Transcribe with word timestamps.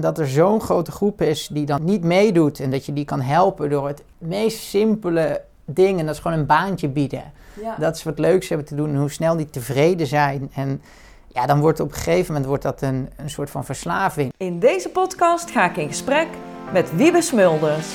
Dat 0.00 0.18
er 0.18 0.28
zo'n 0.28 0.60
grote 0.60 0.92
groep 0.92 1.22
is 1.22 1.48
die 1.52 1.66
dan 1.66 1.84
niet 1.84 2.04
meedoet 2.04 2.60
en 2.60 2.70
dat 2.70 2.86
je 2.86 2.92
die 2.92 3.04
kan 3.04 3.20
helpen 3.20 3.70
door 3.70 3.86
het 3.86 4.02
meest 4.18 4.58
simpele 4.58 5.42
ding, 5.64 5.98
en 5.98 6.06
dat 6.06 6.14
is 6.14 6.20
gewoon 6.20 6.38
een 6.38 6.46
baantje 6.46 6.88
bieden. 6.88 7.32
Ja. 7.62 7.76
Dat 7.78 7.96
is 7.96 8.02
wat 8.02 8.18
leuks 8.18 8.48
hebben 8.48 8.66
te 8.66 8.74
doen 8.74 8.88
en 8.88 8.96
hoe 8.96 9.10
snel 9.10 9.36
die 9.36 9.50
tevreden 9.50 10.06
zijn. 10.06 10.50
En 10.54 10.82
ja, 11.28 11.46
dan 11.46 11.60
wordt 11.60 11.80
op 11.80 11.88
een 11.88 11.94
gegeven 11.94 12.26
moment 12.26 12.46
wordt 12.46 12.62
dat 12.62 12.82
een, 12.82 13.08
een 13.16 13.30
soort 13.30 13.50
van 13.50 13.64
verslaving. 13.64 14.32
In 14.36 14.58
deze 14.58 14.88
podcast 14.88 15.50
ga 15.50 15.70
ik 15.70 15.76
in 15.76 15.88
gesprek 15.88 16.28
met 16.72 16.96
Wiebe 16.96 17.22
Smulders. 17.22 17.88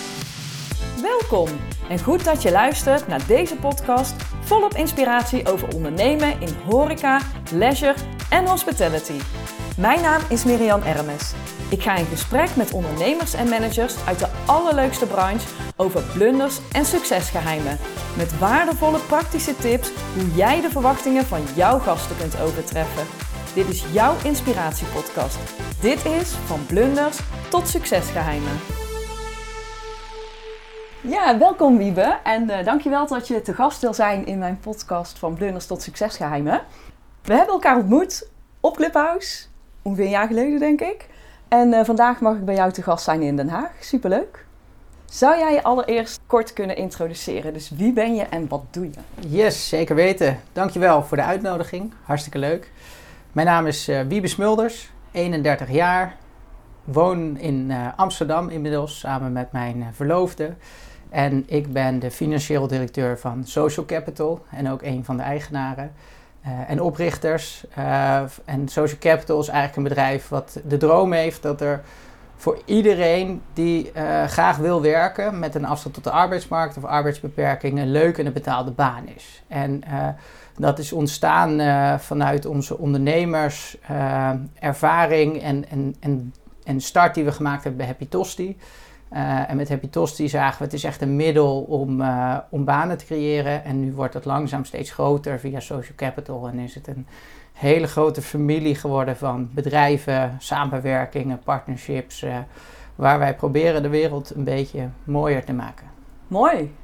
Welkom 1.02 1.48
en 1.90 2.00
goed 2.00 2.26
dat 2.26 2.42
je 2.42 2.52
luistert 2.52 3.08
naar 3.08 3.28
deze 3.28 3.56
podcast 3.56 4.16
volop 4.42 4.74
inspiratie 4.74 5.52
over 5.52 5.76
ondernemen 5.76 6.42
in 6.42 6.56
horeca, 6.70 7.22
leisure 7.54 7.96
en 8.30 8.48
hospitality. 8.48 9.20
Mijn 9.78 10.02
naam 10.02 10.22
is 10.30 10.44
Miriam 10.44 10.82
Ermes. 10.82 11.34
Ik 11.70 11.82
ga 11.82 11.95
in 11.95 12.05
gesprek 12.05 12.55
met 12.55 12.73
ondernemers 12.73 13.34
en 13.34 13.50
managers 13.50 14.05
uit 14.08 14.20
de 14.20 14.27
allerleukste 14.45 15.05
branche 15.05 15.48
over 15.76 16.02
blunders 16.13 16.59
en 16.71 16.85
succesgeheimen. 16.85 17.77
Met 18.17 18.40
waardevolle 18.40 18.99
praktische 18.99 19.55
tips 19.55 19.91
hoe 20.16 20.35
jij 20.35 20.62
de 20.62 20.70
verwachtingen 20.70 21.26
van 21.26 21.41
jouw 21.55 21.80
gasten 21.80 22.17
kunt 22.17 22.41
overtreffen. 22.41 23.05
Dit 23.54 23.67
is 23.67 23.85
jouw 23.91 24.16
inspiratiepodcast. 24.23 25.38
Dit 25.81 26.05
is 26.05 26.30
van 26.30 26.66
blunders 26.66 27.20
tot 27.49 27.68
succesgeheimen. 27.68 28.59
Ja, 31.02 31.38
welkom 31.38 31.77
Wiebe 31.77 32.18
en 32.23 32.49
uh, 32.49 32.63
dankjewel 32.63 33.07
dat 33.07 33.27
je 33.27 33.41
te 33.41 33.54
gast 33.54 33.82
wil 33.82 33.93
zijn 33.93 34.26
in 34.26 34.38
mijn 34.38 34.59
podcast 34.59 35.20
van 35.20 35.34
blunders 35.34 35.66
tot 35.66 35.82
succesgeheimen. 35.82 36.62
We 37.23 37.34
hebben 37.34 37.54
elkaar 37.54 37.77
ontmoet 37.77 38.29
op 38.59 38.76
Clubhouse, 38.76 39.45
ongeveer 39.82 40.05
een 40.05 40.12
jaar 40.12 40.27
geleden 40.27 40.59
denk 40.59 40.82
ik. 40.82 41.13
En 41.55 41.73
uh, 41.73 41.84
vandaag 41.84 42.20
mag 42.20 42.36
ik 42.36 42.45
bij 42.45 42.55
jou 42.55 42.72
te 42.72 42.82
gast 42.82 43.04
zijn 43.04 43.22
in 43.22 43.36
Den 43.36 43.50
Haag. 43.50 43.72
Superleuk. 43.80 44.46
Zou 45.05 45.38
jij 45.38 45.54
je 45.54 45.63
allereerst 45.63 46.20
kort 46.27 46.54
kunnen 46.54 46.76
introduceren? 46.77 47.54
Dus 47.54 47.70
wie 47.70 47.93
ben 47.93 48.16
je 48.16 48.24
en 48.24 48.48
wat 48.48 48.63
doe 48.71 48.84
je? 48.85 49.27
Yes, 49.27 49.70
zeker 49.70 49.96
weten. 49.96 50.40
Dankjewel 50.54 51.04
voor 51.04 51.18
de 51.18 51.24
uitnodiging. 51.24 51.94
Hartstikke 52.04 52.38
leuk. 52.40 52.71
Mijn 53.32 53.48
naam 53.48 53.68
is 53.68 53.90
uh, 53.90 54.02
Wiebe 54.02 54.27
Smulders, 54.27 54.91
31 55.12 55.71
jaar. 55.71 56.16
Woon 56.84 57.38
in 57.38 57.70
uh, 57.70 57.88
Amsterdam 57.96 58.49
inmiddels 58.49 58.99
samen 58.99 59.32
met 59.32 59.51
mijn 59.51 59.88
verloofde. 59.94 60.54
En 61.10 61.44
ik 61.48 61.74
ben 61.74 61.99
de 61.99 62.12
financieel 62.12 62.68
directeur 62.68 63.20
van 63.20 63.46
Social 63.46 63.85
Capital 63.85 64.46
en 64.51 64.69
ook 64.69 64.81
een 64.81 65.06
van 65.06 65.18
de 65.18 65.24
eigenaren. 65.24 65.94
Uh, 66.47 66.69
en 66.69 66.81
oprichters. 66.81 67.66
Uh, 67.78 68.22
en 68.46 68.68
Social 68.68 69.00
Capital 69.00 69.40
is 69.40 69.47
eigenlijk 69.47 69.78
een 69.78 69.96
bedrijf 69.96 70.28
wat 70.28 70.59
de 70.66 70.78
droom 70.78 71.12
heeft 71.12 71.41
dat 71.41 71.62
er 71.62 71.81
voor 72.35 72.62
iedereen 72.66 73.41
die 73.53 73.91
uh, 73.96 74.24
graag 74.24 74.57
wil 74.57 74.81
werken 74.81 75.40
met 75.40 75.56
een 75.56 75.66
afstand 75.66 75.96
tot 75.96 76.03
de 76.03 76.09
arbeidsmarkt 76.09 76.78
of 76.78 76.84
arbeidsbeperking 76.84 77.79
een 77.79 77.91
leuke 77.91 78.19
en 78.19 78.25
een 78.25 78.34
betaalde 78.34 78.72
baan 78.72 79.07
is. 79.16 79.44
En 79.47 79.84
dat 80.57 80.79
is 80.79 80.94
ontstaan 80.94 81.59
vanuit 82.00 82.46
onze 82.46 82.78
ondernemers 82.78 83.78
ervaring 84.59 85.41
en, 85.41 85.69
en, 85.69 85.96
en, 86.00 86.34
en 86.63 86.81
start 86.81 87.16
die 87.16 87.23
we 87.23 87.31
gemaakt 87.31 87.63
hebben 87.63 87.78
bij 87.78 87.88
Happy 87.88 88.07
Tosti. 88.07 88.57
Uh, 89.13 89.50
en 89.50 89.57
met 89.57 89.69
Happy 89.69 89.89
Tosti 89.89 90.29
zagen 90.29 90.57
we 90.57 90.63
het 90.63 90.73
is 90.73 90.84
echt 90.84 91.01
een 91.01 91.16
middel 91.16 91.61
om, 91.61 92.01
uh, 92.01 92.38
om 92.50 92.66
banen 92.66 92.97
te 92.97 93.06
creëren. 93.06 93.63
En 93.63 93.79
nu 93.79 93.94
wordt 93.94 94.13
het 94.13 94.25
langzaam 94.25 94.66
steeds 94.66 94.91
groter 94.91 95.39
via 95.39 95.59
Social 95.59 95.95
Capital. 95.95 96.47
En 96.47 96.59
is 96.59 96.75
het 96.75 96.88
een 96.88 97.07
hele 97.53 97.88
grote 97.88 98.22
familie 98.22 98.75
geworden 98.75 99.17
van 99.17 99.50
bedrijven, 99.53 100.35
samenwerkingen, 100.39 101.39
partnerships. 101.39 102.23
Uh, 102.23 102.38
waar 102.95 103.19
wij 103.19 103.35
proberen 103.35 103.81
de 103.81 103.89
wereld 103.89 104.35
een 104.35 104.44
beetje 104.44 104.89
mooier 105.03 105.45
te 105.45 105.53
maken. 105.53 105.88
Mooi. 106.28 106.75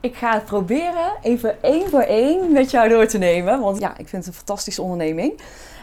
Ik 0.00 0.14
ga 0.14 0.32
het 0.32 0.44
proberen 0.44 1.12
even 1.22 1.62
één 1.62 1.90
voor 1.90 2.00
één 2.00 2.52
met 2.52 2.70
jou 2.70 2.88
door 2.88 3.06
te 3.06 3.18
nemen. 3.18 3.60
Want 3.60 3.80
ja, 3.80 3.90
ik 3.90 4.08
vind 4.08 4.24
het 4.24 4.26
een 4.26 4.38
fantastische 4.38 4.82
onderneming. 4.82 5.40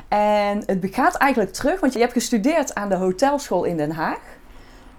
En 0.07 0.63
het 0.65 0.87
gaat 0.91 1.15
eigenlijk 1.15 1.53
terug, 1.53 1.79
want 1.79 1.93
je 1.93 1.99
hebt 1.99 2.13
gestudeerd 2.13 2.75
aan 2.75 2.89
de 2.89 2.95
hotelschool 2.95 3.63
in 3.63 3.77
Den 3.77 3.91
Haag. 3.91 4.32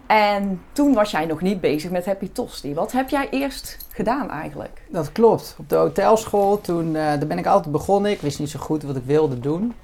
En 0.06 0.62
toen 0.72 0.94
was 0.94 1.10
jij 1.10 1.26
nog 1.26 1.41
niet 1.41 1.60
bezig 1.60 1.91
met 1.91 2.06
Happy 2.06 2.31
Tosti. 2.32 2.75
Wat 2.75 2.92
heb 2.92 3.09
jij 3.09 3.28
eerst 3.31 3.87
gedaan 3.92 4.31
eigenlijk? 4.31 4.82
Dat 4.88 5.12
klopt. 5.12 5.56
Op 5.59 5.69
de 5.69 5.76
hotelschool, 5.76 6.60
toen, 6.60 6.87
uh, 6.87 6.94
daar 6.94 7.26
ben 7.26 7.38
ik 7.38 7.47
altijd 7.47 7.72
begonnen. 7.72 8.10
Ik 8.10 8.20
wist 8.20 8.38
niet 8.38 8.50
zo 8.50 8.60
goed 8.60 8.82
wat 8.82 8.97
ik 8.97 9.04
wilde 9.04 9.41
doen. 9.41 9.75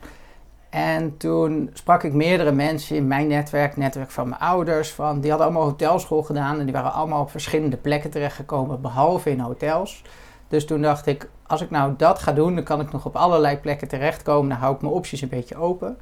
En 0.71 1.17
toen 1.17 1.71
sprak 1.73 2.03
ik 2.03 2.13
meerdere 2.13 2.53
mensen 2.53 2.97
in 2.97 3.07
mijn 3.07 3.27
netwerk, 3.27 3.77
netwerk 3.77 4.11
van 4.11 4.29
mijn 4.29 4.41
ouders. 4.41 4.91
Van, 4.91 5.21
die 5.21 5.31
hadden 5.31 5.49
allemaal 5.49 5.69
hotelschool 5.69 6.23
gedaan 6.23 6.59
en 6.59 6.65
die 6.65 6.75
waren 6.75 6.93
allemaal 6.93 7.23
op 7.23 7.31
verschillende 7.31 7.77
plekken 7.77 8.11
terechtgekomen, 8.11 8.81
behalve 8.81 9.31
in 9.31 9.41
hotels. 9.41 10.03
Dus 10.49 10.67
toen 10.67 10.83
dacht 10.83 11.07
ik, 11.07 11.29
als 11.47 11.61
ik 11.61 11.71
nou 11.71 11.95
dat 11.97 12.19
ga 12.19 12.33
doen, 12.33 12.55
dan 12.55 12.65
kan 12.65 12.81
ik 12.81 12.93
nog 12.93 13.05
op 13.07 13.17
allerlei 13.17 13.57
plekken 13.57 13.89
terechtkomen. 13.89 14.49
Dan 14.49 14.59
hou 14.59 14.75
ik 14.75 14.81
mijn 14.81 14.93
opties 14.93 15.21
een 15.21 15.29
beetje 15.29 15.57
open. 15.57 15.99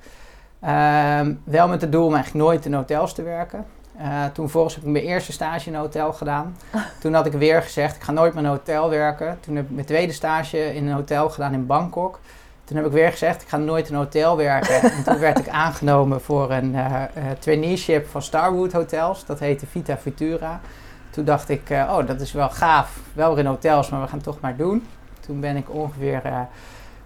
Uh, 0.65 1.21
wel 1.45 1.69
met 1.69 1.81
het 1.81 1.93
doel 1.93 2.07
om 2.07 2.15
eigenlijk 2.15 2.45
nooit 2.45 2.65
in 2.65 2.75
hotels 2.75 3.15
te 3.15 3.23
werken. 3.23 3.67
Uh, 4.01 4.25
toen 4.33 4.49
volgens 4.49 4.75
heb 4.75 4.85
ik 4.85 4.91
mijn 4.91 5.05
eerste 5.05 5.33
stage 5.33 5.69
in 5.69 5.75
een 5.75 5.81
hotel 5.81 6.13
gedaan. 6.13 6.57
Toen 7.01 7.15
had 7.15 7.27
ik 7.27 7.33
weer 7.33 7.63
gezegd, 7.63 7.97
ik 7.97 8.03
ga 8.03 8.13
nooit 8.13 8.35
meer 8.35 8.43
in 8.43 8.49
een 8.49 8.57
hotel 8.57 8.91
werken. 8.91 9.39
Toen 9.41 9.57
heb 9.57 9.65
ik 9.65 9.71
mijn 9.71 9.87
tweede 9.87 10.13
stage 10.13 10.75
in 10.75 10.87
een 10.87 10.95
hotel 10.95 11.31
gedaan 11.31 11.53
in 11.53 11.67
Bangkok. 11.67 12.21
Toen 12.65 12.77
heb 12.77 12.87
ik 12.87 12.93
weer 12.93 13.11
gezegd, 13.11 13.43
ik 13.43 13.49
ga 13.49 13.57
nooit 13.57 13.89
in 13.89 13.95
een 13.95 14.01
hotel 14.01 14.37
werken. 14.37 14.83
en 14.93 15.05
toen 15.05 15.19
werd 15.19 15.39
ik 15.39 15.49
aangenomen 15.49 16.21
voor 16.21 16.51
een 16.51 16.75
uh, 16.75 16.81
uh, 16.81 17.03
traineeship 17.39 18.09
van 18.09 18.23
Starwood 18.23 18.73
Hotels. 18.73 19.27
Dat 19.27 19.39
heette 19.39 19.67
Vita 19.67 19.97
Futura. 19.97 20.61
Toen 21.11 21.25
dacht 21.25 21.49
ik, 21.49 21.71
oh 21.71 22.07
dat 22.07 22.21
is 22.21 22.33
wel 22.33 22.51
gaaf. 22.51 23.01
Wel 23.13 23.35
weer 23.35 23.45
in 23.45 23.51
hotels, 23.51 23.89
maar 23.89 24.01
we 24.01 24.07
gaan 24.07 24.17
het 24.17 24.25
toch 24.25 24.41
maar 24.41 24.57
doen. 24.57 24.87
Toen 25.21 25.41
ben 25.41 25.57
ik 25.57 25.75
ongeveer 25.75 26.23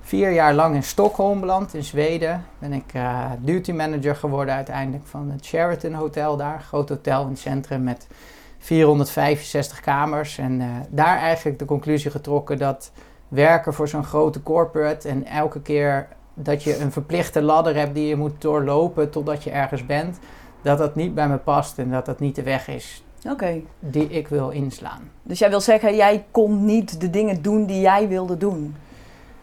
vier 0.03 0.31
jaar 0.31 0.55
lang 0.55 0.75
in 0.75 0.83
Stockholm 0.83 1.41
beland, 1.41 1.75
in 1.75 1.85
Zweden. 1.85 2.45
Ben 2.59 2.73
ik 2.73 2.95
uh, 2.95 3.31
duty 3.41 3.73
manager 3.73 4.17
geworden 4.17 4.55
uiteindelijk 4.55 5.07
van 5.07 5.31
het 5.31 5.45
Sheraton 5.45 5.93
Hotel 5.93 6.37
daar. 6.37 6.61
Groot 6.61 6.89
hotel 6.89 7.23
in 7.23 7.29
het 7.29 7.39
centrum 7.39 7.83
met 7.83 8.07
465 8.59 9.81
kamers. 9.81 10.39
En 10.39 10.61
uh, 10.61 10.67
daar 10.89 11.19
eigenlijk 11.19 11.59
de 11.59 11.65
conclusie 11.65 12.11
getrokken 12.11 12.59
dat 12.59 12.93
werken 13.29 13.75
voor 13.75 13.89
zo'n 13.89 14.05
grote 14.05 14.43
corporate 14.43 15.09
en 15.09 15.27
elke 15.27 15.61
keer 15.61 16.09
dat 16.35 16.63
je 16.63 16.79
een 16.79 16.93
verplichte 16.93 17.43
ladder 17.43 17.77
hebt 17.77 17.95
die 17.95 18.07
je 18.07 18.17
moet 18.17 18.41
doorlopen 18.41 19.11
totdat 19.11 19.45
je 19.45 19.51
ergens 19.51 19.87
bent, 19.87 20.19
dat 20.63 20.79
dat 20.79 20.95
niet 20.95 21.15
bij 21.15 21.29
me 21.29 21.37
past 21.37 21.79
en 21.79 21.91
dat 21.91 22.07
dat 22.07 22.21
niet 22.21 22.35
de 22.35 22.43
weg 22.43 22.69
is 22.69 23.03
okay. 23.31 23.65
die 23.79 24.09
ik 24.09 24.29
wil 24.29 24.51
inslaan. 24.51 25.11
Dus 25.23 25.39
jij 25.39 25.51
wil 25.51 25.61
zeggen, 25.61 25.97
jij 25.97 26.25
kon 26.31 26.65
niet 26.65 27.01
de 27.01 27.11
dingen 27.11 27.43
doen 27.43 27.67
die 27.67 27.81
jij 27.81 28.09
wilde 28.09 28.37
doen? 28.37 28.75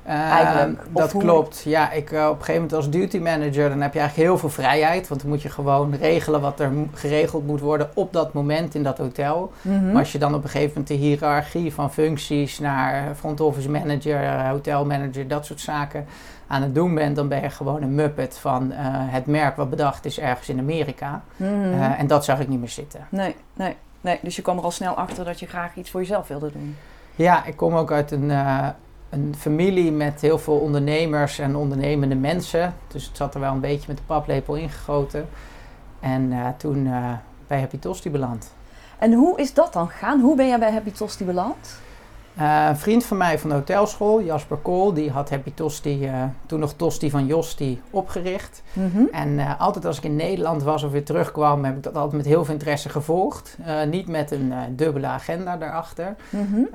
Uh, 0.08 0.62
dat 0.90 1.12
hoe... 1.12 1.22
klopt. 1.22 1.62
Ja, 1.66 1.92
ik, 1.92 2.12
uh, 2.12 2.20
op 2.20 2.30
een 2.30 2.38
gegeven 2.38 2.54
moment 2.54 2.74
als 2.74 2.90
duty 2.90 3.18
manager, 3.18 3.70
dan 3.70 3.82
heb 3.82 3.94
je 3.94 4.00
eigenlijk 4.00 4.30
heel 4.30 4.38
veel 4.38 4.50
vrijheid. 4.50 5.08
Want 5.08 5.22
dan 5.22 5.30
moet 5.30 5.42
je 5.42 5.50
gewoon 5.50 5.96
regelen 5.96 6.42
wat 6.42 6.60
er 6.60 6.72
geregeld 6.94 7.48
moet 7.48 7.60
worden 7.60 7.90
op 7.94 8.14
dat 8.14 8.34
moment 8.34 8.76
in 8.76 8.84
dat 8.84 8.98
hotel. 8.98 9.52
Mm 9.62 9.78
-hmm. 9.78 9.86
Maar 9.86 10.00
als 10.00 10.12
je 10.12 10.18
dan 10.18 10.36
op 10.36 10.44
een 10.44 10.50
gegeven 10.50 10.70
moment 10.70 10.88
de 10.88 10.94
hiërarchie 10.94 11.74
van 11.74 11.92
functies 11.92 12.60
naar 12.60 13.16
front 13.16 13.42
office 13.42 13.70
manager, 13.70 14.48
hotel 14.48 14.86
manager, 14.86 15.28
dat 15.28 15.46
soort 15.46 15.62
zaken 15.62 16.06
aan 16.48 16.62
het 16.62 16.76
doen 16.76 16.96
bent, 16.96 17.16
dan 17.16 17.28
ben 17.28 17.42
je 17.42 17.50
gewoon 17.50 17.82
een 17.82 17.96
muppet 17.96 18.38
van 18.38 18.72
uh, 18.72 18.78
het 18.86 19.26
merk 19.26 19.56
wat 19.56 19.70
bedacht 19.70 20.06
is 20.06 20.20
ergens 20.20 20.50
in 20.50 20.60
Amerika. 20.60 21.22
Mm 21.36 21.48
-hmm. 21.48 21.82
en 21.82 22.08
dat 22.08 22.26
zag 22.26 22.40
ik 22.40 22.48
niet 22.48 22.60
meer 22.60 22.70
zitten. 22.70 23.08
Nee, 23.10 23.36
nee, 23.54 23.76
nee. 24.02 24.20
Dus 24.22 24.36
je 24.36 24.42
kwam 24.42 24.58
er 24.58 24.64
al 24.64 24.72
snel 24.72 24.94
achter 24.94 25.26
dat 25.26 25.40
je 25.40 25.46
graag 25.46 25.76
iets 25.76 25.90
voor 25.90 26.00
jezelf 26.00 26.28
wilde 26.28 26.52
doen. 26.52 26.78
Ja, 27.16 27.46
ik 27.46 27.56
kom 27.56 27.76
ook 27.76 27.92
uit 27.92 28.12
een 28.12 28.32
een 29.10 29.36
familie 29.38 29.92
met 29.92 30.22
heel 30.22 30.38
veel 30.38 30.58
ondernemers 30.58 31.40
en 31.40 31.56
ondernemende 31.56 32.16
mensen. 32.16 32.74
Dus 32.88 33.06
het 33.06 33.18
zat 33.18 33.34
er 33.34 33.40
wel 33.40 33.54
een 33.54 33.60
beetje 33.60 33.88
met 33.88 33.98
de 33.98 34.04
paplepel 34.06 34.56
ingegoten. 34.56 35.28
En 36.00 36.32
uh, 36.32 36.48
toen 36.58 36.86
uh, 36.86 37.12
bij 37.48 37.60
Happy 37.60 37.80
Tosti 37.80 38.10
beland. 38.10 38.52
En 38.98 39.14
hoe 39.14 39.40
is 39.40 39.54
dat 39.54 39.74
dan 39.74 39.90
gegaan? 39.90 40.20
Hoe 40.20 40.36
ben 40.36 40.48
jij 40.48 40.60
bij 40.60 40.72
Happy 40.72 40.92
Tosti 40.92 41.26
beland? 41.26 41.80
Uh, 42.40 42.66
een 42.70 42.78
vriend 42.78 43.06
van 43.06 43.18
mij 43.18 43.40
van 43.40 43.50
de 43.50 43.56
hotelschool, 43.56 44.22
Jasper 44.22 44.58
Kool, 44.58 44.94
die 44.94 45.12
had 45.12 45.30
Happy 45.30 45.52
Tosti, 45.54 46.06
uh, 46.06 46.24
toen 46.46 46.60
nog 46.60 46.74
Tosti 46.74 47.10
van 47.10 47.26
Josti, 47.26 47.82
opgericht. 47.90 48.62
Mm 48.74 48.92
-hmm. 48.94 49.08
En 49.12 49.30
uh, 49.30 49.60
altijd 49.60 49.86
als 49.86 49.98
ik 49.98 50.04
in 50.04 50.16
Nederland 50.16 50.64
was 50.64 50.84
of 50.84 50.92
weer 50.92 51.04
terugkwam, 51.04 51.64
heb 51.66 51.76
ik 51.76 51.84
dat 51.84 51.96
altijd 51.96 52.16
met 52.16 52.26
heel 52.26 52.46
veel 52.46 52.54
interesse 52.54 52.90
gevolgd. 52.90 53.58
niet 53.90 54.08
met 54.08 54.32
een 54.32 54.54
dubbele 54.70 55.08
agenda 55.08 55.58
daarachter. 55.58 56.16
Mm 56.30 56.48
-hmm. 56.52 56.68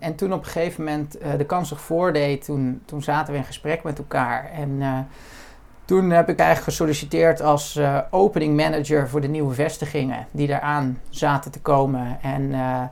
en 0.00 0.14
toen 0.14 0.32
op 0.32 0.38
een 0.38 0.50
gegeven 0.50 0.84
moment 0.84 1.18
de 1.36 1.44
kans 1.44 1.68
zich 1.68 1.80
voordeed, 1.80 2.44
toen, 2.44 2.82
toen 2.84 3.02
zaten 3.02 3.32
we 3.32 3.38
in 3.38 3.44
gesprek 3.44 3.82
met 3.82 3.98
elkaar. 3.98 4.50
En 4.52 4.82
toen 5.84 6.10
heb 6.10 6.28
ik 6.28 6.38
eigenlijk 6.38 6.68
gesolliciteerd 6.70 7.40
als 7.40 7.80
opening 8.10 8.56
manager 8.56 9.08
voor 9.08 9.20
de 9.20 9.28
nieuwe 9.28 9.54
vestigingen 9.54 10.26
die 10.30 10.48
eraan 10.48 10.98
zaten 11.10 11.50
te 11.50 11.60
komen. 11.60 12.18
En 12.22 12.42
uh, 12.42 12.82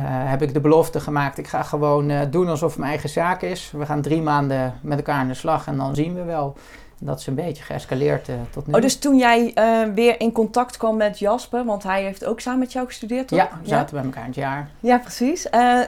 heb 0.00 0.42
ik 0.42 0.54
de 0.54 0.60
belofte 0.60 1.00
gemaakt, 1.00 1.38
ik 1.38 1.46
ga 1.46 1.62
gewoon 1.62 2.10
uh, 2.10 2.20
doen 2.30 2.48
alsof 2.48 2.70
het 2.70 2.78
mijn 2.78 2.90
eigen 2.90 3.08
zaak 3.08 3.42
is. 3.42 3.72
We 3.76 3.86
gaan 3.86 4.02
drie 4.02 4.22
maanden 4.22 4.74
met 4.80 4.98
elkaar 4.98 5.14
aan 5.14 5.28
de 5.28 5.34
slag 5.34 5.66
en 5.66 5.76
dan 5.76 5.94
zien 5.94 6.14
we 6.14 6.22
wel. 6.22 6.56
dat 6.98 7.18
is 7.18 7.26
een 7.26 7.34
beetje 7.34 7.62
geëscaleerd 7.62 8.28
uh, 8.28 8.34
tot 8.50 8.66
nu. 8.66 8.72
Oh, 8.74 8.80
dus 8.80 8.98
toen 8.98 9.16
jij 9.16 9.54
weer 9.94 10.20
in 10.20 10.32
contact 10.32 10.76
kwam 10.76 10.96
met 10.96 11.18
Jasper, 11.18 11.64
want 11.64 11.82
hij 11.82 12.02
heeft 12.02 12.24
ook 12.24 12.40
samen 12.40 12.58
met 12.58 12.72
jou 12.72 12.86
gestudeerd, 12.86 13.28
toch? 13.28 13.38
Ja, 13.38 13.48
we 13.62 13.68
zaten 13.68 13.94
bij 13.94 14.04
elkaar 14.04 14.24
een 14.24 14.32
jaar. 14.34 14.70
Ja, 14.80 14.98
precies. 14.98 15.46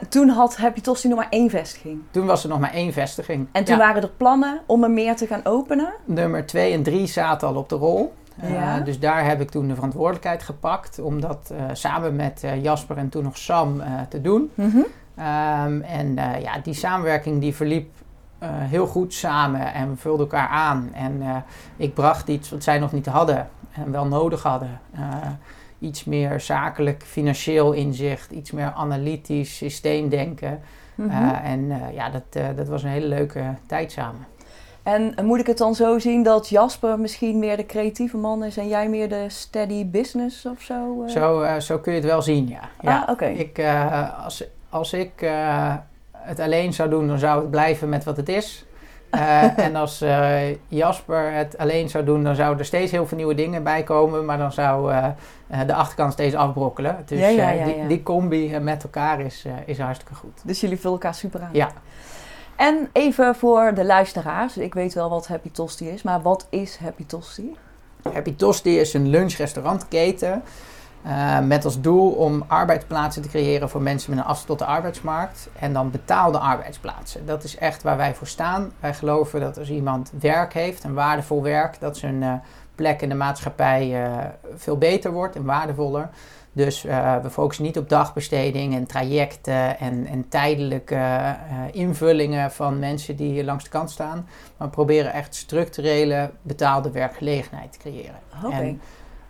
Toen 0.09 0.29
had 0.29 0.57
Happy 0.57 0.81
Tosti 0.81 1.07
nog 1.07 1.17
maar 1.17 1.29
één 1.29 1.49
vestiging. 1.49 2.01
Toen 2.11 2.25
was 2.25 2.43
er 2.43 2.49
nog 2.49 2.59
maar 2.59 2.73
één 2.73 2.93
vestiging. 2.93 3.47
En 3.51 3.63
toen 3.63 3.77
waren 3.77 4.01
er 4.01 4.11
plannen 4.17 4.61
om 4.65 4.83
er 4.83 4.91
meer 4.91 5.15
te 5.15 5.27
gaan 5.27 5.41
openen? 5.43 5.93
Nummer 6.05 6.45
twee 6.45 6.73
en 6.73 6.83
drie 6.83 7.07
zaten 7.07 7.47
al 7.47 7.55
op 7.55 7.69
de 7.69 7.75
rol. 7.75 8.13
Ja. 8.41 8.79
dus 8.79 8.99
daar 8.99 9.25
heb 9.25 9.41
ik 9.41 9.49
toen 9.49 9.67
de 9.67 9.75
verantwoordelijkheid 9.75 10.43
gepakt 10.43 10.99
om 10.99 11.21
dat 11.21 11.53
samen 11.73 12.15
met 12.15 12.43
Jasper 12.61 12.97
en 12.97 13.09
toen 13.09 13.23
nog 13.23 13.37
Sam 13.37 13.81
te 14.09 14.21
doen. 14.21 14.51
Mm 14.55 14.69
-hmm. 14.69 14.85
um, 15.25 15.81
en 15.81 16.13
ja, 16.41 16.59
die 16.63 16.73
samenwerking 16.73 17.41
die 17.41 17.55
verliep 17.55 17.93
heel 18.45 18.87
goed 18.87 19.13
samen 19.13 19.73
en 19.73 19.89
we 19.89 19.95
vulden 19.95 20.25
elkaar 20.25 20.47
aan. 20.47 20.89
En 20.93 21.43
ik 21.77 21.93
bracht 21.93 22.27
iets 22.27 22.49
wat 22.49 22.63
zij 22.63 22.79
nog 22.79 22.91
niet 22.91 23.05
hadden 23.05 23.49
en 23.71 23.91
wel 23.91 24.05
nodig 24.05 24.43
hadden. 24.43 24.79
Iets 25.79 26.03
meer 26.03 26.39
zakelijk, 26.39 27.03
financieel 27.03 27.71
inzicht, 27.71 28.31
iets 28.31 28.51
meer 28.51 28.71
analytisch 28.73 29.57
systeemdenken. 29.57 30.61
Mm 30.95 31.09
-hmm. 31.09 31.33
en 31.33 31.71
ja, 31.93 32.09
dat, 32.09 32.55
dat 32.55 32.67
was 32.67 32.83
een 32.83 32.89
hele 32.89 33.07
leuke 33.07 33.43
tijd 33.65 33.91
samen. 33.91 34.25
En 34.85 35.15
moet 35.23 35.39
ik 35.39 35.47
het 35.47 35.57
dan 35.57 35.75
zo 35.75 35.99
zien 35.99 36.23
dat 36.23 36.49
Jasper 36.49 36.99
misschien 36.99 37.39
meer 37.39 37.57
de 37.57 37.65
creatieve 37.65 38.17
man 38.17 38.43
is 38.43 38.57
en 38.57 38.67
jij 38.67 38.89
meer 38.89 39.09
de 39.09 39.25
steady 39.27 39.89
business 39.89 40.45
of 40.45 40.61
zo? 40.61 41.03
Zo, 41.07 41.45
zo 41.59 41.79
kun 41.79 41.93
je 41.93 41.99
het 41.99 42.07
wel 42.07 42.21
zien, 42.21 42.47
ja. 42.47 42.59
ja. 42.81 43.03
Ah, 43.03 43.09
oké. 43.09 43.25
Ik, 43.25 43.61
als, 44.23 44.43
als 44.69 44.93
ik 44.93 45.29
het 46.11 46.39
alleen 46.39 46.73
zou 46.73 46.89
doen, 46.89 47.07
dan 47.07 47.19
zou 47.19 47.41
het 47.41 47.51
blijven 47.51 47.89
met 47.89 48.03
wat 48.03 48.17
het 48.17 48.29
is. 48.29 48.65
En 49.55 49.75
als 49.75 50.03
Jasper 50.67 51.31
het 51.31 51.57
alleen 51.57 51.89
zou 51.89 52.03
doen, 52.03 52.23
dan 52.23 52.35
zouden 52.35 52.59
er 52.59 52.65
steeds 52.65 52.91
heel 52.91 53.07
veel 53.07 53.17
nieuwe 53.17 53.35
dingen 53.35 53.63
bij 53.63 53.83
komen. 53.83 54.25
Maar 54.25 54.37
dan 54.37 54.51
zou 54.51 54.93
de 55.65 55.73
achterkant 55.73 56.13
steeds 56.13 56.35
afbrokkelen. 56.35 57.03
Dus 57.05 57.19
ja, 57.19 57.27
ja, 57.27 57.49
ja, 57.49 57.65
die, 57.65 57.87
die, 57.87 58.03
combi 58.03 58.59
met 58.59 58.83
elkaar 58.83 59.19
is, 59.19 59.45
is 59.65 59.79
hartstikke 59.79 60.15
goed. 60.15 60.41
Dus 60.43 60.61
jullie 60.61 60.77
vullen 60.77 60.93
elkaar 60.93 61.15
super 61.15 61.41
aan. 61.41 61.49
Ja. 61.51 61.71
En 62.55 62.89
even 62.91 63.35
voor 63.35 63.73
de 63.73 63.85
luisteraars. 63.85 64.57
Ik 64.57 64.73
weet 64.73 64.93
wel 64.93 65.09
wat 65.09 65.27
Happy 65.27 65.51
Tosti 65.51 65.89
is, 65.89 66.03
maar 66.03 66.21
wat 66.21 66.47
is 66.49 66.77
Happy 66.77 67.05
Tosti? 67.05 67.55
Happy 68.13 68.35
Tosti 68.35 68.79
is 68.79 68.93
een 68.93 69.07
lunchrestaurantketen 69.07 70.43
uh, 71.05 71.39
met 71.39 71.65
als 71.65 71.81
doel 71.81 72.11
om 72.11 72.43
arbeidsplaatsen 72.47 73.21
te 73.21 73.29
creëren 73.29 73.69
voor 73.69 73.81
mensen 73.81 74.09
met 74.09 74.19
een 74.19 74.25
afstand 74.25 74.47
tot 74.47 74.59
de 74.67 74.73
arbeidsmarkt. 74.73 75.49
En 75.59 75.73
dan 75.73 75.91
betaalde 75.91 76.37
arbeidsplaatsen. 76.37 77.25
Dat 77.25 77.43
is 77.43 77.57
echt 77.57 77.83
waar 77.83 77.97
wij 77.97 78.15
voor 78.15 78.27
staan. 78.27 78.71
Wij 78.79 78.93
geloven 78.93 79.39
dat 79.39 79.57
als 79.57 79.69
iemand 79.69 80.11
werk 80.19 80.53
heeft, 80.53 80.83
een 80.83 80.93
waardevol 80.93 81.43
werk, 81.43 81.79
dat 81.79 81.97
zijn 81.97 82.21
uh, 82.21 82.33
plek 82.75 83.01
in 83.01 83.09
de 83.09 83.15
maatschappij 83.15 84.05
uh, 84.05 84.13
veel 84.55 84.77
beter 84.77 85.11
wordt 85.11 85.35
en 85.35 85.45
waardevoller. 85.45 86.09
Dus 86.55 86.81
we 87.21 87.29
focussen 87.29 87.65
niet 87.65 87.77
op 87.77 87.89
dagbesteding 87.89 88.75
en 88.75 88.85
trajecten 88.85 89.79
en, 89.79 90.05
en 90.05 90.27
tijdelijke 90.29 91.35
invullingen 91.71 92.51
van 92.51 92.79
mensen 92.79 93.15
die 93.15 93.31
hier 93.31 93.43
langs 93.43 93.63
de 93.63 93.69
kant 93.69 93.91
staan. 93.91 94.27
Maar 94.57 94.67
we 94.67 94.73
proberen 94.73 95.13
echt 95.13 95.35
structurele 95.35 96.31
betaalde 96.41 96.91
werkgelegenheid 96.91 97.71
te 97.71 97.79
creëren. 97.79 98.19
Okay 98.45 98.77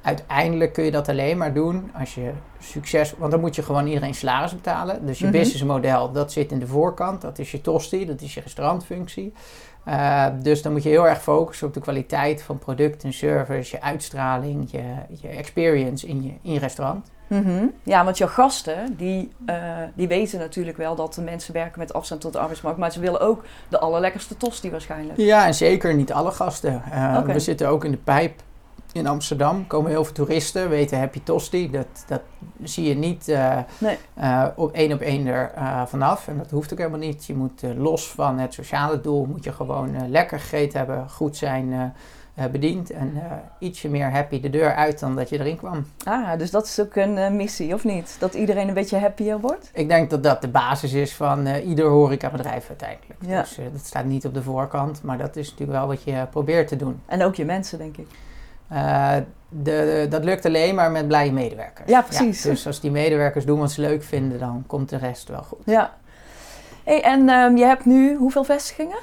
uiteindelijk 0.05 0.73
kun 0.73 0.83
je 0.83 0.91
dat 0.91 1.09
alleen 1.09 1.37
maar 1.37 1.53
doen 1.53 1.91
als 1.99 2.15
je 2.15 2.31
succes... 2.59 3.13
Want 3.17 3.31
dan 3.31 3.39
moet 3.39 3.55
je 3.55 3.63
gewoon 3.63 3.87
iedereen 3.87 4.13
salaris 4.13 4.55
betalen. 4.55 5.05
Dus 5.05 5.19
je 5.19 5.25
mm 5.25 5.31
businessmodel, 5.31 6.11
dat 6.11 6.31
zit 6.31 6.51
in 6.51 6.59
de 6.59 6.67
voorkant. 6.67 7.21
Dat 7.21 7.39
is 7.39 7.51
je 7.51 7.61
tosti, 7.61 8.05
dat 8.05 8.21
is 8.21 8.33
je 8.33 8.41
restaurantfunctie. 8.41 9.33
Uh, 9.87 10.25
dus 10.41 10.61
dan 10.61 10.71
moet 10.71 10.83
je 10.83 10.89
heel 10.89 11.07
erg 11.07 11.21
focussen 11.21 11.67
op 11.67 11.73
de 11.73 11.79
kwaliteit 11.79 12.43
van 12.43 12.57
product 12.57 13.03
en 13.03 13.13
service, 13.13 13.75
je 13.75 13.81
uitstraling, 13.81 14.71
je, 14.71 14.83
je 15.21 15.27
experience 15.27 16.07
in 16.07 16.23
je, 16.23 16.33
in 16.41 16.53
je 16.53 16.59
restaurant. 16.59 17.11
Mm 17.27 17.43
-hmm. 17.43 17.73
Ja, 17.83 18.03
want 18.03 18.17
jouw 18.17 18.27
gasten, 18.27 18.95
die, 18.97 19.31
uh, 19.45 19.55
die 19.93 20.07
weten 20.07 20.39
natuurlijk 20.39 20.77
wel 20.77 20.95
dat 20.95 21.13
de 21.13 21.21
mensen 21.21 21.53
werken 21.53 21.79
met 21.79 21.93
afstand 21.93 22.21
tot 22.21 22.33
de 22.33 22.39
arbeidsmarkt. 22.39 22.79
Maar 22.79 22.91
ze 22.91 22.99
willen 22.99 23.19
ook 23.19 23.43
de 23.69 23.79
allerlekkerste 23.79 24.37
tosti 24.37 24.71
waarschijnlijk. 24.71 25.19
Ja, 25.19 25.45
en 25.45 25.53
zeker 25.53 25.95
niet 25.95 26.13
alle 26.13 26.31
gasten. 26.31 26.81
Uh, 26.87 27.17
okay. 27.19 27.33
We 27.33 27.39
zitten 27.39 27.67
ook 27.67 27.85
in 27.85 27.91
de 27.91 27.97
pijp 27.97 28.41
in 28.91 29.07
Amsterdam 29.07 29.67
komen 29.67 29.91
heel 29.91 30.03
veel 30.03 30.13
toeristen, 30.13 30.69
weten 30.69 30.99
Happy 30.99 31.21
Tosti. 31.23 31.71
Dat, 31.71 31.87
dat 32.07 32.21
zie 32.63 32.87
je 32.87 32.95
niet 32.95 33.27
uh, 33.27 33.57
nee. 33.77 33.97
uh, 34.19 34.45
op 34.55 34.71
één 34.71 34.93
op 34.93 35.01
één 35.01 35.27
er 35.27 35.51
vanaf. 35.87 36.27
En 36.27 36.37
dat 36.37 36.51
hoeft 36.51 36.71
ook 36.71 36.77
helemaal 36.77 36.99
niet. 36.99 37.25
Je 37.25 37.35
moet 37.35 37.61
los 37.77 38.07
van 38.07 38.39
het 38.39 38.53
sociale 38.53 39.01
doel, 39.01 39.25
moet 39.25 39.43
je 39.43 39.51
gewoon 39.51 40.09
lekker 40.09 40.39
gegeten 40.39 40.77
hebben, 40.77 41.09
goed 41.09 41.37
zijn 41.37 41.93
bediend. 42.51 42.89
En 42.89 43.21
ietsje 43.59 43.89
meer 43.89 44.11
happy 44.11 44.39
de 44.39 44.49
deur 44.49 44.75
uit 44.75 44.99
dan 44.99 45.15
dat 45.15 45.29
je 45.29 45.39
erin 45.39 45.57
kwam. 45.57 45.85
Ah, 46.03 46.37
dus 46.37 46.51
dat 46.51 46.65
is 46.65 46.79
ook 46.79 46.95
een 46.95 47.35
missie, 47.35 47.73
of 47.73 47.83
niet? 47.83 48.15
Dat 48.19 48.33
iedereen 48.33 48.67
een 48.67 48.73
beetje 48.73 48.97
happier 48.97 49.39
wordt? 49.39 49.69
Ik 49.73 49.89
denk 49.89 50.09
dat 50.09 50.23
dat 50.23 50.41
de 50.41 50.47
basis 50.47 50.93
is 50.93 51.13
van 51.13 51.47
ieder 51.47 51.85
horecabedrijf 51.85 52.67
uiteindelijk. 52.67 53.19
Ja. 53.19 53.41
Dus 53.41 53.59
dat 53.73 53.85
staat 53.85 54.05
niet 54.05 54.25
op 54.25 54.33
de 54.33 54.43
voorkant, 54.43 55.03
maar 55.03 55.17
dat 55.17 55.35
is 55.35 55.49
natuurlijk 55.49 55.77
wel 55.77 55.87
wat 55.87 56.03
je 56.03 56.25
probeert 56.29 56.67
te 56.67 56.75
doen. 56.75 57.01
En 57.05 57.23
ook 57.23 57.35
je 57.35 57.45
mensen, 57.45 57.77
denk 57.77 57.97
ik. 57.97 58.07
Uh, 58.71 59.15
de, 59.49 60.07
dat 60.09 60.23
lukt 60.23 60.45
alleen 60.45 60.75
maar 60.75 60.91
met 60.91 61.07
blije 61.07 61.31
medewerkers. 61.31 61.89
Ja, 61.89 62.01
precies. 62.01 62.41
dus 62.41 62.67
als 62.67 62.79
die 62.79 62.91
medewerkers 62.91 63.45
doen 63.45 63.59
wat 63.59 63.71
ze 63.71 63.81
leuk 63.81 64.03
vinden, 64.03 64.39
dan 64.39 64.63
komt 64.67 64.89
de 64.89 64.97
rest 64.97 65.27
wel 65.27 65.43
goed. 65.43 65.61
Ja. 65.65 65.93
Hey, 66.83 67.03
en 67.03 67.29
um, 67.29 67.57
je 67.57 67.65
hebt 67.65 67.85
nu 67.85 68.15
hoeveel 68.15 68.43
vestigingen? 68.43 68.97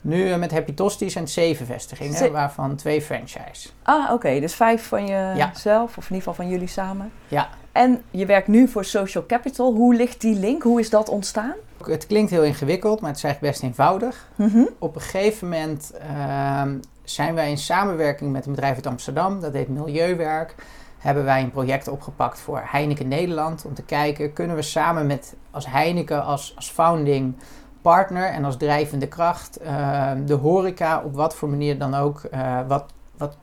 Nu 0.00 0.28
uh, 0.28 0.36
met 0.36 0.50
Happy 0.50 0.74
Tosti 0.74 1.10
zijn 1.10 1.24
het 1.24 1.32
zeven 1.32 1.66
vestigingen, 1.66 2.16
Ze 2.16 2.30
waarvan 2.30 2.76
twee 2.76 3.02
franchise. 3.02 3.68
Ah, 3.82 4.02
oké. 4.04 4.12
Okay. 4.12 4.40
Dus 4.40 4.54
vijf 4.54 4.86
van 4.86 5.06
jezelf, 5.06 5.96
of 5.96 6.10
in 6.10 6.14
ieder 6.14 6.16
geval 6.16 6.34
van 6.34 6.48
jullie 6.48 6.68
samen. 6.68 7.12
Ja. 7.28 7.48
En 7.72 8.02
je 8.10 8.26
werkt 8.26 8.48
nu 8.48 8.68
voor 8.68 8.84
Social 8.84 9.26
Capital. 9.26 9.72
Hoe 9.72 9.94
ligt 9.94 10.20
die 10.20 10.38
link? 10.38 10.62
Hoe 10.62 10.80
is 10.80 10.90
dat 10.90 11.08
ontstaan? 11.08 11.54
Het 11.84 12.06
klinkt 12.06 12.30
heel 12.30 12.44
ingewikkeld, 12.44 13.00
maar 13.00 13.08
het 13.08 13.18
is 13.18 13.24
eigenlijk 13.24 13.54
best 13.54 13.64
eenvoudig. 13.64 14.28
Mm 14.34 14.48
-hmm. 14.48 14.68
Op 14.78 14.94
een 14.94 15.00
gegeven 15.00 15.48
moment 15.48 15.92
uh, 16.10 16.62
zijn 17.02 17.34
wij 17.34 17.50
in 17.50 17.58
samenwerking 17.58 18.32
met 18.32 18.46
een 18.46 18.52
bedrijf 18.52 18.74
uit 18.74 18.86
Amsterdam, 18.86 19.40
dat 19.40 19.52
heet 19.52 19.68
Milieuwerk, 19.68 20.54
hebben 20.98 21.24
wij 21.24 21.42
een 21.42 21.50
project 21.50 21.88
opgepakt 21.88 22.40
voor 22.40 22.62
Heineken 22.64 23.08
Nederland. 23.08 23.64
Om 23.64 23.74
te 23.74 23.82
kijken, 23.82 24.32
kunnen 24.32 24.56
we 24.56 24.62
samen 24.62 25.06
met 25.06 25.34
als 25.50 25.66
Heineken 25.66 26.24
als, 26.24 26.52
als 26.56 26.70
founding 26.70 27.34
partner 27.82 28.26
en 28.26 28.44
als 28.44 28.56
drijvende 28.56 29.08
kracht 29.08 29.62
uh, 29.62 30.10
de 30.26 30.34
horeca 30.34 31.02
op 31.02 31.14
wat 31.14 31.34
voor 31.34 31.48
manier 31.48 31.78
dan 31.78 31.94
ook 31.94 32.22
uh, 32.34 32.58
wat, 32.68 32.92
wat 33.16 33.36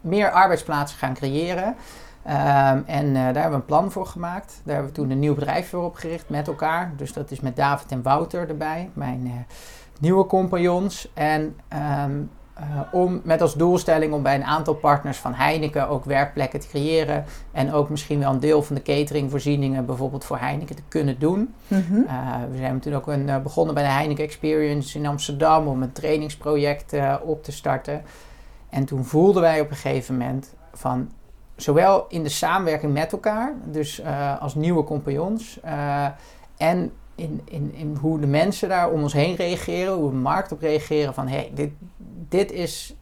meer 0.00 0.30
arbeidsplaatsen 0.30 0.98
gaan 0.98 1.14
creëren. 1.14 1.66
Um, 2.26 2.84
en 2.86 3.06
uh, 3.06 3.14
daar 3.14 3.24
hebben 3.24 3.50
we 3.50 3.56
een 3.56 3.64
plan 3.64 3.90
voor 3.90 4.06
gemaakt. 4.06 4.60
Daar 4.64 4.74
hebben 4.74 4.92
we 4.92 5.00
toen 5.00 5.10
een 5.10 5.18
nieuw 5.18 5.34
bedrijf 5.34 5.68
voor 5.68 5.84
opgericht 5.84 6.28
met 6.28 6.48
elkaar. 6.48 6.92
Dus 6.96 7.12
dat 7.12 7.30
is 7.30 7.40
met 7.40 7.56
David 7.56 7.92
en 7.92 8.02
Wouter 8.02 8.48
erbij, 8.48 8.90
mijn 8.92 9.46
nieuwe 10.00 10.26
compagnons. 10.26 11.12
En 11.14 11.56
um, 12.04 12.30
uh, 12.62 12.80
om 12.92 13.20
met 13.24 13.40
als 13.40 13.54
doelstelling 13.54 14.12
om 14.12 14.22
bij 14.22 14.34
een 14.34 14.44
aantal 14.44 14.74
partners 14.74 15.18
van 15.18 15.34
Heineken 15.34 15.88
ook 15.88 16.04
werkplekken 16.04 16.60
te 16.60 16.68
creëren. 16.68 17.24
En 17.52 17.72
ook 17.72 17.88
misschien 17.88 18.18
wel 18.18 18.32
een 18.32 18.40
deel 18.40 18.62
van 18.62 18.76
de 18.76 18.82
cateringvoorzieningen 18.82 19.86
bijvoorbeeld 19.86 20.24
voor 20.24 20.38
Heineken 20.38 20.76
te 20.76 20.82
kunnen 20.88 21.18
doen. 21.18 21.54
Mm 21.68 21.84
-hmm. 21.88 22.04
uh, 22.04 22.34
we 22.50 22.56
zijn 22.56 22.80
toen 22.80 22.94
ook 22.94 23.06
een, 23.06 23.28
uh, 23.28 23.38
begonnen 23.38 23.74
bij 23.74 23.82
de 23.82 23.90
Heineken 23.90 24.24
Experience 24.24 24.98
in 24.98 25.06
Amsterdam 25.06 25.66
om 25.66 25.82
een 25.82 25.92
trainingsproject 25.92 26.94
op 27.22 27.44
te 27.44 27.52
starten. 27.52 28.02
En 28.70 28.84
toen 28.84 29.04
voelden 29.04 29.42
wij 29.42 29.60
op 29.60 29.70
een 29.70 29.76
gegeven 29.76 30.16
moment 30.16 30.54
van 30.72 31.10
zowel 31.56 32.04
in 32.08 32.22
de 32.22 32.28
samenwerking 32.28 32.92
met 32.92 33.12
elkaar, 33.12 33.54
dus 33.64 34.02
als 34.40 34.54
nieuwe 34.54 34.84
compagnons, 34.84 35.60
en 36.56 36.92
in, 37.14 37.40
in, 37.44 37.74
in 37.74 37.96
hoe 38.00 38.20
de 38.20 38.26
mensen 38.26 38.68
daar 38.68 38.90
om 38.90 39.02
ons 39.02 39.12
heen 39.12 39.34
reageren, 39.34 39.94
hoe 39.94 40.10
de 40.10 40.16
markt 40.16 40.52
op 40.52 40.60
reageren 40.60 41.14
van 41.14 41.28
hey, 41.28 41.50
dit, 41.54 41.70
dit 42.28 42.52
is 42.52 42.94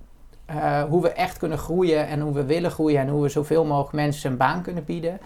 uh, 0.50 0.82
hoe 0.82 1.02
we 1.02 1.08
echt 1.08 1.38
kunnen 1.38 1.58
groeien 1.58 2.06
en 2.06 2.20
hoe 2.20 2.32
we 2.32 2.44
willen 2.44 2.70
groeien 2.70 3.00
en 3.00 3.08
hoe 3.08 3.22
we 3.22 3.28
zoveel 3.28 3.64
mogelijk 3.64 3.92
mensen 3.92 4.30
een 4.30 4.36
baan 4.36 4.62
kunnen 4.62 4.84
bieden. 4.84 5.20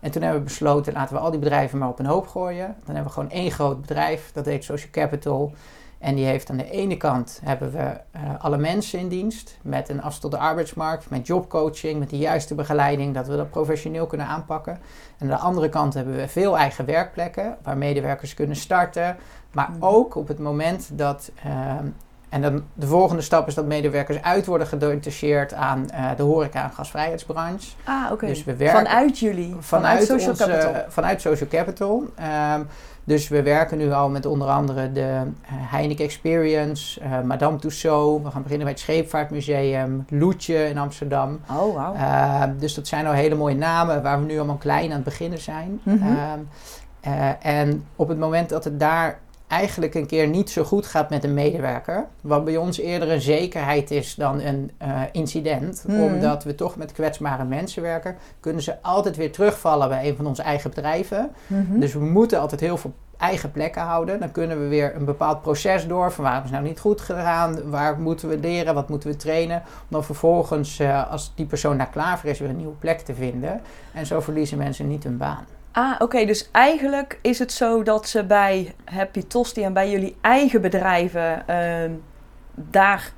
En 0.00 0.10
toen 0.10 0.22
hebben 0.22 0.40
we 0.40 0.46
besloten, 0.46 0.92
laten 0.92 1.14
we 1.14 1.20
al 1.20 1.30
die 1.30 1.40
bedrijven 1.40 1.78
maar 1.78 1.88
op 1.88 1.98
een 1.98 2.06
hoop 2.06 2.26
gooien. 2.26 2.66
Dan 2.66 2.94
hebben 2.94 3.04
we 3.04 3.10
gewoon 3.10 3.30
één 3.30 3.50
groot 3.50 3.80
bedrijf, 3.80 4.30
dat 4.32 4.44
heet 4.46 4.64
Social 4.64 4.90
Capital. 4.90 5.52
En 5.98 6.14
die 6.14 6.24
heeft 6.24 6.50
aan 6.50 6.56
de 6.56 6.70
ene 6.70 6.96
kant 6.96 7.40
hebben 7.44 7.72
we 7.72 7.78
uh, 7.78 8.20
alle 8.38 8.58
mensen 8.58 8.98
in 8.98 9.08
dienst 9.08 9.58
met 9.62 9.88
een 9.88 10.02
afstand 10.02 10.20
tot 10.20 10.40
de 10.40 10.46
arbeidsmarkt, 10.46 11.10
met 11.10 11.26
jobcoaching, 11.26 11.98
met 11.98 12.10
de 12.10 12.18
juiste 12.18 12.54
begeleiding, 12.54 13.14
dat 13.14 13.26
we 13.26 13.36
dat 13.36 13.50
professioneel 13.50 14.06
kunnen 14.06 14.26
aanpakken. 14.26 14.72
En 15.18 15.30
aan 15.30 15.36
de 15.36 15.44
andere 15.44 15.68
kant 15.68 15.94
hebben 15.94 16.16
we 16.16 16.28
veel 16.28 16.58
eigen 16.58 16.84
werkplekken 16.84 17.56
waar 17.62 17.76
medewerkers 17.76 18.34
kunnen 18.34 18.56
starten, 18.56 19.16
maar 19.52 19.68
mm. 19.70 19.84
ook 19.84 20.14
op 20.14 20.28
het 20.28 20.38
moment 20.38 20.90
dat 20.92 21.30
uh, 21.46 21.52
en 22.28 22.42
dan 22.42 22.64
de 22.74 22.86
volgende 22.86 23.22
stap 23.22 23.46
is 23.46 23.54
dat 23.54 23.66
medewerkers 23.66 24.22
uit 24.22 24.46
worden 24.46 24.66
gedetacheerd 24.66 25.54
aan 25.54 25.86
de 26.16 26.22
horeca- 26.22 26.64
en 26.64 26.70
gasvrijheidsbranche. 26.70 27.70
Ah, 27.84 28.12
oké. 28.12 28.26
Dus 28.26 28.44
we 28.44 28.56
werken 28.56 28.86
vanuit 28.86 29.18
jullie? 29.18 29.56
Vanuit, 29.58 30.04
Social 30.04 30.34
Capital? 30.34 30.74
Vanuit 30.88 31.20
Social 31.20 31.48
Capital. 31.48 32.04
Um, 32.54 32.66
dus 33.08 33.28
we 33.28 33.42
werken 33.42 33.78
nu 33.78 33.92
al 33.92 34.08
met 34.08 34.26
onder 34.26 34.48
andere 34.48 34.92
de 34.92 35.00
uh, 35.00 35.26
Heineken 35.50 36.04
Experience, 36.04 37.00
uh, 37.00 37.20
Madame 37.20 37.58
Tussauds. 37.58 38.24
We 38.24 38.30
gaan 38.30 38.42
beginnen 38.42 38.66
bij 38.66 38.74
het 38.74 38.82
Scheepvaartmuseum, 38.82 40.04
Loetje 40.08 40.68
in 40.68 40.78
Amsterdam. 40.78 41.40
Oh, 41.50 41.56
wow. 41.56 41.94
Uh, 41.94 42.42
dus 42.58 42.74
dat 42.74 42.86
zijn 42.86 43.06
al 43.06 43.12
hele 43.12 43.34
mooie 43.34 43.54
namen 43.54 44.02
waar 44.02 44.20
we 44.20 44.26
nu 44.26 44.36
allemaal 44.36 44.56
klein 44.56 44.88
aan 44.88 44.94
het 44.94 45.04
beginnen 45.04 45.38
zijn. 45.38 45.80
Mm 45.82 45.98
-hmm. 46.02 46.48
en 47.40 47.84
op 47.96 48.08
het 48.08 48.18
moment 48.18 48.48
dat 48.48 48.64
het 48.64 48.80
daar 48.80 49.18
eigenlijk 49.48 49.94
een 49.94 50.06
keer 50.06 50.28
niet 50.28 50.50
zo 50.50 50.64
goed 50.64 50.86
gaat 50.86 51.10
met 51.10 51.24
een 51.24 51.34
medewerker, 51.34 52.06
wat 52.20 52.44
bij 52.44 52.56
ons 52.56 52.78
eerder 52.78 53.10
een 53.10 53.20
zekerheid 53.20 53.90
is 53.90 54.14
dan 54.14 54.40
een 54.40 54.70
uh, 54.82 55.00
incident, 55.12 55.84
mm. 55.86 56.02
omdat 56.02 56.44
we 56.44 56.54
toch 56.54 56.76
met 56.76 56.92
kwetsbare 56.92 57.44
mensen 57.44 57.82
werken, 57.82 58.16
kunnen 58.40 58.62
ze 58.62 58.82
altijd 58.82 59.16
weer 59.16 59.32
terugvallen 59.32 59.88
bij 59.88 60.08
een 60.08 60.16
van 60.16 60.26
onze 60.26 60.42
eigen 60.42 60.70
bedrijven. 60.70 61.30
Mm 61.46 61.66
-hmm. 61.70 61.80
Dus 61.80 61.92
we 61.92 62.04
moeten 62.04 62.40
altijd 62.40 62.60
heel 62.60 62.76
veel 62.76 62.92
eigen 63.18 63.50
plekken 63.50 63.82
houden. 63.82 64.20
Dan 64.20 64.30
kunnen 64.30 64.60
we 64.60 64.68
weer 64.68 64.96
een 64.96 65.04
bepaald 65.04 65.42
proces 65.42 65.86
door 65.86 66.12
van 66.12 66.24
waar 66.24 66.36
is 66.36 66.42
het 66.42 66.52
nou 66.52 66.64
niet 66.64 66.80
goed 66.80 67.00
gedaan, 67.00 67.70
waar 67.70 67.98
moeten 67.98 68.28
we 68.28 68.38
leren, 68.38 68.74
wat 68.74 68.88
moeten 68.88 69.10
we 69.10 69.16
trainen, 69.16 69.56
om 69.56 69.86
dan 69.88 70.04
vervolgens, 70.04 70.80
uh, 70.80 71.10
als 71.10 71.32
die 71.34 71.46
persoon 71.46 71.78
daar 71.78 71.90
klaar 71.90 72.18
voor 72.18 72.30
is, 72.30 72.38
weer 72.38 72.48
een 72.48 72.56
nieuwe 72.56 72.74
plek 72.74 73.00
te 73.00 73.14
vinden. 73.14 73.60
En 73.92 74.06
zo 74.06 74.20
verliezen 74.20 74.58
mensen 74.58 74.88
niet 74.88 75.04
hun 75.04 75.16
baan. 75.16 75.46
Ah, 75.78 75.94
oké. 75.98 76.24
Dus 76.24 76.50
eigenlijk 76.50 77.18
is 77.22 77.38
het 77.38 77.52
zo 77.52 77.82
dat 77.82 78.08
ze 78.08 78.24
bij 78.24 78.74
Happy 78.84 79.22
Tosti 79.22 79.62
en 79.62 79.72
bij 79.72 79.90
jullie 79.90 80.16
eigen 80.20 80.60
bedrijven 80.60 81.44
uh, 81.50 81.90
daar 82.54 83.12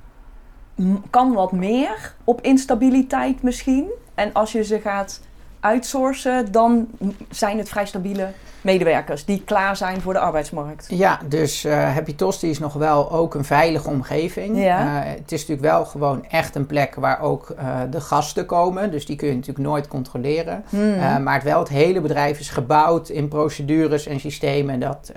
kan 1.11 1.33
wat 1.33 1.53
meer 1.53 2.15
op 2.25 2.41
instabiliteit 2.41 3.43
misschien. 3.43 3.91
En 4.15 4.33
als 4.33 4.53
je 4.53 4.65
ze 4.65 4.81
gaat 4.81 5.21
outsourcen, 5.61 6.53
dan 6.53 6.89
zijn 7.31 7.59
het 7.59 7.69
vrij 7.69 7.87
stabiele 7.87 8.29
medewerkers 8.61 9.25
die 9.25 9.43
klaar 9.45 9.77
zijn 9.77 10.01
voor 10.01 10.13
de 10.13 10.19
arbeidsmarkt. 10.19 10.87
Ja, 10.89 11.21
dus 11.29 11.65
uh, 11.65 11.95
Happy 11.95 12.15
Tosti 12.15 12.51
is 12.51 12.59
nog 12.59 12.73
wel 12.73 13.13
ook 13.13 13.35
een 13.35 13.45
veilige 13.45 13.89
omgeving. 13.89 14.63
Ja. 14.63 14.81
Uh, 14.81 15.11
het 15.11 15.33
is 15.33 15.41
natuurlijk 15.41 15.73
wel 15.73 15.85
gewoon 15.85 16.25
echt 16.27 16.55
een 16.55 16.67
plek 16.67 16.95
waar 16.95 17.21
ook 17.21 17.55
uh, 17.59 17.81
de 17.91 18.01
gasten 18.01 18.47
komen. 18.47 18.91
Dus 18.91 19.07
die 19.07 19.17
kun 19.17 19.29
je 19.29 19.35
natuurlijk 19.35 19.67
nooit 19.67 19.89
controleren. 19.89 20.65
Hmm. 20.69 21.23
maar 21.23 21.35
het 21.35 21.43
wel 21.43 21.59
het 21.59 21.69
hele 21.69 22.01
bedrijf 22.01 22.39
is 22.39 22.49
gebouwd 22.49 23.09
in 23.09 23.29
procedures 23.29 24.07
en 24.07 24.21
systemen 24.21 24.81
dat 24.81 25.13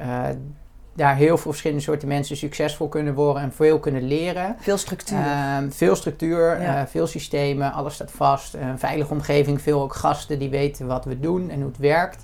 daar 0.93 1.15
heel 1.15 1.37
veel 1.37 1.51
verschillende 1.51 1.83
soorten 1.83 2.07
mensen 2.07 2.37
succesvol 2.37 2.87
kunnen 2.87 3.13
worden 3.13 3.43
en 3.43 3.51
veel 3.51 3.79
kunnen 3.79 4.07
leren. 4.07 4.55
Veel 4.59 4.77
structuur. 4.77 5.17
Uh, 5.17 5.57
veel 5.69 5.95
structuur, 5.95 6.61
ja. 6.61 6.81
uh, 6.81 6.87
veel 6.87 7.07
systemen, 7.07 7.73
alles 7.73 7.93
staat 7.93 8.11
vast. 8.11 8.53
Een 8.53 8.79
veilige 8.79 9.13
omgeving, 9.13 9.61
veel 9.61 9.81
ook 9.81 9.95
gasten 9.95 10.39
die 10.39 10.49
weten 10.49 10.87
wat 10.87 11.05
we 11.05 11.19
doen 11.19 11.49
en 11.49 11.59
hoe 11.59 11.67
het 11.67 11.77
werkt. 11.77 12.23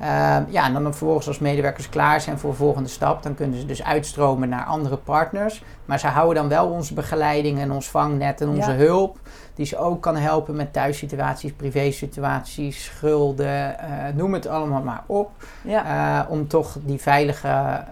Uh, 0.00 0.06
ja, 0.48 0.64
en 0.66 0.72
dan 0.72 0.82
vervolgens 0.82 1.28
als 1.28 1.38
medewerkers 1.38 1.88
klaar 1.88 2.20
zijn 2.20 2.38
voor 2.38 2.50
de 2.50 2.56
volgende 2.56 2.88
stap, 2.88 3.22
dan 3.22 3.34
kunnen 3.34 3.60
ze 3.60 3.66
dus 3.66 3.82
uitstromen 3.82 4.48
naar 4.48 4.64
andere 4.64 4.96
partners. 4.96 5.62
Maar 5.84 5.98
ze 5.98 6.06
houden 6.06 6.34
dan 6.34 6.48
wel 6.48 6.68
onze 6.68 6.94
begeleiding 6.94 7.58
en 7.58 7.70
ons 7.70 7.88
vangnet 7.88 8.40
en 8.40 8.48
onze 8.48 8.70
ja. 8.70 8.76
hulp, 8.76 9.18
die 9.56 9.66
ze 9.66 9.78
ook 9.78 10.02
kan 10.02 10.16
helpen 10.16 10.56
met 10.56 10.72
thuissituaties, 10.72 11.52
privésituaties, 11.52 12.84
schulden, 12.84 13.76
uh, 13.80 14.14
noem 14.14 14.32
het 14.32 14.46
allemaal 14.46 14.82
maar 14.82 15.02
op. 15.06 15.30
Ja. 15.62 16.24
Uh, 16.24 16.30
om 16.30 16.48
toch 16.48 16.76
die 16.84 17.00
veilige 17.00 17.84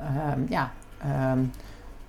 ja, 0.48 0.70
um, 1.32 1.52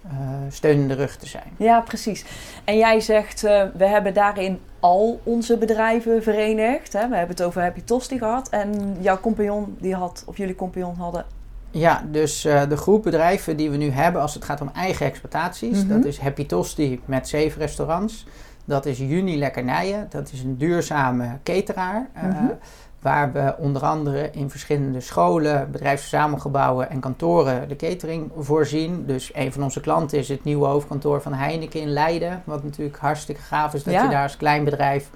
uh, 0.05 0.11
steunende 0.49 0.93
rug 0.93 1.15
te 1.15 1.27
zijn. 1.27 1.51
Ja, 1.57 1.81
precies. 1.81 2.25
En 2.63 2.77
jij 2.77 2.99
zegt, 2.99 3.41
we 3.41 3.85
hebben 3.85 4.13
daarin 4.13 4.59
al 4.79 5.19
onze 5.23 5.57
bedrijven 5.57 6.23
verenigd. 6.23 6.93
Hè? 6.93 7.09
We 7.09 7.15
hebben 7.15 7.35
het 7.35 7.45
over 7.45 7.61
Happy 7.61 7.81
Tosti 7.81 8.17
gehad. 8.17 8.49
En 8.49 8.97
jouw 8.99 9.19
compagnon, 9.19 9.77
die 9.79 9.95
had, 9.95 10.23
of 10.25 10.37
jullie 10.37 10.55
compagnon 10.55 10.95
hadden... 10.95 11.25
Ja, 11.71 12.03
dus 12.11 12.45
uh, 12.45 12.69
de 12.69 12.77
groep 12.77 13.03
bedrijven 13.03 13.57
die 13.57 13.69
we 13.69 13.77
nu 13.77 13.89
hebben 13.89 14.21
als 14.21 14.33
het 14.33 14.43
gaat 14.43 14.61
om 14.61 14.69
eigen 14.73 15.05
exploitaties. 15.05 15.83
Mm 15.83 15.89
-hmm. 15.89 16.01
Dat 16.01 16.05
is 16.05 16.19
Happy 16.19 16.45
Tosti 16.45 17.01
met 17.05 17.27
zeven 17.27 17.61
restaurants. 17.61 18.25
Dat 18.65 18.85
is 18.85 18.97
Juni 18.97 19.37
Lekkernijen. 19.37 20.07
Dat 20.09 20.31
is 20.31 20.43
een 20.43 20.57
duurzame 20.57 21.37
cateraar. 21.43 22.07
Mm 22.23 22.31
-hmm 22.31 22.57
waar 23.05 23.31
we 23.31 23.55
onder 23.57 23.81
andere 23.81 24.29
in 24.31 24.49
verschillende 24.49 24.99
scholen, 24.99 25.71
bedrijfsverzamelgebouwen 25.71 26.89
en 26.89 26.99
kantoren 26.99 27.67
de 27.67 27.75
catering 27.75 28.31
voorzien. 28.37 29.05
Dus 29.05 29.31
een 29.33 29.53
van 29.53 29.63
onze 29.63 29.81
klanten 29.81 30.17
is 30.17 30.29
het 30.29 30.43
nieuwe 30.43 30.65
hoofdkantoor 30.65 31.21
van 31.21 31.33
Heineken 31.33 31.81
in 31.81 31.89
Leiden, 31.89 32.41
wat 32.43 32.63
natuurlijk 32.63 32.97
hartstikke 32.97 33.41
gaaf 33.41 33.73
is 33.73 33.83
dat 33.83 33.93
ja. 33.93 34.03
je 34.03 34.09
daar 34.09 34.23
als 34.23 34.37
klein 34.37 34.63
bedrijf 34.63 35.09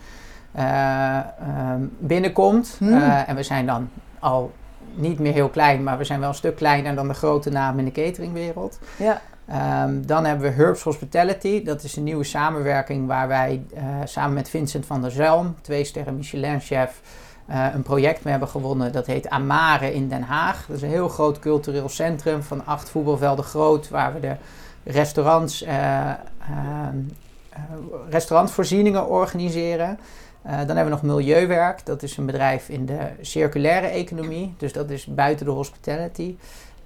uh, 0.56 0.64
uh, 0.64 1.20
binnenkomt. 2.00 2.76
Hmm. 2.78 2.94
Uh, 2.94 3.30
en 3.30 3.36
we 3.36 3.44
zijn 3.44 3.66
dan 3.66 3.90
al 4.20 4.52
niet 4.94 5.20
meer 5.20 5.34
heel 5.34 5.50
klein, 5.50 5.84
maar 5.84 5.98
we 5.98 6.04
zijn 6.04 6.20
wel 6.20 6.30
een 6.30 6.36
stuk 6.36 6.56
kleiner 6.56 6.96
dan 6.96 7.08
de 7.08 7.14
grote 7.14 7.50
namen 7.50 7.80
in 7.80 7.86
de 7.86 8.02
cateringwereld. 8.02 8.80
Ja. 8.98 9.22
Um, 9.52 10.06
dan 10.06 10.26
hebben 10.26 10.50
we 10.50 10.56
Herbs 10.64 10.84
Hospitality. 10.84 11.64
Dat 11.64 11.84
is 11.84 11.96
een 11.96 12.04
nieuwe 12.04 12.24
samenwerking 12.24 13.08
waar 13.08 13.28
wij 13.28 13.66
samen 14.04 14.34
met 14.34 14.50
Vincent 14.50 14.86
van 14.86 15.02
der 15.02 15.12
Zelm, 15.12 15.56
twee 15.62 15.84
sterren 15.84 16.16
Michelin-chef, 16.16 17.02
uh, 17.50 17.68
een 17.74 17.82
project 17.82 18.24
mee 18.24 18.32
hebben 18.32 18.50
gewonnen. 18.50 18.92
Dat 18.92 19.06
heet 19.06 19.30
Amare 19.30 19.94
in 19.94 20.10
Den 20.10 20.22
Haag. 20.22 20.66
Dat 20.68 20.76
is 20.76 20.82
een 20.82 20.90
heel 20.90 21.10
groot 21.10 21.40
cultureel 21.40 21.90
centrum 21.90 22.44
van 22.44 22.66
acht 22.66 22.90
voetbalvelden 22.90 23.46
groot, 23.46 23.90
waar 23.90 24.14
we 24.14 24.20
de 24.20 24.36
restaurants, 24.84 25.64
uh, 25.64 25.70
uh, 25.70 26.88
restaurantvoorzieningen 28.10 29.08
organiseren. 29.08 30.00
dan 30.44 30.54
hebben 30.54 30.84
we 30.84 30.90
nog 30.90 31.02
Milieuwerk. 31.02 31.86
Dat 31.86 32.04
is 32.04 32.18
een 32.18 32.26
bedrijf 32.26 32.70
in 32.70 32.86
de 32.86 33.00
circulaire 33.22 33.88
economie. 33.88 34.54
Dus 34.58 34.74
dat 34.74 34.90
is 34.90 35.06
buiten 35.06 35.46
de 35.46 35.52
hospitality. 35.52 36.36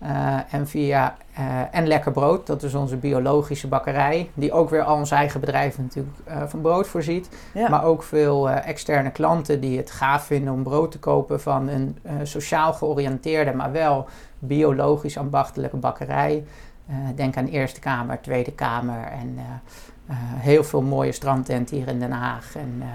Uh, 0.04 0.54
en 0.54 0.68
via 0.68 1.16
uh, 1.40 1.62
en 1.72 1.88
Lekker 1.88 2.12
Brood, 2.12 2.48
dat 2.48 2.64
is 2.64 2.74
onze 2.74 2.98
biologische 2.98 3.68
bakkerij, 3.68 4.30
die 4.34 4.52
ook 4.52 4.70
weer 4.70 4.84
al 4.84 4.96
ons 4.96 5.12
eigen 5.12 5.40
bedrijf 5.40 5.78
natuurlijk 5.78 6.18
uh, 6.28 6.44
van 6.48 6.62
brood 6.62 6.88
voorziet. 6.88 7.30
Ja. 7.54 7.70
Maar 7.70 7.84
ook 7.84 8.04
veel 8.04 8.50
externe 8.50 9.12
klanten 9.12 9.60
die 9.60 9.78
het 9.78 9.92
gaaf 9.92 10.26
vinden 10.26 10.54
om 10.54 10.64
brood 10.64 10.92
te 10.92 11.00
kopen 11.00 11.42
van 11.42 11.68
een 11.68 11.98
sociaal 12.24 12.74
georiënteerde, 12.74 13.54
maar 13.54 13.72
wel 13.72 14.08
biologisch 14.40 15.18
ambachtelijke 15.18 15.78
bakkerij. 15.78 16.44
denk 17.16 17.38
aan 17.38 17.48
Eerste 17.48 17.80
Kamer, 17.80 18.22
Tweede 18.22 18.52
Kamer 18.52 19.04
en 19.04 19.40
uh, 20.10 20.16
heel 20.20 20.64
veel 20.64 20.82
mooie 20.82 21.12
strandtenten 21.12 21.78
hier 21.78 21.88
in 21.88 22.00
Den 22.00 22.12
Haag. 22.12 22.56
En, 22.56 22.74
uh, 22.80 22.86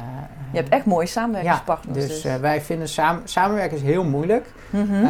je 0.52 0.56
hebt 0.56 0.68
echt 0.68 0.84
mooie 0.84 1.06
samenwerkingspartners. 1.06 1.96
Ja, 1.96 2.06
dus, 2.06 2.22
dus. 2.22 2.32
Uh, 2.32 2.40
wij 2.40 2.60
vinden 2.60 2.88
samen, 2.88 3.22
samenwerken 3.24 3.76
is 3.76 3.82
heel 3.82 4.04
moeilijk. 4.04 4.46
Mm 4.70 4.86
-hmm. 4.88 5.02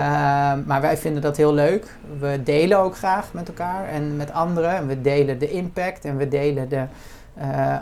maar 0.66 0.80
wij 0.80 0.96
vinden 0.96 1.22
dat 1.22 1.36
heel 1.36 1.54
leuk. 1.54 1.96
We 2.18 2.40
delen 2.44 2.78
ook 2.78 2.96
graag 2.96 3.32
met 3.32 3.48
elkaar 3.48 3.88
en 3.88 4.16
met 4.16 4.32
anderen. 4.32 4.70
En 4.70 4.86
we 4.86 5.00
delen 5.00 5.38
de 5.38 5.50
impact 5.50 6.04
en 6.04 6.16
we 6.16 6.28
delen 6.28 6.68
de, 6.68 6.84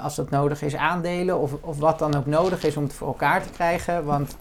als 0.02 0.14
dat 0.16 0.30
nodig 0.30 0.62
is, 0.62 0.76
aandelen. 0.76 1.40
Of, 1.40 1.52
of 1.61 1.78
wat 1.78 1.99
dan 1.99 2.14
ook 2.16 2.26
nodig 2.26 2.64
is 2.64 2.76
om 2.76 2.82
het 2.82 2.92
voor 2.92 3.06
elkaar 3.06 3.42
te 3.42 3.50
krijgen. 3.50 4.04
Want 4.04 4.37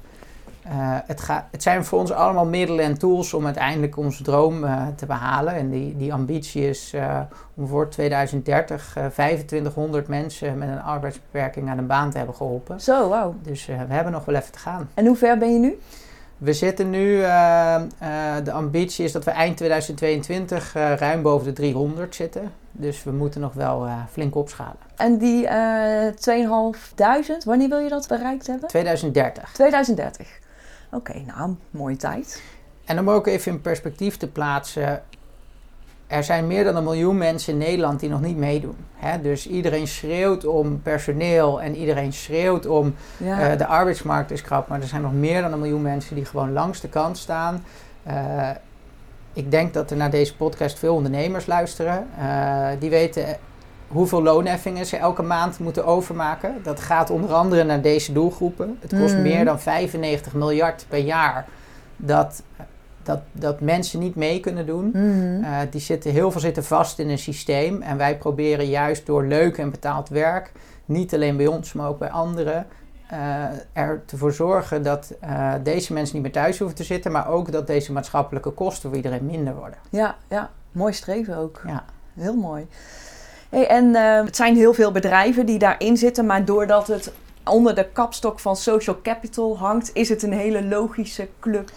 uh, 0.67 0.71
het, 1.05 1.27
het, 1.51 1.63
zijn 1.63 1.85
voor 1.85 1.99
ons 1.99 2.11
allemaal 2.11 2.45
middelen 2.45 2.85
en 2.85 2.97
tools 2.97 3.33
om 3.33 3.45
uiteindelijk 3.45 3.97
onze 3.97 4.23
droom 4.23 4.63
uh, 4.63 4.87
te 4.95 5.05
behalen. 5.05 5.53
En 5.53 5.69
die, 5.69 5.97
die 5.97 6.13
ambitie 6.13 6.69
is 6.69 6.91
uh, 6.95 7.19
om 7.55 7.67
voor 7.67 7.89
2030 7.89 8.97
2500 9.11 10.07
mensen 10.07 10.57
met 10.57 10.67
een 10.67 10.81
arbeidsbeperking 10.81 11.69
aan 11.69 11.77
een 11.77 11.87
baan 11.87 12.11
te 12.11 12.17
hebben 12.17 12.35
geholpen. 12.35 12.81
Zo, 12.81 13.09
wauw. 13.09 13.35
Dus 13.41 13.65
we 13.65 13.73
hebben 13.73 14.13
nog 14.13 14.25
wel 14.25 14.35
even 14.35 14.51
te 14.51 14.59
gaan. 14.59 14.89
En 14.93 15.05
hoe 15.05 15.15
ver 15.15 15.37
ben 15.37 15.53
je 15.53 15.59
nu? 15.59 15.79
We 16.37 16.53
zitten 16.53 16.89
nu, 16.89 17.17
de 18.43 18.51
ambitie 18.51 19.05
is 19.05 19.11
dat 19.11 19.23
we 19.23 19.31
eind 19.31 19.57
2022 19.57 20.73
ruim 20.73 21.21
boven 21.21 21.47
de 21.47 21.53
300 21.53 22.15
zitten. 22.15 22.51
Dus 22.71 23.03
we 23.03 23.11
moeten 23.11 23.41
nog 23.41 23.53
wel 23.53 23.87
flink 24.11 24.35
opschalen. 24.35 24.77
En 24.95 25.17
die 25.17 25.47
2500, 26.15 27.43
wanneer 27.43 27.69
wil 27.69 27.79
je 27.79 27.89
dat 27.89 28.07
bereikt 28.07 28.47
hebben? 28.47 28.69
2030. 28.69 29.51
2030. 29.53 30.43
Oké, 30.95 31.11
okay, 31.11 31.23
nou, 31.35 31.55
mooie 31.71 31.95
tijd. 31.95 32.41
En 32.85 32.99
om 32.99 33.09
ook 33.09 33.27
even 33.27 33.51
in 33.51 33.61
perspectief 33.61 34.17
te 34.17 34.27
plaatsen. 34.27 35.03
Er 36.07 36.23
zijn 36.23 36.47
meer 36.47 36.63
dan 36.63 36.75
een 36.75 36.83
miljoen 36.83 37.17
mensen 37.17 37.53
in 37.53 37.59
Nederland 37.59 37.99
die 37.99 38.09
nog 38.09 38.21
niet 38.21 38.37
meedoen. 38.37 38.75
Hè? 38.95 39.21
Dus 39.21 39.47
iedereen 39.47 39.87
schreeuwt 39.87 40.45
om 40.45 40.81
personeel 40.81 41.61
en 41.61 41.75
iedereen 41.75 42.13
schreeuwt 42.13 42.65
om 42.65 42.95
ja. 43.17 43.51
uh, 43.51 43.57
de 43.57 43.65
arbeidsmarkt 43.65 44.31
is 44.31 44.41
krap. 44.41 44.67
Maar 44.67 44.81
er 44.81 44.87
zijn 44.87 45.01
nog 45.01 45.13
meer 45.13 45.41
dan 45.41 45.53
een 45.53 45.59
miljoen 45.59 45.81
mensen 45.81 46.15
die 46.15 46.25
gewoon 46.25 46.53
langs 46.53 46.81
de 46.81 46.89
kant 46.89 47.17
staan. 47.17 47.63
Uh, 48.07 48.49
ik 49.33 49.51
denk 49.51 49.73
dat 49.73 49.91
er 49.91 49.97
naar 49.97 50.11
deze 50.11 50.35
podcast 50.35 50.79
veel 50.79 50.95
ondernemers 50.95 51.45
luisteren. 51.45 52.07
Uh, 52.19 52.67
die 52.79 52.89
weten 52.89 53.37
hoeveel 53.87 54.23
loonheffingen 54.23 54.85
ze 54.85 54.97
elke 54.97 55.21
maand 55.21 55.59
moeten 55.59 55.85
overmaken. 55.85 56.55
Dat 56.63 56.79
gaat 56.79 57.09
onder 57.09 57.33
andere 57.33 57.63
naar 57.63 57.81
deze 57.81 58.13
doelgroepen. 58.13 58.77
Het 58.79 58.99
kost 58.99 59.15
mm. 59.15 59.21
meer 59.21 59.45
dan 59.45 59.59
95 59.59 60.33
miljard 60.33 60.85
per 60.89 60.99
jaar 60.99 61.45
dat 61.97 62.43
dat, 63.05 63.21
dat 63.31 63.59
mensen 63.59 63.99
niet 63.99 64.15
mee 64.15 64.39
kunnen 64.39 64.65
doen. 64.65 64.89
Mhm. 64.93 65.43
Uh, 65.43 65.57
die 65.69 65.81
zitten, 65.81 66.11
heel 66.11 66.31
veel 66.31 66.41
zitten 66.41 66.63
vast 66.63 66.99
in 66.99 67.09
een 67.09 67.17
systeem. 67.17 67.81
En 67.81 67.97
wij 67.97 68.17
proberen 68.17 68.65
juist 68.65 69.05
door 69.05 69.25
leuk 69.25 69.57
en 69.57 69.71
betaald 69.71 70.09
werk, 70.09 70.51
niet 70.85 71.13
alleen 71.13 71.37
bij 71.37 71.47
ons, 71.47 71.73
maar 71.73 71.87
ook 71.87 71.99
bij 71.99 72.09
anderen, 72.09 72.67
uh, 73.13 73.45
ervoor 73.73 74.31
zorgen 74.31 74.83
dat 74.83 75.13
uh, 75.23 75.53
deze 75.63 75.93
mensen 75.93 76.13
niet 76.13 76.23
meer 76.23 76.43
thuis 76.43 76.57
hoeven 76.57 76.77
te 76.77 76.83
zitten, 76.83 77.11
maar 77.11 77.27
ook 77.27 77.51
dat 77.51 77.67
deze 77.67 77.91
maatschappelijke 77.91 78.49
kosten 78.49 78.89
voor 78.89 78.97
iedereen 78.97 79.25
minder 79.25 79.55
worden. 79.55 79.77
Ja, 79.89 80.15
ja. 80.29 80.49
mooi 80.71 80.93
streven 80.93 81.37
ook. 81.37 81.61
Ja. 81.67 81.83
Heel 82.13 82.35
mooi. 82.35 82.67
Hey, 83.49 83.67
en 83.67 83.85
uh, 83.85 84.23
het 84.25 84.35
zijn 84.35 84.55
heel 84.55 84.73
veel 84.73 84.91
bedrijven 84.91 85.45
die 85.45 85.59
daarin 85.59 85.97
zitten, 85.97 86.25
maar 86.25 86.45
doordat 86.45 86.87
het 86.87 87.13
onder 87.43 87.75
de 87.75 87.87
kapstok 87.93 88.39
van 88.39 88.55
social 88.55 89.01
capital 89.03 89.57
hangt, 89.57 89.89
is 89.93 90.09
het 90.09 90.23
een 90.23 90.33
hele 90.33 90.63
logische 90.63 91.27
club 91.39 91.71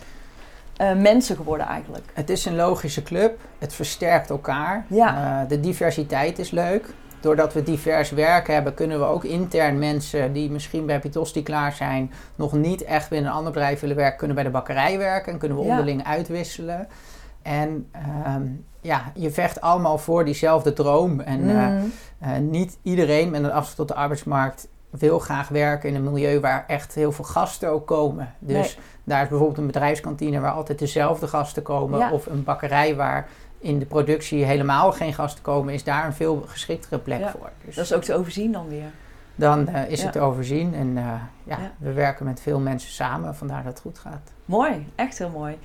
uh, 0.81 0.95
mensen 0.95 1.37
geworden 1.37 1.67
eigenlijk. 1.67 2.05
Het 2.13 2.31
is 2.31 2.45
een 2.45 2.57
logische 2.57 3.03
club. 3.03 3.39
Het 3.59 3.75
versterkt 3.75 4.31
elkaar. 4.31 4.85
Ja. 4.89 5.41
Uh, 5.43 5.49
de 5.49 5.61
diversiteit 5.61 6.39
is 6.39 6.51
leuk. 6.51 6.95
Doordat 7.21 7.53
we 7.55 7.63
divers 7.63 8.11
werk 8.11 8.47
hebben, 8.47 8.75
kunnen 8.75 8.99
we 8.99 9.05
ook 9.05 9.25
intern 9.25 9.79
mensen 9.79 10.33
die 10.33 10.51
misschien 10.51 10.87
bij 10.87 10.99
Pitosti 11.01 11.43
klaar 11.43 11.73
zijn, 11.73 12.13
nog 12.35 12.53
niet 12.53 12.85
echt 12.85 13.09
binnen 13.09 13.31
een 13.31 13.37
ander 13.37 13.53
bedrijf 13.53 13.81
willen 13.81 13.97
werken, 13.97 14.19
kunnen 14.19 14.37
bij 14.37 14.45
de 14.45 14.51
bakkerij 14.51 14.99
werken 14.99 15.33
en 15.33 15.39
kunnen 15.39 15.59
we 15.59 15.65
Ja. 15.65 15.71
onderling 15.71 16.05
uitwisselen. 16.05 16.89
En 17.43 17.89
ehm, 17.93 18.47
ja, 18.81 19.13
je 19.15 19.31
vecht 19.31 19.61
allemaal 19.61 19.99
voor 19.99 20.25
diezelfde 20.25 20.73
droom. 20.73 21.21
En 21.21 21.49
eh, 21.51 21.67
Mm. 21.69 21.93
eh, 22.19 22.37
niet 22.39 22.79
iedereen 22.83 23.31
met 23.31 23.43
een 23.45 23.53
afstand 23.53 23.77
tot 23.77 23.89
de 23.89 23.95
arbeidsmarkt 23.95 24.69
wil 24.91 25.19
graag 25.19 25.49
werken 25.49 25.89
in 25.89 25.95
een 25.95 26.03
milieu 26.13 26.41
waar 26.41 26.65
echt 26.67 26.95
heel 26.95 27.13
veel 27.13 27.25
gasten 27.25 27.71
ook 27.71 27.87
komen. 27.87 28.35
Dus 28.39 28.55
Nee. 28.77 28.85
daar 29.05 29.23
is 29.23 29.29
bijvoorbeeld 29.29 29.59
een 29.59 29.67
bedrijfskantine 29.67 30.41
waar 30.41 30.53
altijd 30.53 30.79
dezelfde 30.79 31.27
gasten 31.29 31.63
komen. 31.63 31.99
Ja. 31.99 32.13
Of 32.13 32.27
een 32.27 32.45
bakkerij 32.45 32.97
waar 32.97 33.29
in 33.59 33.79
de 33.79 33.87
productie 33.87 34.45
helemaal 34.45 34.93
geen 34.93 35.15
gasten 35.15 35.43
komen, 35.43 35.75
is 35.75 35.85
daar 35.85 36.07
een 36.07 36.13
veel 36.13 36.45
geschiktere 36.47 36.99
plek 36.99 37.21
Ja. 37.21 37.31
voor. 37.31 37.51
Dus 37.65 37.75
Dat 37.75 37.85
is 37.85 37.93
ook 37.93 38.03
te 38.03 38.15
overzien 38.15 38.53
dan 38.53 38.69
weer. 38.69 38.91
dan 39.35 39.69
eh, 39.69 39.91
is 39.91 39.99
Ja. 39.99 40.05
het 40.05 40.13
te 40.13 40.21
overzien. 40.21 40.75
En 40.75 40.93
Ja. 41.45 41.59
we 41.79 41.93
werken 41.93 42.25
met 42.25 42.41
veel 42.41 42.59
mensen 42.61 42.91
samen, 42.91 43.35
vandaar 43.35 43.63
dat 43.63 43.73
het 43.73 43.81
goed 43.83 43.99
gaat. 43.99 44.33
Mooi, 44.45 44.87
echt 44.95 45.19
heel 45.19 45.31
mooi. 45.31 45.59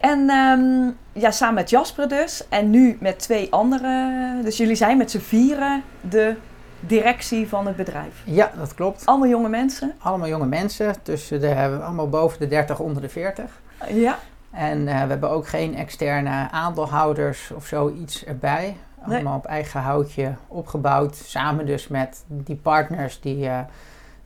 En 0.00 0.30
ehm, 0.30 0.90
ja, 1.12 1.30
samen 1.30 1.54
met 1.54 1.70
Jasper 1.70 2.08
dus. 2.08 2.48
En 2.48 2.70
nu 2.70 2.96
met 3.00 3.18
twee 3.18 3.52
andere. 3.52 4.12
Dus 4.42 4.56
jullie 4.56 4.74
zijn 4.74 4.96
met 4.96 5.10
z'n 5.10 5.18
vieren 5.18 5.82
de 6.00 6.36
directie 6.80 7.48
van 7.48 7.66
het 7.66 7.76
bedrijf. 7.76 8.22
Ja, 8.24 8.50
dat 8.56 8.74
klopt. 8.74 9.06
Allemaal 9.06 9.28
jonge 9.28 9.48
mensen. 9.48 9.92
Allemaal 9.98 10.28
jonge 10.28 10.46
mensen, 10.46 11.02
tussen 11.02 11.40
de, 11.40 11.46
hebben 11.46 11.78
we 11.78 11.84
allemaal 11.84 12.08
boven 12.08 12.38
de 12.38 12.46
30, 12.46 12.78
onder 12.78 13.02
de 13.02 13.08
40. 13.08 13.60
Ja, 13.88 14.18
En 14.50 14.88
eh, 14.88 15.02
we 15.02 15.08
hebben 15.08 15.30
ook 15.30 15.48
geen 15.48 15.76
externe 15.76 16.48
aandeelhouders 16.50 17.50
of 17.54 17.66
zoiets 17.66 18.24
erbij. 18.24 18.76
Nee. 19.06 19.14
Allemaal 19.14 19.36
op 19.36 19.46
eigen 19.46 19.80
houtje 19.80 20.34
opgebouwd. 20.48 21.16
Samen 21.16 21.66
dus 21.66 21.88
met 21.88 22.24
die 22.26 22.56
partners 22.56 23.20
die, 23.20 23.48
eh, 23.48 23.58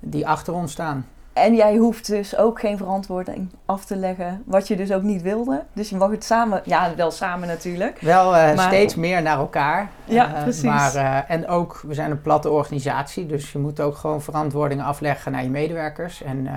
die 0.00 0.26
achter 0.26 0.54
ons 0.54 0.72
staan. 0.72 1.06
En 1.32 1.54
jij 1.54 1.76
hoeft 1.76 2.06
dus 2.06 2.36
ook 2.36 2.60
geen 2.60 2.76
verantwoording 2.76 3.48
af 3.64 3.84
te 3.84 3.96
leggen, 3.96 4.42
wat 4.46 4.68
je 4.68 4.76
dus 4.76 4.92
ook 4.92 5.02
niet 5.02 5.22
wilde. 5.22 5.64
Dus 5.72 5.90
je 5.90 5.96
mag 5.96 6.10
het 6.10 6.24
samen, 6.24 6.62
ja, 6.64 6.94
wel 6.96 7.10
samen 7.10 7.48
natuurlijk. 7.48 8.00
Wel 8.00 8.36
eh, 8.36 8.54
Maar- 8.56 8.66
steeds 8.66 8.94
meer 8.94 9.22
naar 9.22 9.38
elkaar. 9.38 9.90
Ja, 10.04 10.34
Eh, 10.34 10.42
precies. 10.42 10.62
Maar, 10.62 10.94
eh, 10.94 11.30
en 11.30 11.48
ook, 11.48 11.80
we 11.86 11.94
zijn 11.94 12.10
een 12.10 12.22
platte 12.22 12.50
organisatie, 12.50 13.26
dus 13.26 13.52
je 13.52 13.58
moet 13.58 13.80
ook 13.80 13.96
gewoon 13.96 14.22
verantwoordingen 14.22 14.84
afleggen 14.84 15.32
naar 15.32 15.42
je 15.42 15.48
medewerkers. 15.50 16.22
En 16.22 16.48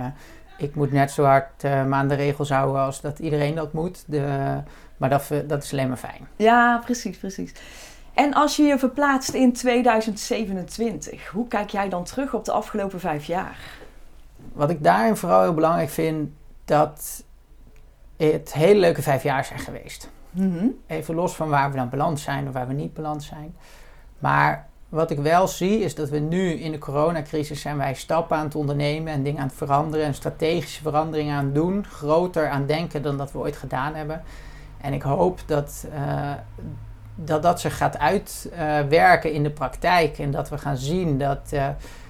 ik 0.58 0.76
moet 0.76 0.92
net 0.92 1.12
zo 1.12 1.24
hard 1.24 1.64
me 1.64 1.94
aan 1.96 2.08
de 2.08 2.16
regels 2.16 2.50
houden 2.50 2.82
als 2.82 3.02
dat 3.02 3.20
iedereen 3.20 3.56
dat 3.56 3.74
moet. 3.74 4.04
De, 4.08 4.24
maar 4.98 5.10
dat, 5.10 5.30
dat 5.48 5.64
is 5.64 5.72
alleen 5.72 5.88
maar 5.88 5.98
fijn. 5.98 6.28
Ja, 6.36 6.82
precies, 6.86 7.18
precies. 7.18 7.52
En 8.14 8.34
als 8.34 8.56
je 8.56 8.64
je 8.64 8.80
verplaatst 8.80 9.34
in 9.34 9.54
2027, 9.54 11.28
hoe 11.28 11.48
kijk 11.48 11.70
jij 11.70 11.90
dan 11.90 12.04
terug 12.04 12.34
op 12.34 12.46
de 12.46 12.52
afgelopen 12.52 13.00
vijf 13.00 13.26
jaar? 13.26 13.58
Wat 14.56 14.70
ik 14.70 14.84
daarin 14.84 15.16
vooral 15.16 15.42
heel 15.42 15.54
belangrijk 15.54 15.90
vind, 15.90 16.30
dat 16.66 17.24
het 18.18 18.54
hele 18.54 18.80
leuke 18.80 19.02
vijf 19.02 19.24
jaar 19.24 19.46
zijn 19.46 19.60
geweest. 19.60 20.10
Mhm. 20.32 20.68
Even 20.88 21.16
los 21.16 21.36
van 21.36 21.50
waar 21.50 21.72
we 21.72 21.78
dan 21.78 21.90
beland 21.90 22.20
zijn 22.20 22.48
of 22.48 22.54
waar 22.54 22.68
we 22.68 22.74
niet 22.74 22.94
beland 22.94 23.24
zijn. 23.24 23.56
Maar 24.20 24.68
wat 24.90 25.12
ik 25.12 25.20
wel 25.20 25.48
zie 25.48 25.80
is 25.80 25.96
dat 25.96 26.10
we 26.10 26.20
nu 26.20 26.52
in 26.52 26.72
de 26.72 26.78
coronacrisis 26.78 27.62
zijn 27.62 27.78
wij 27.78 27.94
stappen 27.94 28.38
aan 28.38 28.46
het 28.46 28.56
ondernemen 28.56 29.14
en 29.14 29.24
dingen 29.24 29.42
aan 29.42 29.48
het 29.48 29.58
veranderen 29.58 30.06
en 30.06 30.14
strategische 30.14 30.82
veranderingen 30.82 31.36
aan 31.36 31.46
het 31.46 31.56
doen. 31.56 31.86
Groter 31.86 32.50
aan 32.50 32.66
denken 32.66 33.02
dan 33.02 33.18
dat 33.18 33.32
we 33.32 33.38
ooit 33.38 33.58
gedaan 33.58 33.96
hebben. 33.96 34.24
En 34.82 34.94
ik 34.94 35.02
hoop 35.02 35.40
dat 35.46 35.88
eh, 35.94 36.32
dat, 37.16 37.44
dat 37.44 37.60
zich 37.60 37.78
gaat 37.78 37.98
uitwerken 37.98 39.32
in 39.32 39.44
de 39.44 39.52
praktijk. 39.52 40.20
En 40.20 40.32
dat 40.32 40.50
we 40.50 40.58
gaan 40.58 40.78
zien 40.78 41.18
dat 41.18 41.50
eh, 41.52 41.68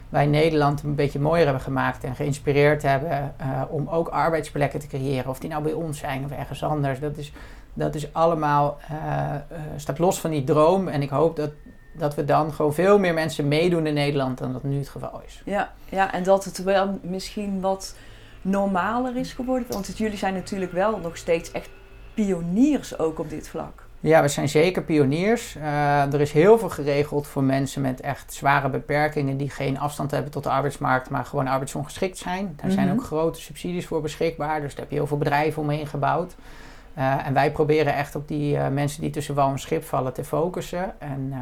wij 0.09 0.25
Nederland 0.25 0.83
een 0.83 0.95
beetje 0.95 1.19
mooier 1.19 1.43
hebben 1.43 1.63
gemaakt 1.63 2.03
en 2.03 2.15
geïnspireerd 2.15 2.81
hebben 2.81 3.33
eh, 3.37 3.61
om 3.69 3.87
ook 3.87 4.07
arbeidsplekken 4.07 4.79
te 4.79 4.87
creëren. 4.87 5.29
Of 5.29 5.39
die 5.39 5.49
nou 5.49 5.63
bij 5.63 5.73
ons 5.73 5.99
zijn 5.99 6.25
of 6.25 6.31
ergens 6.31 6.63
anders. 6.63 6.99
Dat 6.99 7.17
is, 7.17 7.31
dat 7.73 7.95
is 7.95 8.13
allemaal, 8.13 8.77
eh, 8.89 9.35
staat 9.75 9.99
los 9.99 10.19
van 10.19 10.31
die 10.31 10.43
droom. 10.43 10.87
En 10.87 11.01
ik 11.01 11.09
hoop 11.09 11.35
dat, 11.35 11.51
dat 11.93 12.15
we 12.15 12.25
dan 12.25 12.53
gewoon 12.53 12.73
veel 12.73 12.99
meer 12.99 13.13
mensen 13.13 13.47
meedoen 13.47 13.87
in 13.87 13.93
Nederland 13.93 14.37
dan 14.37 14.53
dat 14.53 14.63
nu 14.63 14.77
het 14.77 14.89
geval 14.89 15.21
is. 15.25 15.41
Ja, 15.45 15.73
ja, 15.89 16.13
en 16.13 16.23
dat 16.23 16.45
het 16.45 16.63
wel 16.63 16.99
misschien 17.01 17.61
wat 17.61 17.95
normaler 18.41 19.15
is 19.15 19.33
geworden. 19.33 19.67
Want 19.69 19.97
jullie 19.97 20.17
zijn 20.17 20.33
natuurlijk 20.33 20.71
wel 20.71 20.97
nog 20.97 21.17
steeds 21.17 21.51
echt 21.51 21.69
pioniers 22.13 22.99
ook 22.99 23.19
op 23.19 23.29
dit 23.29 23.47
vlak. 23.47 23.84
Ja, 24.05 24.21
we 24.21 24.27
zijn 24.27 24.49
zeker 24.49 24.81
pioniers. 24.83 25.55
Eh, 25.55 26.13
er 26.13 26.21
is 26.21 26.31
heel 26.31 26.57
veel 26.59 26.69
geregeld 26.69 27.27
voor 27.27 27.43
mensen 27.43 27.81
met 27.81 28.01
echt 28.01 28.33
zware 28.33 28.69
beperkingen 28.69 29.37
die 29.37 29.49
geen 29.49 29.79
afstand 29.79 30.11
hebben 30.11 30.31
tot 30.31 30.43
de 30.43 30.49
arbeidsmarkt, 30.49 31.09
maar 31.09 31.25
gewoon 31.25 31.47
arbeidsongeschikt 31.47 32.17
zijn. 32.17 32.53
Daar 32.61 32.71
zijn 32.71 32.87
Mhm. 32.87 32.95
ook 32.95 33.03
grote 33.03 33.41
subsidies 33.41 33.85
voor 33.87 34.01
beschikbaar, 34.01 34.61
dus 34.61 34.71
daar 34.71 34.79
heb 34.81 34.89
je 34.89 34.95
heel 34.95 35.07
veel 35.07 35.17
bedrijven 35.17 35.61
omheen 35.61 35.87
gebouwd. 35.87 36.35
Eh, 36.93 37.27
en 37.27 37.33
wij 37.33 37.51
proberen 37.51 37.95
echt 37.95 38.15
op 38.15 38.27
die 38.27 38.57
eh, 38.57 38.67
mensen 38.67 39.01
die 39.01 39.09
tussen 39.09 39.35
wal 39.35 39.51
en 39.51 39.59
schip 39.59 39.83
vallen 39.83 40.13
te 40.13 40.23
focussen. 40.23 40.93
En 40.99 41.33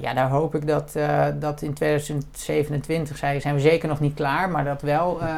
ja, 0.00 0.14
daar 0.14 0.28
hoop 0.28 0.54
ik 0.54 0.66
dat, 0.66 0.96
dat 1.40 1.62
in 1.62 1.74
2027 1.74 3.16
zijn, 3.16 3.40
zijn 3.40 3.54
we 3.54 3.60
zeker 3.60 3.88
nog 3.88 4.00
niet 4.00 4.14
klaar, 4.14 4.50
maar 4.50 4.64
dat 4.64 4.82
wel 4.82 5.20
eh, 5.20 5.28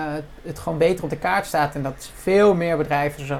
het 0.42 0.59
gewoon 0.59 0.79
beter 0.79 1.05
op 1.05 1.11
de 1.11 1.18
kaart 1.18 1.46
staat 1.46 1.75
en 1.75 1.83
dat 1.83 2.11
veel 2.14 2.55
meer 2.55 2.77
bedrijven 2.77 3.27
zich 3.27 3.38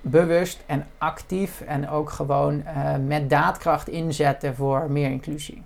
bewust 0.00 0.62
en 0.66 0.86
actief 0.98 1.60
en 1.60 1.88
ook 1.88 2.10
gewoon 2.10 2.64
eh, 2.64 2.94
met 3.06 3.30
daadkracht 3.30 3.88
inzetten 3.88 4.54
voor 4.54 4.90
meer 4.90 5.10
inclusie. 5.10 5.62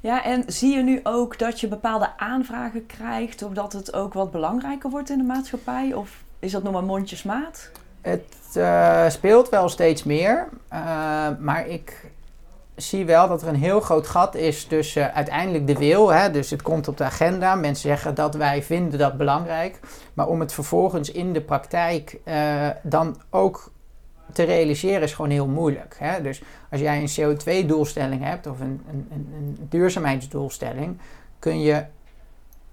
Ja, 0.00 0.24
en 0.24 0.44
zie 0.46 0.76
je 0.76 0.82
nu 0.82 1.00
ook 1.02 1.38
dat 1.38 1.60
je 1.60 1.68
bepaalde 1.68 2.08
aanvragen 2.16 2.86
krijgt, 2.86 3.42
of 3.42 3.52
dat 3.52 3.72
het 3.72 3.94
ook 3.94 4.12
wat 4.12 4.30
belangrijker 4.30 4.90
wordt 4.90 5.10
in 5.10 5.18
de 5.18 5.24
maatschappij? 5.24 5.94
Of 5.94 6.24
is 6.38 6.52
dat 6.52 6.62
nog 6.62 6.72
maar 6.72 6.84
mondjesmaat? 6.84 7.70
Het 8.00 8.36
eh, 8.54 9.08
speelt 9.08 9.48
wel 9.48 9.68
steeds 9.68 10.04
meer, 10.04 10.48
eh, 10.68 11.28
maar 11.38 11.66
ik 11.66 12.10
zie 12.76 13.04
wel 13.04 13.28
dat 13.28 13.42
er 13.42 13.48
een 13.48 13.54
heel 13.54 13.80
groot 13.80 14.06
gat 14.06 14.34
is 14.34 14.64
tussen 14.64 15.14
uiteindelijk 15.14 15.66
de 15.66 15.78
wil, 15.78 16.08
hè, 16.08 16.30
dus 16.30 16.50
het 16.50 16.62
komt 16.62 16.88
op 16.88 16.96
de 16.96 17.04
agenda, 17.04 17.54
mensen 17.54 17.88
zeggen 17.88 18.14
dat 18.14 18.34
wij 18.34 18.62
vinden 18.62 18.98
dat 18.98 19.16
belangrijk, 19.16 19.80
maar 20.14 20.26
om 20.26 20.40
het 20.40 20.52
vervolgens 20.52 21.10
in 21.10 21.32
de 21.32 21.40
praktijk 21.40 22.18
eh, 22.24 22.68
dan 22.82 23.20
ook 23.30 23.70
te 24.32 24.42
realiseren 24.42 25.02
is 25.02 25.12
gewoon 25.12 25.30
heel 25.30 25.46
moeilijk. 25.46 25.96
Hè? 25.98 26.22
Dus 26.22 26.42
als 26.70 26.80
jij 26.80 27.02
een 27.02 27.36
CO2-doelstelling 27.36 28.22
hebt 28.22 28.46
of 28.46 28.60
een, 28.60 28.82
een, 28.90 29.08
een 29.10 29.66
duurzaamheidsdoelstelling, 29.68 30.98
kun 31.38 31.60
je 31.60 31.84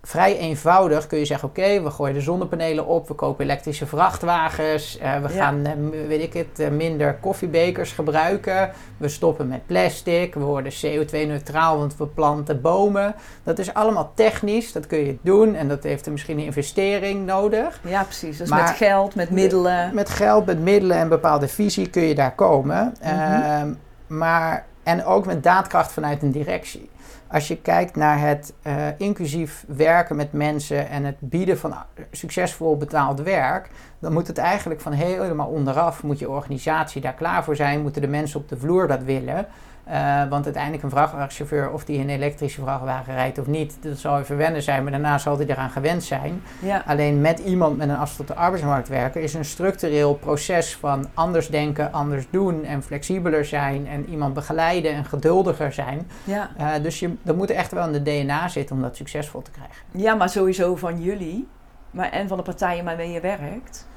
vrij 0.05 0.37
eenvoudig 0.37 1.07
kun 1.07 1.17
je 1.19 1.25
zeggen: 1.25 1.47
Oké, 1.49 1.81
we 1.83 1.89
gooien 1.91 2.13
de 2.13 2.21
zonnepanelen 2.21 2.85
op, 2.85 3.07
we 3.07 3.13
kopen 3.13 3.43
elektrische 3.43 3.85
vrachtwagens, 3.85 4.97
eh, 4.97 5.15
we 5.21 5.33
Ja. 5.33 5.43
gaan, 5.43 5.65
eh, 5.65 5.71
weet 6.07 6.21
ik 6.21 6.33
het, 6.33 6.59
eh, 6.59 6.69
minder 6.69 7.13
koffiebekers 7.21 7.91
gebruiken, 7.91 8.71
we 8.97 9.07
stoppen 9.09 9.47
met 9.47 9.65
plastic, 9.65 10.33
we 10.33 10.39
worden 10.39 10.71
CO2-neutraal, 10.81 11.77
want 11.77 11.97
we 11.97 12.05
planten 12.07 12.61
bomen. 12.61 13.15
Dat 13.43 13.59
is 13.59 13.73
allemaal 13.73 14.11
technisch, 14.15 14.71
dat 14.71 14.87
kun 14.87 14.97
je 15.05 15.17
doen 15.21 15.55
en 15.55 15.67
dat 15.67 15.83
heeft 15.83 16.05
er 16.05 16.11
misschien 16.11 16.37
een 16.37 16.45
investering 16.45 17.25
nodig. 17.25 17.79
Ja, 17.83 18.03
precies. 18.03 18.37
Dus 18.37 18.49
Maar- 18.49 18.61
met 18.63 18.69
geld, 18.71 19.15
met 19.15 19.29
middelen. 19.29 19.95
Met 19.95 20.09
geld, 20.09 20.45
met 20.45 20.59
middelen 20.59 20.97
en 20.97 21.09
bepaalde 21.09 21.47
visie 21.47 21.89
kun 21.89 22.03
je 22.03 22.15
daar 22.15 22.35
komen. 22.35 22.93
Mhm. 23.01 23.09
Ehm, 23.11 23.73
maar, 24.07 24.65
en 24.83 25.05
ook 25.05 25.25
met 25.25 25.43
daadkracht 25.43 25.91
vanuit 25.91 26.21
een 26.21 26.31
directie. 26.31 26.89
Als 27.33 27.47
je 27.47 27.57
kijkt 27.57 27.95
naar 27.95 28.19
het 28.19 28.53
eh, 28.61 28.87
inclusief 28.97 29.65
werken 29.67 30.15
met 30.15 30.33
mensen 30.33 30.89
en 30.89 31.03
het 31.03 31.15
bieden 31.19 31.57
van 31.57 31.75
succesvol 32.11 32.77
betaald 32.77 33.21
werk, 33.21 33.69
dan 33.99 34.13
moet 34.13 34.27
het 34.27 34.37
eigenlijk 34.37 34.81
van 34.81 34.91
helemaal 34.91 35.47
onderaf, 35.47 36.03
moet 36.03 36.19
je 36.19 36.29
organisatie 36.29 37.01
daar 37.01 37.13
klaar 37.13 37.43
voor 37.43 37.55
zijn, 37.55 37.81
moeten 37.81 38.01
de 38.01 38.07
mensen 38.07 38.39
op 38.39 38.49
de 38.49 38.57
vloer 38.57 38.87
dat 38.87 39.03
willen. 39.03 39.47
Uh, 39.87 40.23
want 40.29 40.45
uiteindelijk 40.45 40.83
een 40.83 40.89
vrachtwagenchauffeur, 40.89 41.71
of 41.71 41.85
die 41.85 41.99
een 41.99 42.09
elektrische 42.09 42.61
vrachtwagen 42.61 43.13
rijdt 43.13 43.39
of 43.39 43.47
niet, 43.47 43.77
dat 43.81 43.97
zal 43.97 44.19
even 44.19 44.37
wennen 44.37 44.61
zijn, 44.61 44.83
maar 44.83 44.91
daarna 44.91 45.17
zal 45.17 45.37
hij 45.37 45.45
eraan 45.45 45.69
gewend 45.69 46.03
zijn. 46.03 46.41
Ja. 46.59 46.83
Alleen 46.85 47.21
met 47.21 47.39
iemand 47.39 47.77
met 47.77 47.89
een 47.89 47.95
afstand 47.95 48.27
tot 48.27 48.37
de 48.37 48.43
arbeidsmarkt 48.43 48.87
werken 48.87 49.21
is 49.21 49.33
een 49.33 49.45
structureel 49.45 50.13
proces 50.13 50.75
van 50.75 51.07
anders 51.13 51.47
denken, 51.47 51.91
anders 51.91 52.25
doen 52.29 52.63
en 52.65 52.83
flexibeler 52.83 53.45
zijn 53.45 53.87
en 53.87 54.09
iemand 54.09 54.33
begeleiden 54.33 54.93
en 54.93 55.05
geduldiger 55.05 55.73
zijn. 55.73 56.09
Ja. 56.23 56.49
Uh, 56.59 56.83
dus 56.83 56.99
je, 56.99 57.13
dat 57.21 57.35
moet 57.35 57.49
echt 57.49 57.71
wel 57.71 57.85
in 57.85 57.91
de 57.91 58.01
DNA 58.01 58.47
zitten 58.47 58.75
om 58.75 58.81
dat 58.81 58.95
succesvol 58.95 59.41
te 59.41 59.51
krijgen. 59.51 59.83
Ja, 59.91 60.15
maar 60.15 60.29
sowieso 60.29 60.75
van 60.75 61.01
jullie 61.01 61.47
maar, 61.91 62.11
en 62.11 62.27
van 62.27 62.37
de 62.37 62.43
partijen 62.43 62.85
waarmee 62.85 63.11
je 63.11 63.19
werkt. 63.19 63.87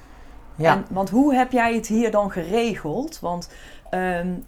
Ja. 0.54 0.72
En, 0.72 0.84
want 0.90 1.10
hoe 1.10 1.34
heb 1.34 1.52
jij 1.52 1.74
het 1.74 1.86
hier 1.86 2.10
dan 2.10 2.30
geregeld? 2.30 3.20
Want 3.20 3.50
um, 3.90 4.44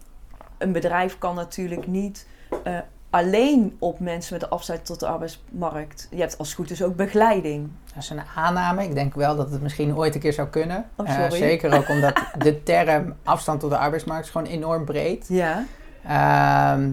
een 0.58 0.72
bedrijf 0.72 1.18
kan 1.18 1.34
natuurlijk 1.34 1.86
niet 1.86 2.26
uh, 2.66 2.78
alleen 3.10 3.76
op 3.78 4.00
mensen 4.00 4.32
met 4.32 4.42
de 4.42 4.48
afstand 4.48 4.86
tot 4.86 5.00
de 5.00 5.06
arbeidsmarkt. 5.06 6.08
Je 6.10 6.20
hebt 6.20 6.38
als 6.38 6.48
het 6.48 6.56
goed 6.56 6.70
is 6.70 6.82
ook 6.82 6.96
begeleiding. 6.96 7.68
Dat 7.94 8.02
is 8.02 8.10
een 8.10 8.22
aanname. 8.34 8.84
Ik 8.84 8.94
denk 8.94 9.14
wel 9.14 9.36
dat 9.36 9.50
het 9.50 9.62
misschien 9.62 9.96
ooit 9.96 10.14
een 10.14 10.20
keer 10.20 10.32
zou 10.32 10.48
kunnen. 10.48 10.84
Oh, 10.96 11.08
uh, 11.08 11.30
zeker 11.30 11.76
ook 11.76 11.88
omdat 11.88 12.22
de 12.38 12.62
term 12.62 13.14
afstand 13.24 13.60
tot 13.60 13.70
de 13.70 13.78
arbeidsmarkt 13.78 14.24
is 14.24 14.30
gewoon 14.30 14.46
enorm 14.46 14.84
breed. 14.84 15.26
Ja. 15.28 15.64
Uh, 16.06 16.84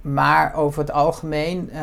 maar 0.00 0.54
over 0.54 0.80
het 0.80 0.92
algemeen. 0.92 1.70
Uh, 1.72 1.78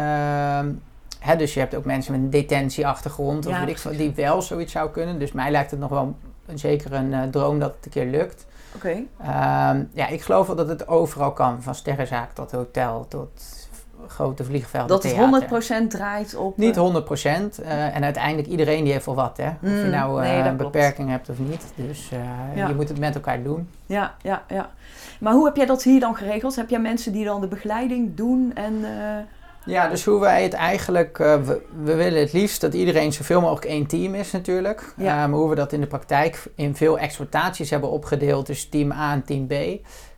hè, 1.20 1.36
dus 1.36 1.54
je 1.54 1.60
hebt 1.60 1.76
ook 1.76 1.86
mensen 1.86 2.12
met 2.12 2.22
een 2.22 2.30
detentieachtergrond. 2.30 3.46
Of 3.46 3.60
weet 3.60 3.86
ik, 3.86 3.98
die 3.98 4.12
wel 4.16 4.42
zoiets 4.42 4.72
zou 4.72 4.90
kunnen. 4.90 5.20
Dus 5.20 5.32
mij 5.32 5.52
lijkt 5.52 5.72
het 5.72 5.80
nog 5.80 5.90
wel 5.90 6.16
zeker 6.54 6.94
een 6.94 7.12
uh, 7.12 7.24
droom 7.24 7.60
dat 7.60 7.76
het 7.76 7.86
een 7.86 7.92
keer 7.92 8.06
lukt. 8.06 8.46
Oké. 8.78 9.04
Ehm, 9.22 9.84
ja, 9.94 10.08
ik 10.08 10.22
geloof 10.22 10.48
wel 10.48 10.56
dat 10.56 10.68
het 10.68 10.88
overal 10.88 11.32
kan. 11.32 11.62
Van 11.62 11.76
sterrenzaak 11.76 12.34
tot 12.34 12.52
hotel 12.52 13.06
tot 13.10 13.68
grote 14.08 14.44
vliegvelden, 14.44 14.88
Dat 14.88 15.04
het 15.04 15.84
100% 15.86 15.88
draait 15.88 16.36
op... 16.36 16.58
Niet 16.58 16.76
100%. 16.76 16.80
Uh, 16.80 17.72
eh, 17.72 17.96
en 17.96 18.04
uiteindelijk 18.04 18.48
iedereen 18.48 18.84
die 18.84 18.94
heeft 18.94 19.06
wel 19.06 19.16
wat, 19.16 19.38
hè. 19.38 19.48
Of 19.48 19.58
je 19.62 19.84
mm, 19.84 19.90
nou 19.90 20.24
uh, 20.24 20.46
een 20.46 20.58
beperking 20.58 21.10
hebt 21.10 21.30
of 21.30 21.40
niet. 21.40 21.72
Dus 21.76 22.12
uh, 22.56 22.68
je 22.68 22.76
moet 22.76 22.90
het 22.90 23.00
met 23.00 23.16
elkaar 23.16 23.44
doen. 23.44 23.70
Ja, 23.86 24.16
ja, 24.22 24.44
ja. 24.48 24.70
Maar 25.20 25.34
hoe 25.34 25.46
heb 25.46 25.56
jij 25.56 25.66
dat 25.66 25.84
hier 25.84 26.00
dan 26.00 26.16
geregeld? 26.16 26.56
Heb 26.56 26.70
jij 26.70 26.80
mensen 26.80 27.12
die 27.12 27.26
dan 27.26 27.42
de 27.42 27.48
begeleiding 27.48 28.16
doen 28.16 28.52
en... 28.54 28.86
Ja, 29.68 29.88
dus 29.88 30.06
hoe 30.06 30.20
wij 30.20 30.44
het 30.44 30.54
eigenlijk... 30.54 31.20
Uh, 31.20 31.36
we, 31.36 31.62
we, 31.84 31.96
willen 31.96 32.20
het 32.20 32.34
liefst 32.34 32.62
dat 32.62 32.74
iedereen 32.74 33.14
zoveel 33.14 33.42
mogelijk 33.42 33.66
één 33.66 33.88
team 33.88 34.16
is 34.16 34.32
natuurlijk. 34.32 34.94
Ja. 34.98 35.24
Uh, 35.24 35.30
maar 35.30 35.40
hoe 35.40 35.50
we 35.50 35.56
dat 35.56 35.74
in 35.74 35.82
de 35.82 35.88
praktijk 35.88 36.44
in 36.56 36.76
veel 36.76 37.00
exploitaties 37.00 37.70
hebben 37.70 37.90
opgedeeld. 37.90 38.46
Dus 38.46 38.70
team 38.70 38.92
A 38.92 39.14
en 39.14 39.24
team 39.24 39.48
B. 39.48 39.54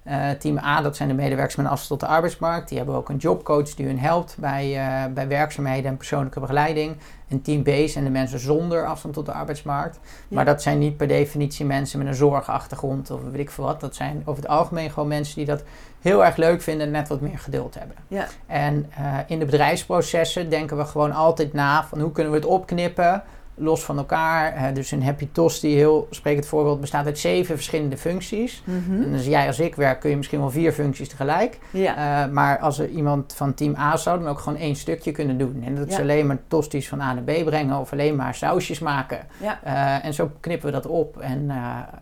Uh, 0.10 0.30
team 0.30 0.58
A, 0.58 0.82
dat 0.82 0.96
zijn 0.96 1.10
de 1.10 1.16
medewerkers 1.16 1.56
met 1.56 1.66
een 1.66 1.72
afstand 1.72 2.00
tot 2.00 2.10
de 2.10 2.16
arbeidsmarkt. 2.16 2.70
Die 2.70 2.78
hebben 2.78 2.96
ook 2.96 3.10
een 3.10 3.18
jobcoach 3.18 3.76
die 3.76 3.86
hun 3.86 4.00
helpt 4.00 4.36
bij, 4.40 4.76
uh, 4.76 5.14
bij 5.14 5.28
werkzaamheden 5.28 5.92
en 5.92 5.98
persoonlijke 5.98 6.40
begeleiding. 6.40 6.98
En 7.28 7.42
team 7.42 7.64
B 7.64 7.70
zijn 7.90 8.04
de 8.04 8.10
mensen 8.10 8.40
zonder 8.40 8.86
afstand 8.86 9.14
tot 9.14 9.26
de 9.26 9.32
arbeidsmarkt. 9.32 10.00
Maar 10.28 10.46
dat 10.46 10.62
zijn 10.62 10.80
niet 10.80 10.98
per 10.98 11.08
definitie 11.08 11.66
mensen 11.66 12.00
met 12.00 12.08
een 12.08 12.14
zorgachtergrond 12.14 13.12
of 13.12 13.22
weet 13.22 13.40
ik 13.40 13.52
veel 13.52 13.64
wat. 13.64 13.80
Dat 13.80 13.96
zijn 13.96 14.22
over 14.26 14.42
het 14.42 14.52
algemeen 14.52 14.92
gewoon 14.92 15.08
mensen 15.08 15.36
die 15.36 15.46
dat 15.46 15.64
heel 16.02 16.26
erg 16.26 16.36
leuk 16.36 16.62
vinden 16.62 16.86
en 16.86 16.92
net 16.92 17.08
wat 17.08 17.22
meer 17.22 17.40
geduld 17.40 17.76
hebben. 17.80 17.96
Ja. 18.08 18.28
En 18.48 18.92
uh, 19.00 19.18
in 19.28 19.40
de 19.40 19.46
bedrijfsprocessen 19.46 20.50
denken 20.50 20.78
we 20.78 20.86
gewoon 20.86 21.12
altijd 21.12 21.54
na 21.54 21.86
van 21.86 22.00
hoe 22.00 22.12
kunnen 22.12 22.32
we 22.32 22.38
het 22.40 22.48
opknippen 22.48 23.24
los 23.60 23.84
van 23.84 23.98
elkaar. 23.98 24.74
Dus 24.74 24.92
een 24.92 25.04
Happy 25.04 25.28
Tosti, 25.32 25.76
heel 25.76 26.08
sprekend 26.10 26.46
voorbeeld, 26.46 26.82
bestaat 26.82 27.06
uit 27.06 27.20
zeven 27.20 27.56
verschillende 27.56 27.98
functies. 27.98 28.64
Mm 28.64 29.04
En 29.04 29.14
als 29.14 29.26
jij 29.26 29.48
als 29.48 29.60
ik 29.60 29.76
werk, 29.76 30.00
kun 30.00 30.10
je 30.10 30.18
misschien 30.18 30.40
wel 30.40 30.50
vier 30.50 30.72
functies 30.72 31.10
tegelijk. 31.10 31.60
Ja. 31.70 32.26
Uh, 32.26 32.34
maar 32.34 32.60
als 32.60 32.80
er 32.80 32.90
iemand 32.90 33.34
van 33.36 33.54
team 33.54 33.76
A 33.76 33.98
zou, 33.98 34.20
dan 34.20 34.28
ook 34.28 34.40
gewoon 34.40 34.60
één 34.60 34.76
stukje 34.76 35.12
kunnen 35.12 35.38
doen. 35.38 35.64
En 35.66 35.76
dat 35.76 35.88
is 35.88 36.00
alleen 36.00 36.28
maar 36.28 36.38
tosties 36.48 36.90
van 36.90 37.02
A 37.02 37.14
naar 37.14 37.24
B 37.24 37.46
brengen 37.46 37.80
of 37.80 37.92
alleen 37.92 38.16
maar 38.16 38.36
sausjes 38.36 38.80
maken. 38.80 39.20
Ja. 39.38 39.60
Uh, 39.66 40.06
en 40.06 40.14
zo 40.14 40.32
knippen 40.40 40.66
we 40.66 40.74
dat 40.74 40.86
op. 40.86 41.18
En, 41.18 41.52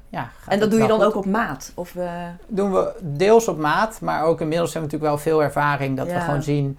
ja, 0.09 0.29
en 0.47 0.59
dat 0.59 0.71
doe 0.71 0.81
je 0.81 0.87
dan 0.87 1.01
ook 1.01 1.15
op 1.15 1.25
maat? 1.25 1.71
Of, 1.75 1.95
Doen 2.47 2.71
we 2.71 2.93
deels 3.01 3.47
op 3.47 3.57
maat, 3.57 4.01
maar 4.01 4.23
ook 4.23 4.41
inmiddels 4.41 4.73
hebben 4.73 4.89
we 4.89 4.95
natuurlijk 4.97 5.23
wel 5.23 5.33
veel 5.33 5.43
ervaring 5.43 5.97
dat 5.97 6.07
we 6.07 6.19
gewoon 6.19 6.43
zien 6.43 6.77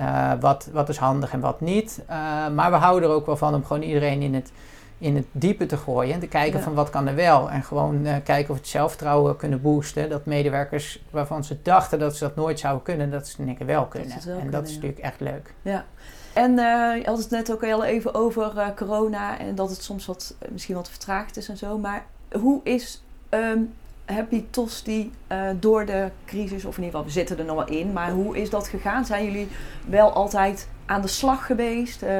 uh, 0.00 0.32
wat, 0.40 0.68
wat 0.72 0.88
is 0.88 0.96
handig 0.96 1.32
en 1.32 1.40
wat 1.40 1.60
niet. 1.60 2.00
Uh, 2.10 2.48
maar 2.48 2.70
we 2.70 2.76
houden 2.76 3.08
er 3.08 3.14
ook 3.14 3.26
wel 3.26 3.36
van 3.36 3.54
om 3.54 3.64
gewoon 3.64 3.82
iedereen 3.82 4.22
in 4.22 4.34
het, 4.34 4.52
in 4.98 5.16
het 5.16 5.26
diepe 5.32 5.66
te 5.66 5.76
gooien. 5.76 6.14
En 6.14 6.20
te 6.20 6.26
kijken 6.26 6.60
van 6.60 6.74
wat 6.74 6.90
kan 6.90 7.08
er 7.08 7.14
wel. 7.14 7.50
En 7.50 7.62
gewoon 7.62 8.06
uh, 8.06 8.14
kijken 8.24 8.50
of 8.50 8.56
we 8.56 8.62
het 8.62 8.68
zelfvertrouwen 8.68 9.36
kunnen 9.36 9.62
boosten. 9.62 10.08
Dat 10.08 10.26
medewerkers 10.26 11.02
waarvan 11.10 11.44
ze 11.44 11.56
dachten 11.62 11.98
dat 11.98 12.16
ze 12.16 12.24
dat 12.24 12.36
nooit 12.36 12.58
zouden 12.58 12.82
kunnen, 12.82 13.10
dat 13.10 13.28
ze 13.28 13.42
het 13.42 13.64
wel 13.64 13.86
kunnen. 13.86 14.08
Wel 14.08 14.16
en 14.18 14.34
kunnen, 14.34 14.50
dat 14.50 14.68
is 14.68 14.74
natuurlijk 14.74 15.02
echt 15.02 15.20
leuk. 15.20 15.54
Ja. 15.62 15.84
En 16.32 16.54
je 16.96 17.02
had 17.04 17.18
het 17.18 17.30
net 17.30 17.52
ook 17.52 17.64
al 17.64 17.84
even 17.84 18.14
over 18.14 18.72
corona 18.76 19.38
en 19.38 19.54
dat 19.54 19.70
het 19.70 19.82
soms 19.82 20.06
wat, 20.06 20.34
misschien 20.50 20.74
wat 20.74 20.88
vertraagd 20.88 21.36
is 21.36 21.48
en 21.48 21.56
zo. 21.56 21.78
Maar 21.78 22.04
hoe 22.32 22.60
is 22.62 23.02
um, 23.30 23.72
Happy 24.12 24.44
Tosti 24.50 25.12
uh, 25.32 25.38
door 25.60 25.86
de 25.86 26.10
crisis, 26.24 26.64
of 26.64 26.76
in 26.76 26.82
ieder 26.84 26.98
geval, 26.98 27.04
we 27.04 27.10
zitten 27.10 27.38
er 27.38 27.44
nog 27.44 27.56
wel 27.56 27.78
in, 27.78 27.92
maar 27.92 28.10
hoe 28.10 28.38
is 28.38 28.50
dat 28.50 28.68
gegaan? 28.68 29.04
Zijn 29.04 29.24
jullie 29.24 29.48
wel 29.86 30.12
altijd 30.12 30.68
aan 30.86 31.00
de 31.00 31.08
slag 31.08 31.46
geweest? 31.46 32.02
Uh, 32.02 32.10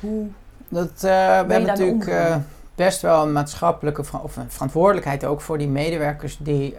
hoe 0.00 0.26
dat, 0.68 0.90
uh, 0.90 1.00
we 1.00 1.06
hebben 1.52 1.62
natuurlijk 1.62 2.40
best 2.74 3.02
wel 3.02 3.22
een 3.22 3.32
maatschappelijke 3.32 4.00
of 4.22 4.36
een 4.36 4.50
verantwoordelijkheid 4.50 5.24
ook 5.24 5.40
voor 5.40 5.58
die 5.58 5.68
medewerkers 5.68 6.38
die 6.40 6.74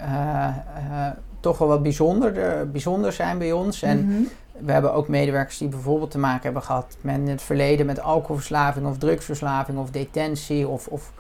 toch 1.40 1.58
wel 1.58 1.68
wat 1.68 1.84
bijzonder, 1.84 2.34
bijzonder 2.72 3.14
zijn 3.14 3.38
bij 3.38 3.52
ons. 3.52 3.82
En 3.82 4.06
mm 4.06 4.12
-hmm. 4.12 4.28
we 4.66 4.72
hebben 4.72 4.94
ook 4.94 5.08
medewerkers 5.08 5.58
die 5.58 5.68
bijvoorbeeld 5.68 6.12
te 6.12 6.20
maken 6.20 6.44
hebben 6.44 6.64
gehad 6.64 6.98
met 7.02 7.16
in 7.16 7.28
het 7.28 7.42
verleden 7.42 7.86
met 7.86 8.02
alcoholverslaving 8.02 8.88
of 8.88 8.98
drugsverslaving 8.98 9.78
of 9.78 9.92
detentie 9.92 10.68
of, 10.68 10.88
of 10.88 11.12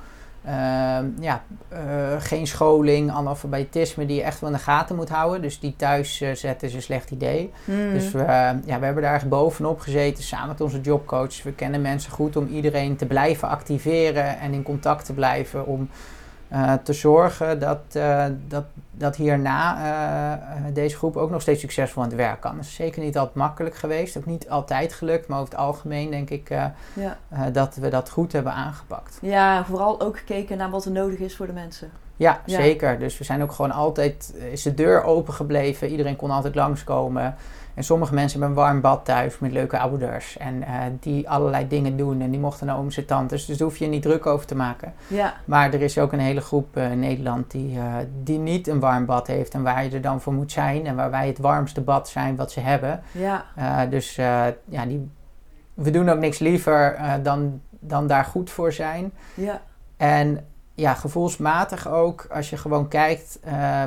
ja, 1.19 1.43
uh, 1.73 1.79
geen 2.19 2.47
scholing, 2.47 3.11
analfabetisme 3.11 4.05
die 4.05 4.15
je 4.15 4.23
echt 4.23 4.39
wel 4.39 4.49
in 4.49 4.55
de 4.55 4.61
gaten 4.61 4.95
moet 4.95 5.09
houden. 5.09 5.41
Dus 5.41 5.59
die 5.59 5.75
thuis 5.75 6.21
uh, 6.21 6.31
zetten 6.33 6.67
is 6.67 6.73
een 6.73 6.81
slecht 6.81 7.11
idee. 7.11 7.51
Hmm. 7.65 7.93
Dus 7.93 8.11
we, 8.11 8.21
ja, 8.65 8.79
we 8.79 8.85
hebben 8.85 9.03
daar 9.03 9.13
echt 9.13 9.29
bovenop 9.29 9.79
gezeten 9.79 10.23
samen 10.23 10.47
met 10.47 10.61
onze 10.61 10.81
jobcoach. 10.81 11.43
We 11.43 11.51
kennen 11.51 11.81
mensen 11.81 12.11
goed 12.11 12.35
om 12.35 12.47
iedereen 12.47 12.95
te 12.95 13.05
blijven 13.05 13.47
activeren 13.47 14.39
en 14.39 14.53
in 14.53 14.63
contact 14.63 15.05
te 15.05 15.13
blijven 15.13 15.65
om 15.65 15.89
uh, 16.53 16.73
te 16.73 16.93
zorgen 16.93 17.59
dat, 17.59 17.79
uh, 17.93 18.25
dat, 18.47 18.63
dat 18.91 19.15
hierna 19.15 19.77
uh, 19.77 20.63
deze 20.73 20.97
groep 20.97 21.17
ook 21.17 21.29
nog 21.29 21.41
steeds 21.41 21.61
succesvol 21.61 22.03
aan 22.03 22.07
het 22.07 22.17
werk 22.17 22.41
kan. 22.41 22.55
Dat 22.55 22.65
is 22.65 22.75
zeker 22.75 23.01
niet 23.01 23.17
altijd 23.17 23.35
makkelijk 23.35 23.75
geweest, 23.75 24.17
ook 24.17 24.25
niet 24.25 24.49
altijd 24.49 24.93
gelukt, 24.93 25.27
maar 25.27 25.39
over 25.39 25.51
het 25.51 25.61
algemeen 25.61 26.11
denk 26.11 26.29
ik 26.29 26.49
ja. 26.49 27.49
dat 27.51 27.75
we 27.75 27.89
dat 27.89 28.09
goed 28.09 28.31
hebben 28.31 28.53
aangepakt. 28.53 29.17
Ja, 29.21 29.65
vooral 29.65 30.01
ook 30.01 30.17
gekeken 30.17 30.57
naar 30.57 30.69
wat 30.69 30.85
er 30.85 30.91
nodig 30.91 31.19
is 31.19 31.35
voor 31.35 31.47
de 31.47 31.53
mensen. 31.53 31.91
Ja, 32.15 32.41
ja, 32.45 32.61
zeker. 32.61 32.99
Dus 32.99 33.17
we 33.17 33.23
zijn 33.23 33.43
ook 33.43 33.51
gewoon 33.51 33.71
altijd, 33.71 34.33
is 34.51 34.63
de 34.63 34.73
deur 34.73 35.03
open 35.03 35.33
gebleven, 35.33 35.89
iedereen 35.89 36.15
kon 36.15 36.31
altijd 36.31 36.55
langskomen. 36.55 37.35
En 37.73 37.83
sommige 37.83 38.13
mensen 38.13 38.39
hebben 38.39 38.57
een 38.57 38.63
warm 38.63 38.81
bad 38.81 39.05
thuis 39.05 39.39
met 39.39 39.51
leuke 39.51 39.79
ouders. 39.79 40.37
En 40.37 40.55
uh, 40.55 40.67
die 40.99 41.29
allerlei 41.29 41.67
dingen 41.67 41.97
doen. 41.97 42.21
En 42.21 42.31
die 42.31 42.39
mochten 42.39 42.67
naar 42.67 42.77
ooms 42.77 42.97
en 42.97 43.05
tantes. 43.05 43.45
Dus 43.45 43.57
daar 43.57 43.67
hoef 43.67 43.77
je 43.77 43.87
niet 43.87 44.01
druk 44.01 44.25
over 44.25 44.45
te 44.45 44.55
maken. 44.55 44.93
Ja. 45.07 45.33
Maar 45.45 45.73
er 45.73 45.81
is 45.81 45.97
ook 45.97 46.11
een 46.11 46.19
hele 46.19 46.41
groep 46.41 46.77
uh, 46.77 46.91
in 46.91 46.99
Nederland 46.99 47.51
die, 47.51 47.75
uh, 47.75 47.95
die 48.23 48.37
niet 48.37 48.67
een 48.67 48.79
warm 48.79 49.05
bad 49.05 49.27
heeft. 49.27 49.53
En 49.53 49.63
waar 49.63 49.83
je 49.83 49.89
er 49.89 50.01
dan 50.01 50.21
voor 50.21 50.33
moet 50.33 50.51
zijn. 50.51 50.85
En 50.85 50.95
waar 50.95 51.11
wij 51.11 51.27
het 51.27 51.37
warmste 51.37 51.81
bad 51.81 52.09
zijn 52.09 52.35
wat 52.35 52.51
ze 52.51 52.59
hebben. 52.59 53.01
Ja. 53.11 53.45
dus 53.85 54.15
ja, 54.15 54.85
die, 54.87 55.09
we 55.73 55.91
doen 55.91 56.09
ook 56.09 56.19
niks 56.19 56.39
liever 56.39 56.99
dan, 57.23 57.61
dan 57.69 58.07
daar 58.07 58.25
goed 58.25 58.49
voor 58.49 58.71
zijn. 58.73 59.11
Ja. 59.33 59.61
En 59.97 60.45
ja, 60.73 60.93
gevoelsmatig 60.93 61.87
ook. 61.87 62.27
Als 62.31 62.49
je 62.49 62.57
gewoon 62.57 62.87
kijkt. 62.87 63.39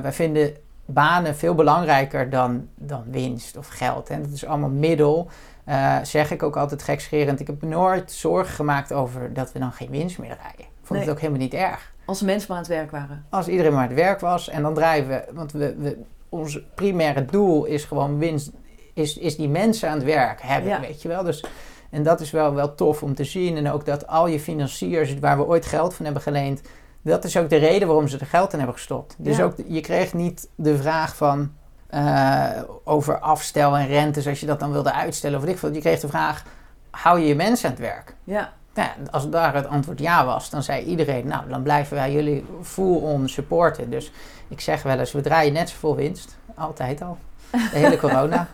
wij 0.03 0.13
vinden 0.13 0.55
banen 0.93 1.37
veel 1.37 1.55
belangrijker 1.55 2.31
dan, 2.31 2.69
dan 2.75 3.05
winst 3.11 3.57
of 3.57 3.69
geld. 3.69 4.11
En 4.11 4.23
dat 4.23 4.33
is 4.33 4.47
allemaal 4.47 4.71
middel. 4.71 5.29
Uh, 5.69 5.99
zeg 6.03 6.31
ik 6.31 6.43
ook 6.43 6.57
altijd 6.57 6.83
gekscherend. 6.83 7.41
Ik 7.41 7.47
heb 7.47 7.63
nooit 7.63 8.13
zorgen 8.13 8.55
gemaakt 8.55 8.93
over 8.93 9.33
dat 9.33 9.53
we 9.53 9.59
dan 9.59 9.73
geen 9.73 9.91
winst 9.91 10.19
meer 10.19 10.37
draaien. 10.37 10.59
Ik 10.59 10.89
vond 10.89 11.01
het 11.01 11.11
ook 11.11 11.21
helemaal 11.21 11.41
niet 11.41 11.55
erg. 11.55 11.93
Als 12.05 12.23
mensen 12.23 12.47
maar 12.49 12.57
aan 12.57 12.63
het 12.63 12.73
werk 12.73 12.91
waren. 12.91 13.25
Als 13.31 13.49
iedereen 13.49 13.73
maar 13.73 13.83
aan 13.83 13.89
het 13.89 13.99
werk 13.99 14.21
was. 14.21 14.49
En 14.49 14.63
dan 14.63 14.75
draaien 14.75 15.09
we. 15.09 15.25
Want 15.33 15.53
we, 15.53 15.75
we, 15.79 15.99
ons 16.29 16.61
primaire 16.75 17.25
doel 17.25 17.65
is 17.65 17.85
gewoon 17.85 18.19
winst. 18.19 18.51
Is, 18.95 19.19
is 19.19 19.37
die 19.37 19.49
mensen 19.49 19.89
aan 19.89 19.97
het 19.97 20.05
werk 20.05 20.43
hebben, 20.43 20.81
weet 20.81 21.03
je 21.03 21.09
wel. 21.09 21.23
Dus, 21.23 21.45
en 21.91 22.03
dat 22.03 22.21
is 22.21 22.31
wel, 22.31 22.55
wel 22.55 22.75
tof 22.75 23.03
om 23.03 23.15
te 23.15 23.25
zien. 23.25 23.57
En 23.57 23.71
ook 23.71 23.85
dat 23.85 24.07
al 24.07 24.27
je 24.27 24.41
financiers, 24.41 25.19
waar 25.19 25.37
we 25.37 25.47
ooit 25.47 25.67
geld 25.67 25.95
van 25.95 26.05
hebben 26.05 26.23
geleend 26.23 26.63
dat 27.03 27.25
is 27.25 27.37
ook 27.37 27.51
de 27.51 27.57
reden 27.57 27.89
waarom 27.89 28.09
ze 28.09 28.19
er 28.19 28.27
geld 28.27 28.53
in 28.53 28.59
hebben 28.59 28.77
gestopt. 28.77 29.15
Dus 29.19 29.41
ook, 29.41 29.55
je 29.67 29.81
kreeg 29.81 30.15
niet 30.15 30.49
de 30.55 30.77
vraag 30.77 31.17
van 31.17 31.53
uh, 31.95 32.51
over 32.85 33.19
afstel 33.19 33.77
en 33.77 33.87
rentes, 33.87 34.27
als 34.27 34.41
je 34.41 34.47
dat 34.47 34.61
dan 34.61 34.73
wilde 34.73 34.93
uitstellen 34.93 35.39
of 35.39 35.45
ik 35.45 35.59
veel. 35.59 35.73
Je 35.73 35.81
kreeg 35.81 36.01
de 36.01 36.09
vraag, 36.09 36.45
hou 36.91 37.21
je 37.21 37.27
je 37.27 37.35
mensen 37.35 37.69
aan 37.69 37.75
het 37.75 37.85
werk? 37.85 38.15
Ja. 38.25 38.53
Nou, 38.75 38.89
als 39.11 39.31
daar 39.31 39.55
het 39.55 39.67
antwoord 39.67 39.99
ja 39.99 40.25
was, 40.25 40.51
dan 40.51 40.63
zei 40.63 40.85
iedereen, 40.85 41.27
nou, 41.27 41.49
dan 41.49 41.63
blijven 41.63 41.97
wij 41.97 42.13
jullie 42.13 42.45
full 42.63 42.97
on 42.97 43.29
supporten. 43.29 43.91
Dus 43.91 44.13
ik 44.49 44.61
zeg 44.61 44.83
wel 44.83 44.99
eens, 44.99 45.13
we 45.13 45.21
draaien 45.21 45.53
net 45.53 45.69
zoveel 45.69 45.97
winst, 45.97 46.37
altijd 46.55 47.03
al. 47.03 47.19
De 47.51 47.59
hele 47.73 47.97
corona. 47.97 48.49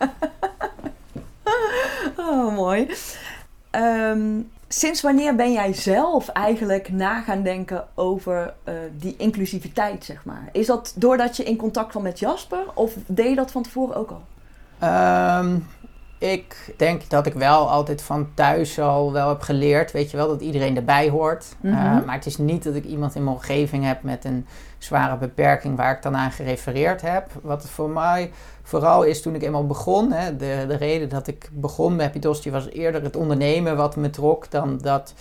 oh, 2.17 2.55
mooi. 2.55 2.95
Ehm, 3.69 4.41
sinds 4.69 5.01
wanneer 5.01 5.35
ben 5.35 5.51
jij 5.51 5.73
zelf 5.73 6.27
eigenlijk 6.27 6.91
na 6.91 7.21
gaan 7.21 7.43
denken 7.43 7.87
over 7.95 8.53
uh, 8.63 8.73
die 8.97 9.15
inclusiviteit, 9.17 10.05
zeg 10.05 10.25
maar? 10.25 10.49
Is 10.51 10.65
dat 10.65 10.93
doordat 10.95 11.37
je 11.37 11.43
in 11.43 11.57
contact 11.57 11.89
kwam 11.89 12.03
met 12.03 12.19
Jasper 12.19 12.63
of 12.73 12.93
deed 13.05 13.29
je 13.29 13.35
dat 13.35 13.51
van 13.51 13.63
tevoren 13.63 13.95
ook 13.95 14.09
al? 14.09 14.23
Um, 15.39 15.67
ik 16.19 16.73
denk 16.77 17.09
dat 17.09 17.25
ik 17.25 17.33
wel 17.33 17.69
altijd 17.69 18.01
van 18.01 18.29
thuis 18.33 18.79
al 18.79 19.11
wel 19.11 19.29
heb 19.29 19.41
geleerd, 19.41 19.91
weet 19.91 20.11
je 20.11 20.17
wel, 20.17 20.27
dat 20.27 20.41
iedereen 20.41 20.75
erbij 20.75 21.09
hoort. 21.09 21.45
Mm 21.59 21.77
maar 22.05 22.15
het 22.15 22.25
is 22.25 22.37
niet 22.37 22.63
dat 22.63 22.75
ik 22.75 22.85
iemand 22.85 23.15
in 23.15 23.23
mijn 23.23 23.35
omgeving 23.35 23.85
heb 23.85 24.03
met 24.03 24.25
een 24.25 24.45
zware 24.77 25.17
beperking 25.17 25.77
waar 25.77 25.95
ik 25.95 26.01
dan 26.01 26.15
aan 26.15 26.31
gerefereerd 26.31 27.01
heb. 27.01 27.31
Wat 27.41 27.69
voor 27.69 27.89
mij 27.89 28.31
vooral 28.69 29.03
is 29.03 29.21
toen 29.21 29.35
ik 29.35 29.43
eenmaal 29.43 29.67
begon, 29.67 30.11
hè, 30.11 30.35
de, 30.35 30.65
de 30.67 30.75
reden 30.75 31.09
dat 31.09 31.27
ik 31.27 31.49
begon 31.53 31.95
met 31.95 32.13
Happy 32.13 32.49
was 32.49 32.69
eerder 32.69 33.03
het 33.03 33.15
ondernemen 33.15 33.77
wat 33.77 33.95
me 33.95 34.09
trok 34.09 34.51
dan 34.51 34.77
dat 34.81 35.13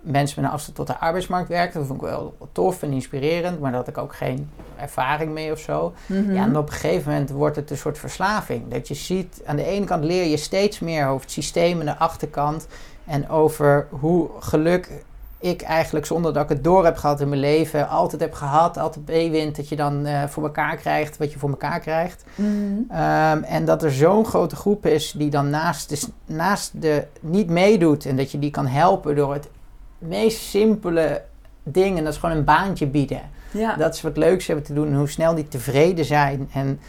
mensen 0.00 0.40
met 0.40 0.50
een 0.50 0.56
afstand 0.56 0.76
tot 0.76 0.86
de 0.86 0.98
arbeidsmarkt 0.98 1.48
werken. 1.48 1.78
Dat 1.78 1.86
vond 1.86 2.02
ik 2.02 2.06
wel 2.06 2.34
tof 2.52 2.82
en 2.82 2.92
inspirerend, 2.92 3.60
maar 3.60 3.70
daar 3.70 3.80
had 3.80 3.88
ik 3.88 3.98
ook 3.98 4.14
geen 4.14 4.50
ervaring 4.76 5.32
mee 5.32 5.52
of 5.52 5.58
zo. 5.58 5.92
Mhm. 6.06 6.32
Ja, 6.32 6.42
en 6.42 6.56
op 6.56 6.66
een 6.66 6.72
gegeven 6.72 7.12
moment 7.12 7.30
wordt 7.30 7.56
het 7.56 7.70
een 7.70 7.76
soort 7.76 7.98
verslaving. 7.98 8.68
Dat 8.68 8.88
je 8.88 8.94
ziet, 8.94 9.42
aan 9.46 9.56
de 9.56 9.64
ene 9.64 9.86
kant 9.86 10.04
leer 10.04 10.24
je 10.24 10.36
steeds 10.36 10.80
meer 10.80 11.06
over 11.06 11.20
het 11.20 11.30
systeem 11.30 11.80
aan 11.80 11.86
de 11.86 11.96
achterkant 11.96 12.66
en 13.04 13.28
over 13.28 13.86
hoe 13.90 14.28
geluk 14.38 15.04
ik 15.38 15.62
eigenlijk 15.62 16.06
zonder 16.06 16.32
dat 16.32 16.42
ik 16.42 16.48
het 16.48 16.64
door 16.64 16.84
heb 16.84 16.96
gehad 16.96 17.20
in 17.20 17.28
mijn 17.28 17.40
leven, 17.40 17.88
altijd 17.88 18.20
heb 18.20 18.32
gehad, 18.32 18.78
altijd 18.78 19.06
meewint, 19.06 19.56
dat 19.56 19.68
je 19.68 19.76
dan 19.76 20.06
uh, 20.06 20.24
voor 20.24 20.42
elkaar 20.42 20.76
krijgt 20.76 21.16
wat 21.16 21.32
je 21.32 21.38
voor 21.38 21.48
elkaar 21.48 21.80
krijgt. 21.80 22.24
Mhm. 22.34 22.48
Ehm, 22.88 23.42
en 23.42 23.64
dat 23.64 23.82
er 23.82 23.92
zo'n 23.92 24.24
grote 24.24 24.56
groep 24.56 24.86
is 24.86 25.12
die 25.12 25.30
dan 25.30 25.50
naast 25.50 25.88
de, 25.88 26.08
naast 26.34 26.82
de 26.82 27.06
niet 27.20 27.48
meedoet 27.48 28.06
en 28.06 28.16
dat 28.16 28.30
je 28.30 28.38
die 28.38 28.50
kan 28.50 28.66
helpen 28.66 29.16
door 29.16 29.32
het 29.32 29.48
meest 29.98 30.38
simpele 30.38 31.22
dingen. 31.62 32.04
Dat 32.04 32.12
is 32.12 32.18
gewoon 32.18 32.36
een 32.36 32.44
baantje 32.44 32.86
bieden. 32.86 33.20
Ja. 33.50 33.76
Dat 33.76 33.94
is 33.94 34.02
wat 34.02 34.16
leuks 34.16 34.46
hebben 34.46 34.64
te 34.64 34.74
doen 34.74 34.86
en 34.86 34.96
hoe 34.96 35.08
snel 35.08 35.34
die 35.34 35.48
tevreden 35.48 36.04
zijn. 36.04 36.48
En 36.52 36.80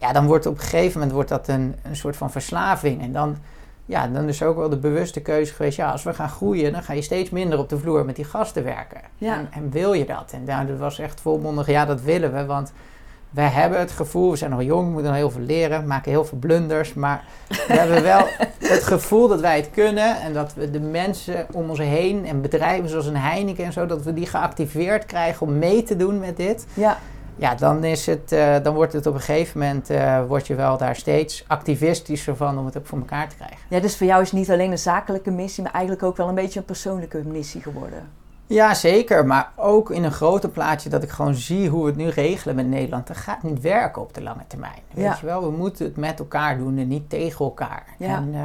ja, 0.00 0.12
dan 0.12 0.26
wordt 0.26 0.46
op 0.46 0.54
een 0.54 0.60
gegeven 0.60 0.92
moment 0.92 1.12
wordt 1.12 1.28
dat 1.28 1.48
een, 1.48 1.74
een 1.82 1.96
soort 1.96 2.16
van 2.16 2.30
verslaving. 2.30 3.02
En 3.02 3.12
dan, 3.12 3.36
ja, 3.86 4.08
dan 4.08 4.28
is 4.28 4.42
ook 4.42 4.56
wel 4.56 4.68
de 4.68 4.76
bewuste 4.76 5.20
keuze 5.20 5.54
geweest. 5.54 5.76
Ja, 5.76 5.90
als 5.90 6.02
we 6.02 6.14
gaan 6.14 6.28
groeien, 6.28 6.72
dan 6.72 6.82
ga 6.82 6.92
je 6.92 7.02
steeds 7.02 7.30
minder 7.30 7.58
op 7.58 7.68
de 7.68 7.78
vloer 7.78 8.04
met 8.04 8.16
die 8.16 8.24
gasten 8.24 8.64
werken. 8.64 9.00
Ja. 9.18 9.38
En, 9.38 9.48
en 9.50 9.70
wil 9.70 9.92
je 9.92 10.04
dat? 10.04 10.34
En 10.46 10.66
dat 10.66 10.78
was 10.78 10.98
echt 10.98 11.20
volmondig, 11.20 11.66
ja, 11.66 11.84
dat 11.84 12.00
willen 12.00 12.32
we. 12.32 12.44
Want 12.46 12.72
wij 13.34 13.48
hebben 13.48 13.78
het 13.78 13.90
gevoel, 13.90 14.30
we 14.30 14.36
zijn 14.36 14.50
nog 14.50 14.62
jong, 14.62 14.86
we 14.86 14.92
moeten 14.92 15.10
nog 15.10 15.20
heel 15.20 15.30
veel 15.30 15.40
leren, 15.40 15.86
maken 15.86 16.10
heel 16.10 16.24
veel 16.24 16.38
blunders. 16.38 16.94
Maar 16.94 17.24
we 17.48 17.72
hebben 17.80 18.02
wel 18.02 18.26
het 18.58 18.82
gevoel 18.82 19.28
dat 19.28 19.40
wij 19.40 19.56
het 19.56 19.70
kunnen 19.70 20.20
en 20.20 20.32
dat 20.32 20.54
we 20.54 20.70
de 20.70 20.80
mensen 20.80 21.46
om 21.52 21.70
ons 21.70 21.78
heen 21.78 22.26
en 22.26 22.40
bedrijven 22.40 22.88
zoals 22.88 23.06
een 23.06 23.16
Heineken 23.16 23.64
en 23.64 23.72
zo, 23.72 23.86
dat 23.86 24.02
we 24.02 24.14
die 24.14 24.26
geactiveerd 24.26 25.06
krijgen 25.06 25.46
om 25.46 25.58
mee 25.58 25.82
te 25.82 25.96
doen 25.96 26.18
met 26.18 26.36
dit. 26.36 26.66
Ja. 26.74 26.98
Ja, 27.44 27.54
dan, 27.54 27.84
is 27.84 28.06
het, 28.06 28.32
uh, 28.32 28.56
dan 28.62 28.74
wordt 28.74 28.92
het 28.92 29.06
op 29.06 29.14
een 29.14 29.20
gegeven 29.20 29.60
moment, 29.60 29.90
uh, 29.90 30.26
word 30.26 30.46
je 30.46 30.54
wel 30.54 30.76
daar 30.76 30.96
steeds 30.96 31.44
activistischer 31.46 32.36
van 32.36 32.58
om 32.58 32.64
het 32.64 32.78
ook 32.78 32.86
voor 32.86 32.98
elkaar 32.98 33.28
te 33.28 33.36
krijgen. 33.36 33.58
Ja, 33.68 33.80
dus 33.80 33.96
voor 33.96 34.06
jou 34.06 34.22
is 34.22 34.32
niet 34.32 34.50
alleen 34.50 34.70
een 34.70 34.78
zakelijke 34.78 35.30
missie, 35.30 35.62
maar 35.62 35.72
eigenlijk 35.72 36.04
ook 36.04 36.16
wel 36.16 36.28
een 36.28 36.34
beetje 36.34 36.58
een 36.58 36.64
persoonlijke 36.64 37.22
missie 37.24 37.62
geworden. 37.62 38.08
Ja, 38.46 38.74
zeker. 38.74 39.26
Maar 39.26 39.52
ook 39.56 39.90
in 39.90 40.04
een 40.04 40.12
groter 40.12 40.48
plaatje 40.48 40.88
dat 40.88 41.02
ik 41.02 41.10
gewoon 41.10 41.34
zie 41.34 41.68
hoe 41.68 41.80
we 41.80 41.86
het 41.86 41.96
nu 41.96 42.08
regelen 42.08 42.56
met 42.56 42.66
Nederland. 42.66 43.06
Dat 43.06 43.16
gaat 43.16 43.42
niet 43.42 43.60
werken 43.60 44.02
op 44.02 44.14
de 44.14 44.22
lange 44.22 44.44
termijn. 44.46 44.82
Weet 44.92 45.18
je 45.18 45.26
wel, 45.26 45.42
we 45.42 45.50
moeten 45.50 45.84
het 45.84 45.96
met 45.96 46.18
elkaar 46.18 46.58
doen 46.58 46.78
en 46.78 46.88
niet 46.88 47.10
tegen 47.10 47.44
elkaar. 47.44 47.84
En, 47.98 48.28
uh, 48.32 48.40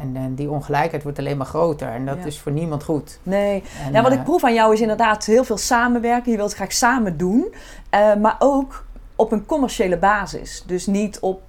en, 0.00 0.12
en, 0.14 0.34
die 0.34 0.50
ongelijkheid 0.50 1.02
wordt 1.02 1.18
alleen 1.18 1.36
maar 1.36 1.46
groter. 1.46 1.88
En 1.88 2.06
dat 2.06 2.24
is 2.24 2.40
voor 2.40 2.52
niemand 2.52 2.84
goed. 2.84 3.18
Nee. 3.22 3.62
ja, 3.92 4.02
wat 4.02 4.12
ik 4.12 4.18
eh, 4.18 4.24
proef 4.24 4.44
aan 4.44 4.54
jou 4.54 4.72
is 4.72 4.80
inderdaad 4.80 5.24
heel 5.24 5.44
veel 5.44 5.58
samenwerken. 5.58 6.30
Je 6.30 6.36
wilt 6.36 6.48
het 6.48 6.58
graag 6.58 6.72
samen 6.72 7.16
doen. 7.16 7.54
Uh, 7.94 8.14
maar 8.14 8.36
ook 8.38 8.84
op 9.16 9.32
een 9.32 9.46
commerciële 9.46 9.98
basis. 9.98 10.62
Dus 10.66 10.86
niet 10.86 11.18
op 11.18 11.42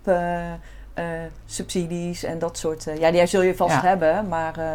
subsidies 1.46 2.24
en 2.24 2.40
dat 2.40 2.58
soort... 2.58 2.88
ja, 3.00 3.12
die 3.12 3.26
zul 3.26 3.42
je 3.42 3.56
vast 3.56 3.82
hebben, 3.82 4.28
maar... 4.28 4.74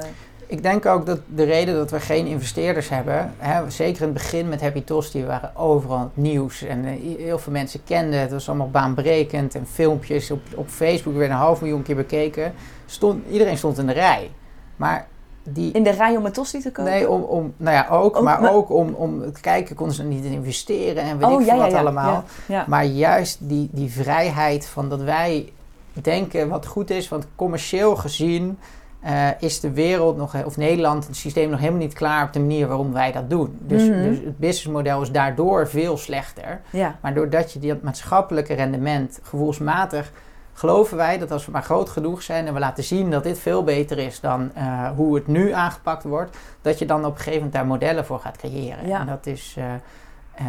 Ik 0.50 0.62
denk 0.62 0.86
ook 0.86 1.06
dat 1.06 1.20
de 1.34 1.44
reden 1.44 1.74
dat 1.74 1.90
we 1.90 2.00
geen 2.00 2.26
investeerders 2.26 2.88
hebben, 2.88 3.34
hè, 3.38 3.70
zeker 3.70 4.00
in 4.00 4.08
het 4.08 4.16
begin 4.16 4.48
met 4.48 4.60
Happy 4.60 4.84
Tosti, 4.84 5.24
waren 5.24 5.56
overal 5.56 5.98
het 5.98 6.16
nieuws 6.16 6.62
en 6.62 6.84
uh, 6.84 7.18
heel 7.18 7.38
veel 7.38 7.52
mensen 7.52 7.84
kenden 7.84 8.12
het. 8.12 8.22
Het 8.22 8.32
was 8.32 8.48
allemaal 8.48 8.70
baanbrekend 8.70 9.54
en 9.54 9.66
filmpjes 9.66 10.30
op, 10.30 10.40
op 10.54 10.68
Facebook 10.68 11.16
werden 11.16 11.36
een 11.36 11.42
half 11.42 11.60
miljoen 11.60 11.82
keer 11.82 11.96
bekeken. 11.96 12.52
Stond, 12.86 13.26
iedereen 13.30 13.56
stond 13.56 13.78
in 13.78 13.86
de 13.86 13.92
rij. 13.92 14.30
Maar 14.76 15.06
die, 15.42 15.72
in 15.72 15.82
de 15.82 15.90
rij 15.90 16.16
om 16.16 16.26
een 16.26 16.32
tosti 16.32 16.60
te 16.60 16.72
kopen? 16.72 16.92
Nee, 16.92 17.10
om, 17.10 17.22
om, 17.22 17.54
nou 17.56 17.76
ja, 17.76 17.88
ook, 17.88 18.20
maar, 18.20 18.52
ook 18.52 18.70
om, 18.70 18.94
om 18.94 19.32
te 19.32 19.40
kijken, 19.40 19.76
konden 19.76 19.94
ze 19.94 20.02
niet 20.02 20.24
investeren 20.24 21.02
en 21.02 21.18
weet 21.18 21.28
oh, 21.28 21.40
ik 21.40 21.48
veel 21.48 21.58
wat 21.58 21.72
allemaal. 21.72 22.24
Maar 22.66 22.84
juist 22.84 23.38
die, 23.40 23.68
die 23.72 23.90
vrijheid 23.90 24.66
van 24.66 24.88
dat 24.88 25.02
wij 25.02 25.52
denken 25.92 26.48
wat 26.48 26.66
goed 26.66 26.90
is, 26.90 27.08
want 27.08 27.26
commercieel 27.36 27.96
gezien 27.96 28.58
uh, 29.04 29.28
is 29.38 29.60
de 29.60 29.70
wereld 29.70 30.16
nog, 30.16 30.44
of 30.44 30.56
Nederland, 30.56 31.06
het 31.06 31.16
systeem 31.16 31.50
nog 31.50 31.58
helemaal 31.58 31.80
niet 31.80 31.94
klaar 31.94 32.26
op 32.26 32.32
de 32.32 32.40
manier 32.40 32.66
waarom 32.66 32.92
wij 32.92 33.12
dat 33.12 33.30
doen. 33.30 33.58
Dus, 33.60 33.82
mhm. 33.82 34.02
dus 34.02 34.16
het 34.16 34.38
businessmodel 34.38 35.02
is 35.02 35.10
daardoor 35.10 35.68
veel 35.68 35.96
slechter. 35.96 36.60
Ja. 36.70 36.98
Maar 37.00 37.14
doordat 37.14 37.52
je 37.52 37.58
dat 37.58 37.82
maatschappelijke 37.82 38.54
rendement 38.54 39.20
gevoelsmatig 39.22 40.12
geloven 40.52 40.96
wij 40.96 41.18
dat 41.18 41.30
als 41.30 41.46
we 41.46 41.52
maar 41.52 41.62
groot 41.62 41.88
genoeg 41.88 42.22
zijn 42.22 42.46
en 42.46 42.54
we 42.54 42.60
laten 42.60 42.84
zien 42.84 43.10
dat 43.10 43.22
dit 43.22 43.38
veel 43.38 43.64
beter 43.64 43.98
is 43.98 44.20
dan 44.20 44.50
uh, 44.56 44.90
hoe 44.96 45.14
het 45.14 45.26
nu 45.26 45.52
aangepakt 45.52 46.04
wordt, 46.04 46.36
dat 46.60 46.78
je 46.78 46.86
dan 46.86 47.04
op 47.04 47.10
een 47.10 47.16
gegeven 47.16 47.34
moment 47.34 47.52
daar 47.52 47.66
modellen 47.66 48.04
voor 48.04 48.18
gaat 48.18 48.36
creëren. 48.36 48.86
Ja. 48.86 49.00
En 49.00 49.06
dat 49.06 49.26
is. 49.26 49.54
Uh, 49.58 49.64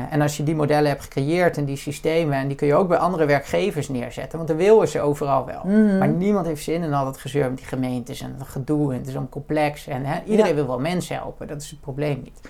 en 0.10 0.22
als 0.22 0.38
je 0.38 0.44
die 0.44 0.56
modellen 0.56 0.90
hebt 0.90 1.04
gecreëerd 1.04 1.58
en 1.58 1.66
die 1.66 1.76
systemen, 1.76 2.38
en 2.38 2.48
die 2.48 2.58
kun 2.58 2.68
je 2.68 2.76
ook 2.76 2.88
bij 2.88 2.98
andere 2.98 3.26
werkgevers 3.26 3.90
neerzetten, 3.90 4.38
want 4.38 4.50
dan 4.50 4.58
willen 4.58 4.88
ze 4.88 5.02
overal 5.02 5.46
wel. 5.46 5.62
Mhm. 5.66 5.98
Maar 5.98 6.08
niemand 6.08 6.46
heeft 6.46 6.64
zin 6.64 6.84
in 6.84 6.94
al 6.94 7.06
dat 7.06 7.18
gezeur 7.18 7.50
met 7.50 7.58
die 7.58 7.68
gemeentes 7.68 8.22
en 8.22 8.36
het 8.38 8.48
gedoe 8.48 8.94
en 8.94 9.00
het 9.00 9.08
is 9.08 9.16
om 9.16 9.30
complex. 9.30 9.88
En 9.88 10.06
hè, 10.06 10.24
iedereen 10.26 10.56
wil 10.56 10.68
wel 10.68 10.80
mensen 10.80 11.16
helpen, 11.16 11.48
dat 11.48 11.62
is 11.62 11.70
het 11.70 11.82
probleem 11.82 12.22
niet 12.24 12.42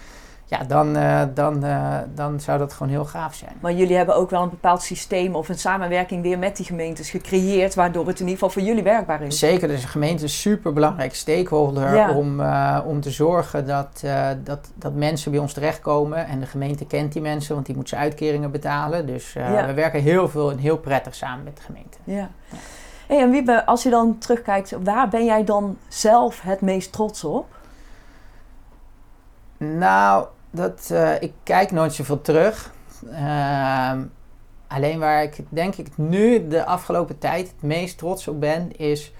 ja, 0.51 0.63
dan, 0.63 0.97
uh, 0.97 1.21
dan, 1.33 1.65
uh, 1.65 1.97
dan 2.15 2.39
zou 2.39 2.59
dat 2.59 2.73
gewoon 2.73 2.91
heel 2.91 3.05
gaaf 3.05 3.35
zijn. 3.35 3.53
Maar 3.59 3.73
jullie 3.73 3.95
hebben 3.95 4.15
ook 4.15 4.29
wel 4.29 4.43
een 4.43 4.49
bepaald 4.49 4.81
systeem 4.81 5.35
of 5.35 5.49
een 5.49 5.59
samenwerking 5.59 6.21
weer 6.21 6.39
met 6.39 6.57
die 6.57 6.65
gemeentes 6.65 7.09
gecreëerd, 7.09 7.75
waardoor 7.75 8.07
het 8.07 8.19
in 8.19 8.27
ieder 8.27 8.33
geval 8.33 8.49
voor 8.49 8.61
jullie 8.61 8.83
werkbaar 8.83 9.21
is. 9.21 9.39
Zeker, 9.39 9.67
dus 9.67 9.81
de 9.81 9.87
gemeente 9.87 10.15
is 10.15 10.21
een 10.21 10.37
super 10.37 10.73
belangrijk 10.73 11.15
stakeholder 11.15 12.15
om, 12.15 12.39
uh, 12.39 12.79
om 12.85 13.01
te 13.01 13.11
zorgen 13.11 13.67
dat, 13.67 14.03
dat, 14.43 14.71
dat 14.75 14.93
mensen 14.93 15.31
bij 15.31 15.39
ons 15.39 15.53
terechtkomen. 15.53 16.25
En 16.27 16.39
de 16.39 16.45
gemeente 16.45 16.85
kent 16.85 17.13
die 17.13 17.21
mensen, 17.21 17.53
want 17.53 17.65
die 17.65 17.75
moeten 17.75 17.97
ze 17.97 18.03
uitkeringen 18.03 18.51
betalen. 18.51 19.05
Dus 19.05 19.33
ja. 19.33 19.65
we 19.65 19.73
werken 19.73 20.01
heel 20.01 20.29
veel 20.29 20.51
en 20.51 20.57
heel 20.57 20.77
prettig 20.77 21.15
samen 21.15 21.43
met 21.43 21.57
de 21.57 21.63
gemeente. 21.63 21.97
Ja. 22.03 22.29
Hey, 23.07 23.21
en 23.21 23.31
Wiebe, 23.31 23.65
als 23.65 23.83
je 23.83 23.89
dan 23.89 24.17
terugkijkt, 24.17 24.75
waar 24.83 25.09
ben 25.09 25.25
jij 25.25 25.43
dan 25.43 25.77
zelf 25.87 26.41
het 26.41 26.61
meest 26.61 26.91
trots 26.91 27.23
op? 27.23 27.45
Nou, 29.57 30.25
dat, 30.51 30.89
uh, 30.91 31.21
ik 31.21 31.33
kijk 31.43 31.71
nooit 31.71 31.93
zoveel 31.93 32.21
terug. 32.21 32.73
Uh, 33.09 33.93
alleen 34.67 34.99
waar 34.99 35.23
ik 35.23 35.37
denk 35.49 35.75
ik 35.75 35.87
nu 35.95 36.47
de 36.47 36.65
afgelopen 36.65 37.17
tijd 37.17 37.47
het 37.47 37.61
meest 37.61 37.97
trots 37.97 38.27
op 38.27 38.39
ben, 38.39 38.77
is 38.77 39.13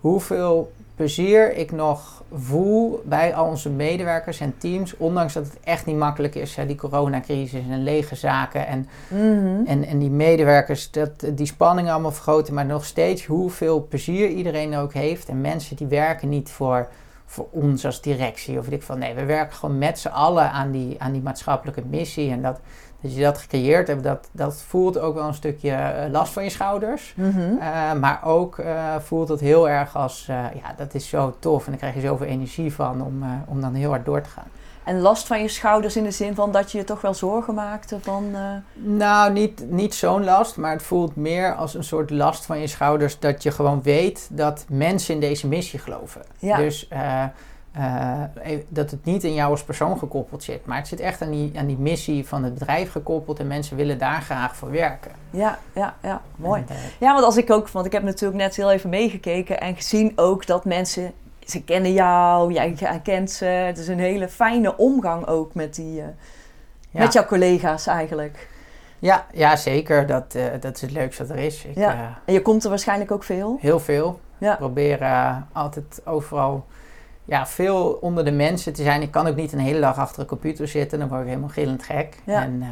hoeveel 0.00 0.72
plezier 0.98 1.54
ik 1.54 1.72
nog 1.72 2.22
voel 2.32 3.02
bij 3.04 3.34
al 3.34 3.46
onze 3.46 3.70
medewerkers 3.70 4.40
en 4.40 4.54
teams. 4.58 4.96
Ondanks 4.96 5.32
dat 5.32 5.44
het 5.44 5.60
echt 5.64 5.86
niet 5.86 5.96
makkelijk 5.96 6.34
is, 6.34 6.56
hè, 6.56 6.66
die 6.66 6.76
coronacrisis 6.76 7.62
en 7.70 7.82
lege 7.82 8.14
zaken. 8.14 8.66
En, 8.66 8.88
mhm. 9.08 9.66
en, 9.66 9.84
en 9.84 9.98
die 9.98 10.10
medewerkers, 10.10 10.90
dat, 10.90 11.10
die 11.32 11.46
spanningen 11.46 11.92
allemaal 11.92 12.12
vergroten. 12.12 12.54
Maar 12.54 12.66
nog 12.66 12.84
steeds 12.84 13.26
hoeveel 13.26 13.86
plezier 13.88 14.28
iedereen 14.28 14.76
ook 14.76 14.92
heeft. 14.92 15.28
En 15.28 15.40
mensen 15.40 15.76
die 15.76 15.86
werken 15.86 16.28
niet 16.28 16.50
voor 16.50 16.88
voor 17.30 17.48
ons 17.50 17.84
als 17.84 18.00
directie. 18.00 18.58
Of 18.58 18.64
weet 18.64 18.74
ik 18.74 18.82
van 18.82 18.98
nee, 18.98 19.14
we 19.14 19.24
werken 19.24 19.56
gewoon 19.56 19.78
met 19.78 19.98
z'n 19.98 20.08
allen 20.08 20.50
aan 20.50 20.70
die, 20.70 21.02
aan 21.02 21.12
die 21.12 21.22
maatschappelijke 21.22 21.82
missie. 21.90 22.30
En 22.30 22.42
dat, 22.42 22.60
dat 23.00 23.14
je 23.14 23.20
dat 23.20 23.38
gecreëerd 23.38 23.88
hebt, 23.88 24.02
dat, 24.02 24.28
dat 24.32 24.62
voelt 24.62 24.98
ook 24.98 25.14
wel 25.14 25.26
een 25.26 25.34
stukje 25.34 25.70
eh, 25.70 26.10
last 26.10 26.32
van 26.32 26.44
je 26.44 26.50
schouders. 26.50 27.14
Mhm. 27.16 27.56
Eh, 27.60 27.92
maar 27.92 28.24
ook 28.24 28.58
uh, 28.58 28.96
voelt 28.98 29.28
het 29.28 29.40
heel 29.40 29.68
erg 29.68 29.96
als, 29.96 30.24
ja, 30.26 30.74
dat 30.76 30.94
is 30.94 31.08
zo 31.08 31.36
tof. 31.38 31.64
En 31.64 31.70
dan 31.70 31.78
krijg 31.78 31.94
je 31.94 32.00
zoveel 32.00 32.26
energie 32.26 32.74
van 32.74 33.02
om, 33.02 33.24
om 33.46 33.60
dan 33.60 33.74
heel 33.74 33.90
hard 33.90 34.04
door 34.04 34.20
te 34.20 34.30
gaan. 34.30 34.48
En 34.88 35.00
last 35.00 35.26
van 35.26 35.42
je 35.42 35.48
schouders 35.48 35.96
in 35.96 36.04
de 36.04 36.10
zin 36.10 36.34
van 36.34 36.52
dat 36.52 36.72
je 36.72 36.78
je 36.78 36.84
toch 36.84 37.00
wel 37.00 37.14
zorgen 37.14 37.54
maakte 37.54 38.00
van... 38.00 38.24
Uh... 38.32 38.40
Nou, 38.74 39.32
niet, 39.32 39.70
niet 39.70 39.94
zo'n 39.94 40.24
last, 40.24 40.56
maar 40.56 40.72
het 40.72 40.82
voelt 40.82 41.16
meer 41.16 41.54
als 41.54 41.74
een 41.74 41.84
soort 41.84 42.10
last 42.10 42.46
van 42.46 42.60
je 42.60 42.66
schouders... 42.66 43.18
dat 43.18 43.42
je 43.42 43.50
gewoon 43.50 43.82
weet 43.82 44.28
dat 44.30 44.64
mensen 44.68 45.14
in 45.14 45.20
deze 45.20 45.46
missie 45.46 45.78
geloven. 45.78 46.22
Ja. 46.38 46.56
Dus 46.56 46.88
uh, 46.92 47.24
eh, 47.72 48.22
e- 48.42 48.64
dat 48.68 48.90
het 48.90 49.04
niet 49.04 49.24
in 49.24 49.34
jou 49.34 49.50
als 49.50 49.64
persoon 49.64 49.98
gekoppeld 49.98 50.42
zit, 50.42 50.66
maar 50.66 50.76
het 50.76 50.88
zit 50.88 51.00
echt 51.00 51.22
aan 51.22 51.30
die, 51.30 51.52
aan 51.58 51.66
die 51.66 51.78
missie 51.78 52.26
van 52.26 52.44
het 52.44 52.54
bedrijf 52.54 52.90
gekoppeld 52.90 53.38
en 53.38 53.46
mensen 53.46 53.76
willen 53.76 53.98
daar 53.98 54.22
graag 54.22 54.56
voor 54.56 54.70
werken. 54.70 55.10
Ja, 55.30 55.58
ja, 55.72 55.94
ja, 56.02 56.22
mooi. 56.36 56.64
En, 56.68 56.74
eh, 56.74 56.82
Ja, 56.98 57.12
want 57.12 57.24
als 57.24 57.36
ik 57.36 57.50
ook, 57.50 57.68
want 57.68 57.86
ik 57.86 57.92
heb 57.92 58.02
natuurlijk 58.02 58.40
net 58.40 58.56
heel 58.56 58.70
even 58.70 58.90
meegekeken 58.90 59.60
en 59.60 59.76
gezien 59.76 60.12
ook 60.16 60.46
dat 60.46 60.64
mensen, 60.64 61.12
ze 61.50 61.62
kennen 61.64 61.92
jou, 61.92 62.52
jij 62.52 63.00
kent 63.02 63.30
ze. 63.30 63.44
Het 63.44 63.78
is 63.78 63.88
een 63.88 63.98
hele 63.98 64.28
fijne 64.28 64.76
omgang 64.76 65.26
ook 65.26 65.54
met, 65.54 65.74
die, 65.74 66.00
eh, 66.00 66.06
ja. 66.90 67.00
met 67.00 67.12
jouw 67.12 67.24
collega's 67.24 67.86
eigenlijk. 67.86 68.48
Ja, 68.98 69.26
ja, 69.32 69.56
zeker. 69.56 70.06
Dat, 70.06 70.34
eh, 70.34 70.44
dat 70.60 70.74
is 70.74 70.80
het 70.80 70.90
leukste 70.90 71.26
wat 71.26 71.36
er 71.36 71.42
is. 71.42 71.64
Ik, 71.64 71.76
Ja. 71.76 71.92
eh, 71.92 72.00
En 72.24 72.32
je 72.32 72.42
komt 72.42 72.62
er 72.64 72.68
waarschijnlijk 72.70 73.10
ook 73.10 73.24
veel. 73.24 73.56
heel 73.60 73.80
veel. 73.80 74.20
Ja. 74.38 74.52
Ik 74.52 74.58
probeer 74.58 74.98
altijd 75.52 76.00
overal 76.04 76.66
ja, 77.24 77.46
veel 77.46 77.98
onder 78.00 78.24
de 78.24 78.32
mensen 78.32 78.72
te 78.72 78.82
zijn. 78.82 79.02
Ik 79.02 79.10
kan 79.10 79.26
ook 79.26 79.36
niet 79.36 79.52
een 79.52 79.58
hele 79.58 79.80
dag 79.80 79.98
achter 79.98 80.20
een 80.20 80.26
computer 80.26 80.68
zitten. 80.68 80.98
Dan 80.98 81.08
word 81.08 81.20
ik 81.20 81.26
helemaal 81.26 81.48
gillend 81.48 81.82
gek. 81.82 82.16
Ja. 82.24 82.42
En, 82.42 82.62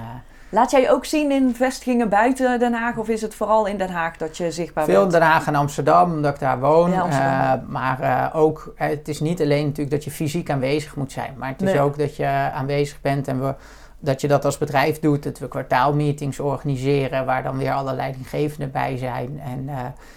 Laat 0.48 0.70
jij 0.70 0.80
je 0.80 0.90
ook 0.90 1.04
zien 1.04 1.30
in 1.30 1.54
vestigingen 1.54 2.08
buiten 2.08 2.58
Den 2.58 2.72
Haag 2.72 2.96
of 2.96 3.08
is 3.08 3.22
het 3.22 3.34
vooral 3.34 3.66
in 3.66 3.78
Den 3.78 3.90
Haag 3.90 4.16
dat 4.16 4.36
je 4.36 4.50
zichtbaar 4.50 4.84
veel 4.84 4.94
in 4.94 5.00
bent? 5.00 5.12
Den 5.12 5.22
Haag 5.22 5.46
en 5.46 5.54
Amsterdam, 5.54 6.12
omdat 6.12 6.34
ik 6.34 6.40
daar 6.40 6.60
woon. 6.60 6.90
Ja. 6.90 7.06
Eh, 7.06 7.68
maar 7.68 8.00
eh, 8.00 8.36
ook, 8.40 8.72
eh, 8.76 8.88
het 8.88 9.08
is 9.08 9.20
niet 9.20 9.40
alleen 9.40 9.62
natuurlijk 9.64 9.90
dat 9.90 10.04
je 10.04 10.10
fysiek 10.10 10.50
aanwezig 10.50 10.96
moet 10.96 11.12
zijn. 11.12 11.34
Maar 11.38 11.48
het 11.48 11.62
is 11.62 11.72
Nee. 11.72 11.80
ook 11.80 11.98
dat 11.98 12.16
je 12.16 12.26
aanwezig 12.54 13.00
bent 13.00 13.28
en 13.28 13.40
we, 13.40 13.54
dat 13.98 14.20
je 14.20 14.28
dat 14.28 14.44
als 14.44 14.58
bedrijf 14.58 15.00
doet. 15.00 15.22
Dat 15.22 15.38
we 15.38 15.48
kwartaalmeetings 15.48 16.40
organiseren 16.40 17.24
waar 17.26 17.42
dan 17.42 17.58
weer 17.58 17.72
alle 17.72 17.94
leidinggevenden 17.94 18.70
bij 18.70 18.96
zijn. 18.96 19.40
En 19.44 19.64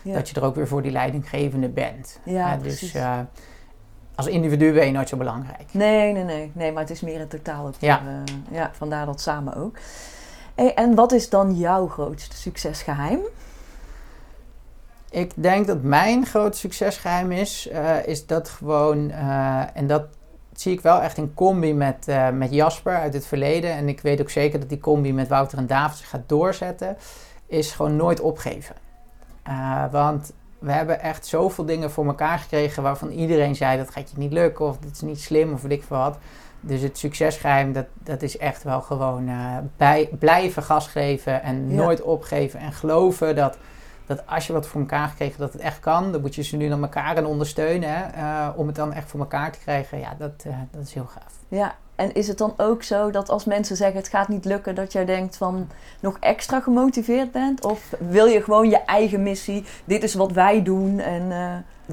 Ja. 0.03 0.13
dat 0.13 0.29
je 0.29 0.35
er 0.35 0.43
ook 0.45 0.55
weer 0.55 0.67
voor 0.67 0.81
die 0.81 0.91
leidinggevende 0.91 1.69
bent. 1.69 2.19
Ja, 2.23 2.55
dus 2.57 2.61
precies. 2.77 3.01
als 4.15 4.27
individu 4.27 4.73
ben 4.73 4.85
je 4.85 4.91
nooit 4.91 5.09
zo 5.09 5.17
belangrijk. 5.17 5.63
Nee, 5.71 6.11
nee, 6.13 6.23
nee, 6.23 6.51
nee, 6.53 6.71
maar 6.71 6.81
het 6.81 6.91
is 6.91 7.01
meer 7.01 7.19
in 7.19 7.27
totaal 7.27 7.65
ook. 7.65 7.73
Ja. 7.79 8.01
ja, 8.51 8.69
vandaar 8.73 9.05
dat 9.05 9.21
samen 9.21 9.55
ook. 9.55 9.77
En 10.67 10.95
wat 10.95 11.11
is 11.11 11.29
dan 11.29 11.55
jouw 11.55 11.87
grootste 11.87 12.35
succesgeheim? 12.35 13.19
Ik 15.09 15.31
denk 15.35 15.67
dat 15.67 15.83
mijn 15.83 16.25
groot 16.25 16.55
succesgeheim 16.55 17.31
is, 17.31 17.67
eh, 17.67 18.07
is 18.07 18.25
dat 18.25 18.49
gewoon, 18.49 19.11
eh, 19.11 19.61
en 19.73 19.87
dat 19.87 20.03
zie 20.53 20.73
ik 20.73 20.81
wel 20.81 21.01
echt 21.01 21.17
in 21.17 21.33
combi 21.33 21.73
met, 21.73 22.07
eh, 22.07 22.29
met 22.29 22.51
Jasper 22.51 22.95
uit 22.95 23.13
het 23.13 23.25
verleden. 23.25 23.71
En 23.71 23.87
ik 23.87 24.01
weet 24.01 24.21
ook 24.21 24.29
zeker 24.29 24.59
dat 24.59 24.69
die 24.69 24.79
combi 24.79 25.13
met 25.13 25.27
Wouter 25.27 25.57
en 25.57 25.67
David 25.67 25.97
zich 25.97 26.09
gaat 26.09 26.29
doorzetten, 26.29 26.97
is 27.47 27.71
gewoon 27.71 27.95
nooit 27.95 28.19
opgeven. 28.19 28.75
Want 29.91 30.33
we 30.59 30.71
hebben 30.71 31.01
echt 31.01 31.25
zoveel 31.25 31.65
dingen 31.65 31.91
voor 31.91 32.05
elkaar 32.05 32.39
gekregen 32.39 32.83
waarvan 32.83 33.09
iedereen 33.09 33.55
zei 33.55 33.77
dat 33.77 33.89
gaat 33.89 34.09
je 34.09 34.17
niet 34.17 34.33
lukken 34.33 34.65
of 34.65 34.77
dit 34.77 34.91
is 34.91 35.01
niet 35.01 35.21
slim 35.21 35.53
of 35.53 35.61
weet 35.61 35.71
ik 35.71 35.83
veel 35.83 35.97
wat. 35.97 36.17
Dus 36.61 36.81
het 36.81 36.97
succesgeheim, 36.97 37.73
dat, 37.73 37.85
dat 38.03 38.21
is 38.21 38.37
echt 38.37 38.63
wel 38.63 38.81
gewoon 38.81 39.29
bij, 39.77 40.09
blijven 40.19 40.63
gas 40.63 40.87
geven 40.87 41.41
en 41.43 41.69
Ja. 41.69 41.75
nooit 41.75 42.01
opgeven. 42.01 42.59
En 42.59 42.71
geloven 42.73 43.35
dat, 43.35 43.57
dat 44.05 44.27
als 44.27 44.47
je 44.47 44.53
wat 44.53 44.67
voor 44.67 44.81
elkaar 44.81 45.07
gekregen, 45.07 45.39
dat 45.39 45.53
het 45.53 45.61
echt 45.61 45.79
kan. 45.79 46.11
Dan 46.11 46.21
moet 46.21 46.35
je 46.35 46.43
ze 46.43 46.57
nu 46.57 46.67
naar 46.67 46.81
elkaar 46.81 47.17
en 47.17 47.25
ondersteunen 47.25 47.89
hè, 47.89 48.03
eh, 48.03 48.49
om 48.55 48.67
het 48.67 48.75
dan 48.75 48.93
echt 48.93 49.09
voor 49.09 49.19
elkaar 49.19 49.51
te 49.51 49.59
krijgen. 49.59 49.99
Ja, 49.99 50.15
dat, 50.17 50.43
eh, 50.45 50.53
dat 50.71 50.81
is 50.81 50.93
heel 50.93 51.05
gaaf. 51.05 51.33
Ja, 51.47 51.75
en 51.95 52.13
is 52.13 52.27
het 52.27 52.37
dan 52.37 52.53
ook 52.57 52.83
zo 52.83 53.11
dat 53.11 53.29
als 53.29 53.45
mensen 53.45 53.75
zeggen 53.75 53.97
het 53.97 54.07
gaat 54.07 54.27
niet 54.27 54.45
lukken, 54.45 54.75
dat 54.75 54.91
jij 54.91 55.05
denkt 55.05 55.37
van 55.37 55.67
nog 55.99 56.17
extra 56.19 56.59
gemotiveerd 56.59 57.31
bent? 57.31 57.65
Of 57.65 57.93
wil 58.09 58.25
je 58.25 58.43
gewoon 58.43 58.69
je 58.69 58.83
eigen 58.83 59.23
missie, 59.23 59.65
dit 59.85 60.03
is 60.03 60.13
wat 60.13 60.31
wij 60.31 60.63
doen 60.63 60.99
en... 60.99 61.31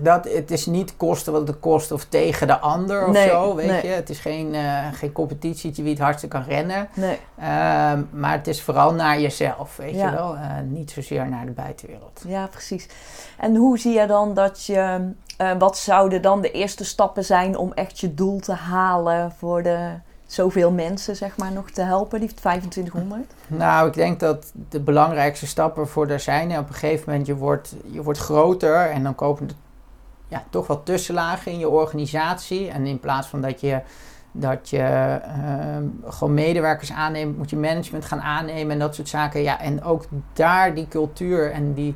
Dat, 0.03 0.25
het 0.33 0.51
is 0.51 0.67
niet 0.67 0.97
kosten 0.97 1.33
wat 1.33 1.49
het 1.49 1.61
kost 1.61 1.93
of 1.93 2.05
tegen 2.05 2.47
de 2.47 2.59
ander 2.59 3.07
of 3.07 3.13
Nee, 3.13 3.29
zo, 3.29 3.55
weet 3.55 3.67
nee. 3.67 3.83
je. 3.83 3.89
Het 3.89 4.11
is 4.11 4.19
geen, 4.19 4.55
eh 4.55 4.87
geen 4.93 5.13
competitietje 5.13 5.83
wie 5.83 5.93
het 5.93 6.03
hardste 6.03 6.29
kan 6.29 6.43
rennen. 6.43 6.89
nee. 6.95 7.19
Ehm, 7.39 8.03
maar 8.11 8.33
het 8.33 8.47
is 8.47 8.63
vooral 8.63 8.95
naar 8.95 9.21
jezelf, 9.21 9.77
weet 9.77 9.95
Ja. 9.95 10.11
je 10.11 10.17
wel. 10.17 10.35
Eh, 10.35 10.41
niet 10.65 10.91
zozeer 10.91 11.29
naar 11.29 11.47
de 11.47 11.53
buitenwereld. 11.53 12.23
Ja, 12.27 12.47
precies. 12.47 12.89
En 13.39 13.57
hoe 13.57 13.79
zie 13.79 13.99
je 14.01 14.07
dan 14.07 14.35
dat 14.35 14.65
je... 14.65 15.11
eh, 15.37 15.51
wat 15.59 15.79
zouden 15.79 16.23
dan 16.23 16.41
de 16.41 16.51
eerste 16.51 16.85
stappen 16.85 17.25
zijn 17.25 17.57
om 17.57 17.73
echt 17.73 18.01
je 18.01 18.15
doel 18.15 18.39
te 18.41 18.53
halen 18.53 19.33
voor 19.39 19.63
de 19.63 19.91
zoveel 20.27 20.71
mensen, 20.71 21.17
zeg 21.17 21.37
maar, 21.37 21.53
nog 21.53 21.71
te 21.71 21.83
helpen, 21.83 22.21
die 22.21 22.35
2500? 22.35 23.33
Nou, 23.47 23.89
ik 23.89 23.95
denk 23.95 24.21
dat 24.21 24.53
de 24.69 24.81
belangrijkste 24.81 25.47
stappen 25.47 25.89
voor 25.89 26.07
daar 26.07 26.21
zijn. 26.21 26.51
En 26.51 26.59
op 26.59 26.69
een 26.69 26.75
gegeven 26.75 27.05
moment, 27.11 27.27
je 27.27 27.37
wordt, 27.37 27.75
je 27.91 28.03
wordt 28.03 28.19
groter 28.19 28.91
en 28.91 29.03
dan 29.03 29.15
komen 29.15 29.49
ja, 30.29 30.45
toch 30.51 30.67
wat 30.67 30.85
tussenlagen 30.85 31.53
in 31.53 31.59
je 31.59 31.69
organisatie. 31.69 32.71
En 32.71 32.87
in 32.87 33.01
plaats 33.01 33.27
van 33.29 33.41
dat 33.41 33.61
je, 33.61 33.81
dat 34.33 34.71
je 34.71 35.19
ehm, 35.23 35.85
gewoon 36.05 36.35
medewerkers 36.35 36.93
aanneemt, 36.93 37.37
moet 37.37 37.51
je 37.51 37.57
management 37.57 38.05
gaan 38.05 38.21
aannemen 38.21 38.73
en 38.73 38.79
dat 38.79 38.95
soort 38.95 39.09
zaken. 39.09 39.43
Ja, 39.43 39.61
en 39.61 39.83
ook 39.85 40.05
daar 40.33 40.75
die 40.75 40.89
cultuur 40.89 41.53
en 41.53 41.73
die 41.75 41.95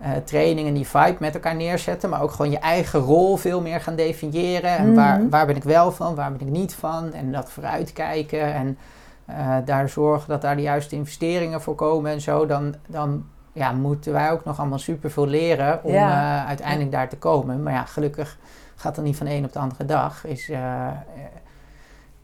eh, 0.00 0.10
training 0.24 0.68
en 0.68 0.74
die 0.74 0.86
vibe 0.86 1.16
met 1.18 1.34
elkaar 1.34 1.54
neerzetten. 1.56 2.10
Maar 2.10 2.22
ook 2.22 2.30
gewoon 2.30 2.50
je 2.50 2.58
eigen 2.58 3.00
rol 3.00 3.36
veel 3.36 3.60
meer 3.60 3.80
gaan 3.80 3.96
definiëren. 3.96 4.76
En 4.76 4.94
waar, 4.94 5.18
Mhm. 5.20 5.28
waar 5.28 5.46
ben 5.46 5.56
ik 5.56 5.64
wel 5.64 5.92
van, 5.92 6.14
waar 6.14 6.32
ben 6.32 6.40
ik 6.46 6.52
niet 6.52 6.74
van. 6.74 7.12
En 7.12 7.32
dat 7.32 7.50
vooruitkijken 7.50 8.54
en 8.54 8.78
eh, 9.26 9.56
daar 9.64 9.88
zorgen 9.88 10.28
dat 10.28 10.42
daar 10.42 10.56
de 10.56 10.62
juiste 10.62 10.94
investeringen 10.96 11.60
voor 11.60 11.74
komen 11.74 12.12
en 12.12 12.20
zo. 12.20 12.46
Dan, 12.46 12.74
dan 12.88 13.24
ja, 13.52 13.72
moeten 13.72 14.12
wij 14.12 14.30
ook 14.30 14.44
nog 14.44 14.58
allemaal 14.58 14.78
superveel 14.78 15.26
leren 15.26 15.80
om 15.84 15.92
Ja. 15.92 16.40
eh, 16.42 16.46
uiteindelijk 16.48 16.90
daar 16.90 17.08
te 17.08 17.16
komen. 17.16 17.62
Maar 17.62 17.72
ja, 17.72 17.84
gelukkig 17.84 18.38
gaat 18.74 18.94
dat 18.94 19.04
niet 19.04 19.16
van 19.16 19.26
de 19.26 19.32
een 19.32 19.44
op 19.44 19.52
de 19.52 19.58
andere 19.58 19.84
dag. 19.84 20.26
Is, 20.26 20.48
eh, 20.48 20.86
eh, 20.86 20.92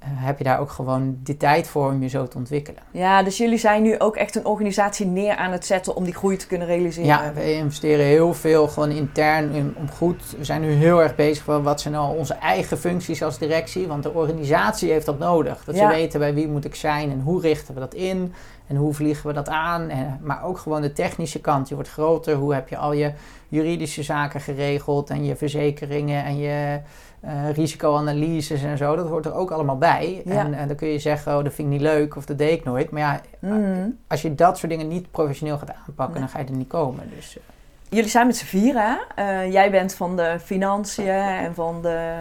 heb 0.09 0.39
je 0.39 0.45
daar 0.45 0.61
ook 0.61 0.71
gewoon 0.71 1.19
de 1.23 1.37
tijd 1.37 1.69
voor 1.69 1.91
om 1.91 2.03
je 2.03 2.09
zo 2.09 2.29
te 2.29 2.37
ontwikkelen. 2.37 2.83
Ja, 2.91 3.23
dus 3.23 3.37
jullie 3.37 3.59
zijn 3.59 3.83
nu 3.83 3.99
ook 3.99 4.17
echt 4.17 4.35
een 4.37 4.45
organisatie 4.47 5.07
neer 5.07 5.37
aan 5.37 5.53
het 5.53 5.67
zetten 5.67 5.97
om 5.97 6.05
die 6.05 6.15
groei 6.15 6.37
te 6.37 6.47
kunnen 6.47 6.67
realiseren. 6.67 7.07
Ja, 7.09 7.33
we 7.35 7.53
investeren 7.55 8.05
heel 8.05 8.35
veel 8.35 8.69
gewoon 8.69 8.91
intern 8.91 9.51
in, 9.53 9.75
om 9.79 9.91
goed. 9.91 10.35
We 10.39 10.45
zijn 10.45 10.61
nu 10.61 10.71
heel 10.71 11.03
erg 11.03 11.15
bezig 11.15 11.47
met 11.47 11.63
wat 11.63 11.81
zijn 11.81 11.95
nou 11.95 12.17
onze 12.19 12.35
eigen 12.35 12.79
functies 12.79 13.23
als 13.23 13.39
directie. 13.39 13.87
Want 13.87 14.03
de 14.03 14.13
organisatie 14.13 14.91
heeft 14.91 15.07
dat 15.07 15.19
nodig. 15.19 15.65
Dat 15.65 15.77
Ja. 15.77 15.91
ze 15.91 15.97
weten 15.97 16.21
bij 16.21 16.35
wie 16.35 16.49
moet 16.49 16.65
ik 16.65 16.75
zijn 16.75 17.11
en 17.11 17.21
hoe 17.21 17.41
richten 17.41 17.75
we 17.75 17.81
dat 17.81 17.95
in. 17.95 18.35
En 18.67 18.77
hoe 18.77 18.95
vliegen 18.95 19.27
we 19.27 19.33
dat 19.33 19.49
aan. 19.49 19.89
En, 19.89 20.19
maar 20.23 20.45
ook 20.45 20.59
gewoon 20.59 20.83
de 20.83 20.93
technische 20.93 21.41
kant. 21.41 21.69
Je 21.69 21.75
wordt 21.75 21.91
groter. 21.91 22.35
Hoe 22.35 22.55
heb 22.55 22.69
je 22.69 22.77
al 22.77 22.93
je 22.93 23.13
juridische 23.49 24.03
zaken 24.03 24.41
geregeld. 24.41 25.11
En 25.11 25.25
je 25.25 25.37
verzekeringen 25.37 26.25
en 26.25 26.37
je 26.39 26.81
eh, 27.21 27.51
risicoanalyses 27.53 28.63
en 28.63 28.77
zo. 28.79 28.97
Dat 28.97 29.09
hoort 29.09 29.27
er 29.27 29.35
ook 29.35 29.51
allemaal 29.51 29.79
bij. 29.79 30.23
Ja. 30.25 30.45
En, 30.45 30.55
en 30.55 30.67
dan 30.69 30.77
kun 30.77 30.89
je 30.89 30.99
zeggen, 30.99 31.37
oh, 31.37 31.45
dat 31.45 31.53
vind 31.53 31.69
ik 31.69 31.73
niet 31.75 31.83
leuk 31.83 32.17
of 32.17 32.25
dat 32.27 32.39
deed 32.39 32.53
ik 32.53 32.65
nooit. 32.65 32.91
Maar 32.91 33.01
ja, 33.01 33.21
Mhm. 33.41 33.89
als 34.09 34.23
je 34.23 34.35
dat 34.35 34.59
soort 34.59 34.73
dingen 34.73 34.89
niet 34.89 35.11
professioneel 35.11 35.59
gaat 35.59 35.71
aanpakken, 35.87 36.11
Nee. 36.15 36.21
dan 36.23 36.29
ga 36.29 36.39
je 36.39 36.45
er 36.45 36.57
niet 36.57 36.69
komen. 36.69 37.11
Dus, 37.15 37.39
eh, 37.39 37.43
Jullie 37.91 38.11
zijn 38.11 38.27
met 38.27 38.37
z'n 38.37 38.45
vieren. 38.45 38.83
hè? 39.15 39.23
Eh, 39.45 39.53
jij 39.53 39.71
bent 39.71 39.95
van 39.95 40.17
de 40.17 40.37
financiën 40.45 41.09
en 41.09 41.55
van 41.55 41.83
de 41.83 42.15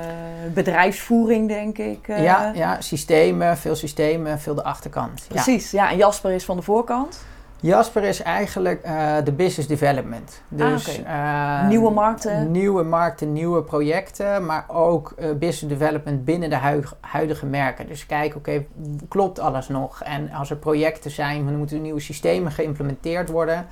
bedrijfsvoering, 0.53 1.47
denk 1.47 1.77
ik. 1.77 2.07
eh. 2.07 2.23
ja, 2.23 2.51
ja, 2.55 2.81
systemen, 2.81 3.57
veel 3.57 3.75
systemen, 3.75 4.39
veel 4.39 4.55
de 4.55 4.63
achterkant. 4.63 5.25
Precies, 5.27 5.71
ja. 5.71 5.91
En 5.91 5.97
Jasper 5.97 6.31
is 6.31 6.45
van 6.45 6.55
de 6.57 6.61
voorkant. 6.63 7.23
Jasper 7.59 8.03
is 8.03 8.21
eigenlijk 8.21 8.81
eh, 8.83 9.15
de 9.23 9.31
business 9.31 9.67
development. 9.67 10.41
Dus 10.47 10.87
oké. 10.97 11.07
eh, 11.07 11.67
Nieuwe 11.67 11.91
markten. 11.91 12.51
Nieuwe 12.51 12.83
markten, 12.83 13.33
nieuwe 13.33 13.63
projecten, 13.63 14.45
maar 14.45 14.65
ook 14.67 15.13
business 15.17 15.61
development 15.79 16.25
binnen 16.25 16.49
de 16.49 16.83
huidige 17.01 17.45
merken. 17.45 17.87
Dus 17.87 18.05
kijk, 18.05 18.35
oké, 18.35 18.65
klopt 19.07 19.39
alles 19.39 19.67
nog? 19.67 20.01
En 20.03 20.31
als 20.31 20.49
er 20.49 20.57
projecten 20.57 21.11
zijn, 21.11 21.45
dan 21.45 21.55
moeten 21.57 21.81
nieuwe 21.81 21.99
systemen 21.99 22.51
geïmplementeerd 22.51 23.29
worden. 23.29 23.65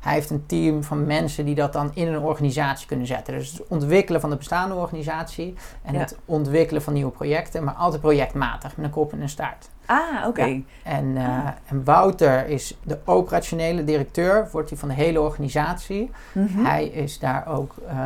Hij 0.00 0.12
heeft 0.12 0.30
een 0.30 0.46
team 0.46 0.82
van 0.84 1.06
mensen 1.06 1.44
die 1.44 1.54
dat 1.54 1.72
dan 1.72 1.90
in 1.94 2.08
een 2.08 2.18
organisatie 2.22 2.86
kunnen 2.86 3.06
zetten. 3.06 3.34
Dus 3.34 3.52
het 3.52 3.62
ontwikkelen 3.68 4.20
van 4.20 4.30
de 4.30 4.36
bestaande 4.36 4.74
organisatie 4.74 5.54
en 5.82 5.92
Ja. 5.94 5.98
het 6.00 6.18
ontwikkelen 6.24 6.82
van 6.82 6.92
nieuwe 6.92 7.10
projecten, 7.10 7.64
maar 7.64 7.74
altijd 7.74 8.00
projectmatig, 8.00 8.76
met 8.76 8.84
een 8.86 8.90
kop 8.92 9.12
en 9.12 9.20
een 9.20 9.28
staart. 9.28 9.68
Ah, 9.86 10.26
oké. 10.26 10.44
Ja. 10.44 10.60
En, 10.82 11.16
eh, 11.16 11.24
Ah. 11.28 11.46
en 11.66 11.84
Wouter 11.84 12.46
is 12.48 12.78
de 12.82 12.98
operationele 13.04 13.84
directeur, 13.84 14.48
wordt 14.52 14.70
hij 14.70 14.78
van 14.78 14.88
de 14.88 14.94
hele 14.94 15.20
organisatie. 15.20 16.10
Mhm. 16.32 16.64
Hij 16.64 16.86
is 16.86 17.18
daar 17.18 17.46
ook 17.48 17.74
eh, 17.88 17.96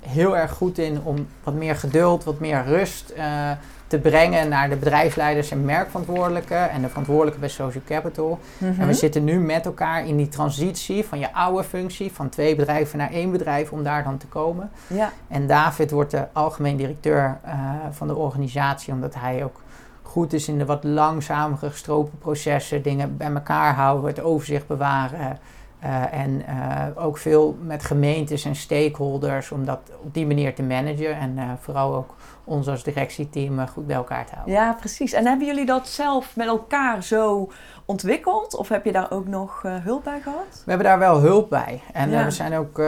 heel 0.00 0.36
erg 0.36 0.50
goed 0.52 0.78
in 0.78 1.00
om 1.02 1.26
wat 1.44 1.54
meer 1.54 1.76
geduld, 1.76 2.24
wat 2.24 2.38
meer 2.40 2.64
rust 2.64 3.10
eh, 3.10 3.50
te 3.88 3.98
brengen 3.98 4.48
naar 4.48 4.68
de 4.68 4.76
bedrijfsleiders 4.76 5.50
en 5.50 5.64
merkverantwoordelijken 5.64 6.70
en 6.70 6.82
de 6.82 6.88
verantwoordelijke 6.88 7.40
bij 7.40 7.48
Social 7.48 7.82
Capital. 7.86 8.38
Mhm. 8.58 8.80
En 8.80 8.86
we 8.86 8.94
zitten 8.94 9.24
nu 9.24 9.40
met 9.40 9.66
elkaar 9.66 10.06
in 10.06 10.16
die 10.16 10.28
transitie 10.28 11.04
van 11.04 11.18
je 11.18 11.32
oude 11.32 11.64
functie, 11.64 12.12
van 12.12 12.28
twee 12.28 12.54
bedrijven 12.54 12.98
naar 12.98 13.10
één 13.10 13.30
bedrijf, 13.30 13.72
om 13.72 13.82
daar 13.82 14.04
dan 14.04 14.18
te 14.18 14.26
komen. 14.26 14.70
Ja, 14.86 15.12
En 15.28 15.46
David 15.46 15.90
wordt 15.90 16.10
de 16.10 16.26
algemeen 16.32 16.76
directeur 16.76 17.38
eh, 17.42 17.54
van 17.90 18.06
de 18.06 18.14
organisatie, 18.14 18.92
omdat 18.92 19.14
hij 19.14 19.44
ook 19.44 19.60
goed 20.02 20.32
is 20.32 20.48
in 20.48 20.58
de 20.58 20.64
wat 20.64 20.84
langzamere 20.84 21.70
gestropen 21.70 22.18
processen, 22.18 22.82
dingen 22.82 23.16
bij 23.16 23.32
elkaar 23.32 23.74
houden, 23.74 24.06
het 24.06 24.20
overzicht 24.20 24.66
bewaren. 24.66 25.38
Uh, 25.84 26.12
en 26.12 26.42
uh, 26.48 27.04
ook 27.04 27.18
veel 27.18 27.58
met 27.62 27.84
gemeentes 27.84 28.44
en 28.44 28.54
stakeholders 28.56 29.50
om 29.50 29.64
dat 29.64 29.78
op 30.02 30.14
die 30.14 30.26
manier 30.26 30.54
te 30.54 30.62
managen. 30.62 31.18
En 31.18 31.38
vooral 31.60 31.94
ook 31.94 32.14
ons 32.48 32.68
als 32.68 32.82
directieteam 32.82 33.68
goed 33.68 33.86
bij 33.86 33.96
elkaar 33.96 34.26
te 34.26 34.34
houden. 34.34 34.54
Ja, 34.54 34.72
precies. 34.72 35.12
En 35.12 35.26
hebben 35.26 35.46
jullie 35.46 35.66
dat 35.66 35.88
zelf 35.88 36.36
met 36.36 36.46
elkaar 36.46 37.02
zo 37.02 37.50
ontwikkeld? 37.84 38.56
Of 38.56 38.68
heb 38.68 38.84
je 38.84 38.92
daar 38.92 39.10
ook 39.10 39.26
nog 39.26 39.62
hulp 39.62 40.04
bij 40.04 40.20
gehad? 40.20 40.62
We 40.64 40.70
hebben 40.70 40.86
daar 40.86 40.98
wel 40.98 41.20
hulp 41.20 41.48
bij. 41.48 41.82
En 41.92 42.10
ja. 42.10 42.24
we 42.24 42.30
zijn 42.30 42.54
ook 42.54 42.78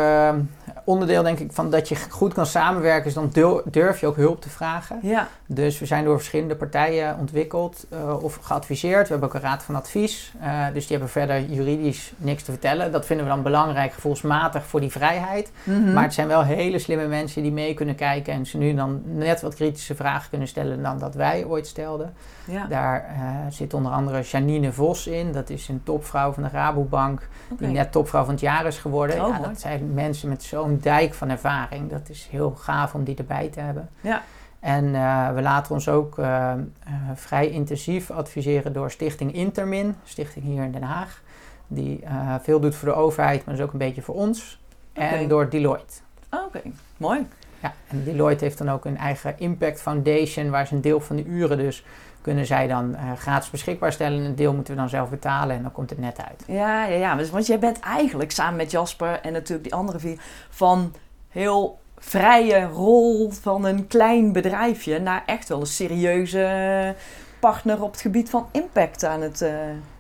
onderdeel, 0.91 1.23
denk 1.23 1.39
ik, 1.39 1.53
van 1.53 1.71
dat 1.71 1.89
je 1.89 1.97
goed 2.11 2.35
kan 2.35 2.47
samenwerken. 2.47 3.07
is 3.07 3.15
dan 3.15 3.31
durf 3.65 4.01
je 4.01 4.07
ook 4.07 4.17
hulp 4.17 4.41
te 4.41 4.49
vragen. 4.49 4.99
Ja. 5.03 5.29
Dus 5.47 5.79
we 5.79 5.87
zijn 5.87 6.05
door 6.05 6.17
verschillende 6.17 6.57
partijen 6.57 7.17
ontwikkeld 7.19 7.87
of 8.21 8.39
geadviseerd. 8.43 9.03
We 9.03 9.11
hebben 9.11 9.29
ook 9.29 9.35
een 9.35 9.41
raad 9.41 9.63
van 9.63 9.75
advies. 9.75 10.33
dus 10.73 10.87
die 10.87 10.97
hebben 10.97 11.09
verder 11.09 11.45
juridisch 11.45 12.13
niks 12.17 12.43
te 12.43 12.51
vertellen 12.51 12.93
dat 12.93 13.07
vinden 13.07 13.27
we 13.27 13.33
dan 13.33 13.43
belangrijk, 13.43 13.93
gevoelsmatig 13.93 14.67
voor 14.67 14.81
die 14.81 14.91
vrijheid. 14.91 15.51
Mhm. 15.63 15.93
Maar 15.93 16.03
het 16.03 16.15
zijn 16.15 16.29
wel 16.29 16.43
hele 16.43 16.79
slimme 16.79 17.07
mensen 17.07 17.43
die 17.43 17.53
mee 17.53 17.75
kunnen 17.75 17.95
kijken 17.95 18.33
en 18.33 18.47
ze 18.47 18.57
nu 18.57 18.75
dan 18.75 19.03
net 19.05 19.41
wat 19.41 19.55
kritische 19.55 19.95
vragen 19.95 20.31
kunnen 20.31 20.49
stellen 20.49 20.83
dan 20.83 20.99
dat 20.99 21.15
wij 21.15 21.45
ooit 21.45 21.67
stelden. 21.67 22.13
Ja. 22.51 22.67
Daar 22.67 23.07
uh, 23.17 23.27
zit 23.49 23.75
onder 23.75 23.93
andere 23.93 24.23
Janine 24.23 24.73
Vos 24.73 25.07
in, 25.07 25.33
dat 25.33 25.51
is 25.51 25.69
een 25.69 25.83
topvrouw 25.83 26.33
van 26.33 26.43
de 26.43 26.49
Rabobank, 26.49 27.29
die 27.59 27.69
net 27.69 27.93
topvrouw 27.93 28.25
van 28.25 28.33
het 28.33 28.41
jaar 28.41 28.67
is 28.67 28.79
geworden. 28.79 29.25
Oh, 29.25 29.29
ja, 29.29 29.49
dat 29.49 29.61
zijn 29.61 29.95
mensen 29.95 30.29
met 30.29 30.43
zo'n 30.43 30.79
dijk 30.83 31.15
van 31.15 31.29
ervaring. 31.29 31.91
Dat 31.91 32.09
is 32.09 32.29
heel 32.31 32.51
gaaf 32.51 32.95
om 32.95 33.05
die 33.05 33.17
erbij 33.17 33.49
te 33.49 33.61
hebben. 33.61 33.89
Ja. 34.01 34.23
En 34.61 34.85
uh, 34.85 35.33
we 35.33 35.43
laten 35.43 35.75
ons 35.75 35.89
ook 35.89 36.19
uh, 36.19 36.25
uh, 36.27 36.95
vrij 37.15 37.51
intensief 37.51 38.11
adviseren 38.11 38.73
door 38.73 38.91
Stichting 38.91 39.35
Intermin, 39.35 39.95
stichting 40.05 40.45
hier 40.45 40.63
in 40.63 40.73
Den 40.73 40.83
Haag 40.83 41.23
die 41.67 42.05
veel 42.43 42.61
doet 42.61 42.75
voor 42.75 42.89
de 42.89 42.95
overheid, 42.95 43.45
maar 43.45 43.55
dus 43.55 43.65
ook 43.65 43.73
een 43.73 43.79
beetje 43.79 44.03
voor 44.03 44.15
ons. 44.15 44.61
Okay. 44.95 45.09
En 45.09 45.29
door 45.29 45.51
Deloitte. 45.51 45.95
Oh, 46.31 46.45
Oké, 46.45 46.59
okay. 46.59 46.73
mooi. 46.97 47.27
Ja, 47.63 47.75
en 47.89 48.05
Deloitte 48.05 48.45
heeft 48.45 48.59
dan 48.59 48.71
ook 48.71 48.85
een 48.85 48.97
eigen 48.97 49.39
Impact 49.39 49.81
Foundation, 49.81 50.51
waar 50.51 50.67
ze 50.67 50.75
een 50.75 50.81
deel 50.81 51.01
van 51.01 51.17
de 51.17 51.25
uren 51.25 51.59
dus 51.59 51.85
kunnen 52.21 52.47
zij 52.47 52.67
dan 52.67 52.91
uh, 52.91 53.13
gratis 53.17 53.51
beschikbaar 53.51 53.93
stellen. 53.93 54.19
En 54.19 54.25
een 54.25 54.35
deel 54.35 54.55
moeten 54.55 54.75
we 54.75 54.81
dan 54.81 54.89
zelf 54.89 55.11
betalen 55.11 55.57
en 55.57 55.63
dan 55.63 55.73
komt 55.73 55.91
het 55.91 55.99
net 55.99 56.19
uit. 56.29 56.45
Ja, 56.47 56.85
ja, 56.85 56.97
ja. 56.97 57.31
Want 57.31 57.47
jij 57.47 57.59
bent 57.59 57.81
eigenlijk 57.81 58.31
samen 58.31 58.57
met 58.57 58.71
Jasper 58.71 59.21
en 59.21 59.33
natuurlijk 59.33 59.63
die 59.63 59.75
andere 59.75 59.99
vier 59.99 60.21
van 60.51 60.95
heel 61.29 61.79
vrije 61.99 62.67
rol 62.67 63.31
van 63.31 63.65
een 63.65 63.87
klein 63.87 64.33
bedrijfje 64.33 64.99
naar 64.99 65.23
echt 65.27 65.49
wel 65.49 65.61
een 65.61 65.67
serieuze 65.67 66.95
partner 67.41 67.83
op 67.83 67.91
het 67.91 68.01
gebied 68.01 68.31
van 68.31 68.47
impact 68.51 69.05
aan 69.05 69.21
het. 69.21 69.41
Uh, 69.41 69.51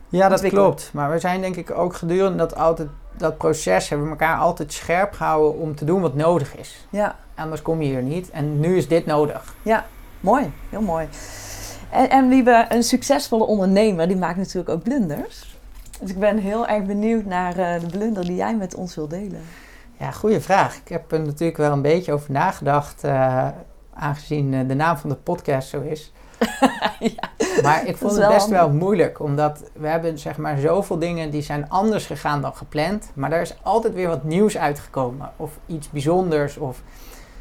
ja, 0.08 0.28
dat 0.28 0.48
klopt. 0.48 0.90
Maar 0.92 1.10
we 1.10 1.18
zijn 1.18 1.40
denk 1.40 1.56
ik 1.56 1.70
ook 1.70 1.94
gedurende 1.94 2.38
dat, 2.38 2.56
altijd, 2.56 2.88
dat 3.16 3.38
proces 3.38 3.88
hebben 3.88 4.06
we 4.06 4.12
elkaar 4.12 4.38
altijd 4.38 4.72
scherp 4.72 5.12
gehouden 5.12 5.60
om 5.60 5.74
te 5.74 5.84
doen 5.84 6.00
wat 6.00 6.14
nodig 6.14 6.56
is. 6.56 6.86
Ja. 6.90 7.16
Anders 7.34 7.62
kom 7.62 7.82
je 7.82 7.88
hier 7.88 8.02
niet. 8.02 8.30
En 8.30 8.60
nu 8.60 8.76
is 8.76 8.88
dit 8.88 9.06
nodig. 9.06 9.54
Ja, 9.62 9.86
mooi. 10.20 10.52
Heel 10.68 10.82
mooi. 10.82 11.08
En, 11.90 12.10
en 12.10 12.28
Wiebe, 12.28 12.66
een 12.68 12.82
succesvolle 12.82 13.44
ondernemer, 13.44 14.08
die 14.08 14.16
maakt 14.16 14.36
natuurlijk 14.36 14.68
ook 14.68 14.82
blunders. 14.82 15.58
Dus 16.00 16.10
ik 16.10 16.18
ben 16.18 16.38
heel 16.38 16.66
erg 16.66 16.84
benieuwd 16.84 17.24
naar 17.24 17.58
uh, 17.58 17.80
de 17.80 17.86
blunder 17.86 18.24
die 18.24 18.36
jij 18.36 18.56
met 18.56 18.74
ons 18.74 18.94
wilt 18.94 19.10
delen. 19.10 19.40
Ja, 19.98 20.10
goede 20.10 20.40
vraag. 20.40 20.76
Ik 20.76 20.88
heb 20.88 21.12
er 21.12 21.20
natuurlijk 21.20 21.58
wel 21.58 21.72
een 21.72 21.82
beetje 21.82 22.12
over 22.12 22.32
nagedacht, 22.32 23.04
uh, 23.04 23.48
aangezien 23.94 24.52
uh, 24.52 24.68
de 24.68 24.74
naam 24.74 24.96
van 24.96 25.10
de 25.10 25.16
podcast 25.16 25.68
zo 25.68 25.80
is. 25.80 26.12
ja, 27.16 27.28
maar 27.62 27.86
ik 27.86 27.96
vond 27.96 28.16
het 28.16 28.28
best 28.28 28.48
wel 28.48 28.70
moeilijk, 28.70 29.20
omdat 29.20 29.62
we 29.72 29.86
hebben 29.86 30.18
zeg 30.18 30.36
maar 30.36 30.58
zoveel 30.58 30.98
dingen 30.98 31.30
die 31.30 31.42
zijn 31.42 31.68
anders 31.68 32.06
gegaan 32.06 32.40
dan 32.40 32.54
gepland. 32.54 33.10
Maar 33.14 33.32
er 33.32 33.40
is 33.40 33.54
altijd 33.62 33.94
weer 33.94 34.08
wat 34.08 34.24
nieuws 34.24 34.58
uitgekomen, 34.58 35.30
of 35.36 35.58
iets 35.66 35.90
bijzonders, 35.90 36.56
of 36.56 36.82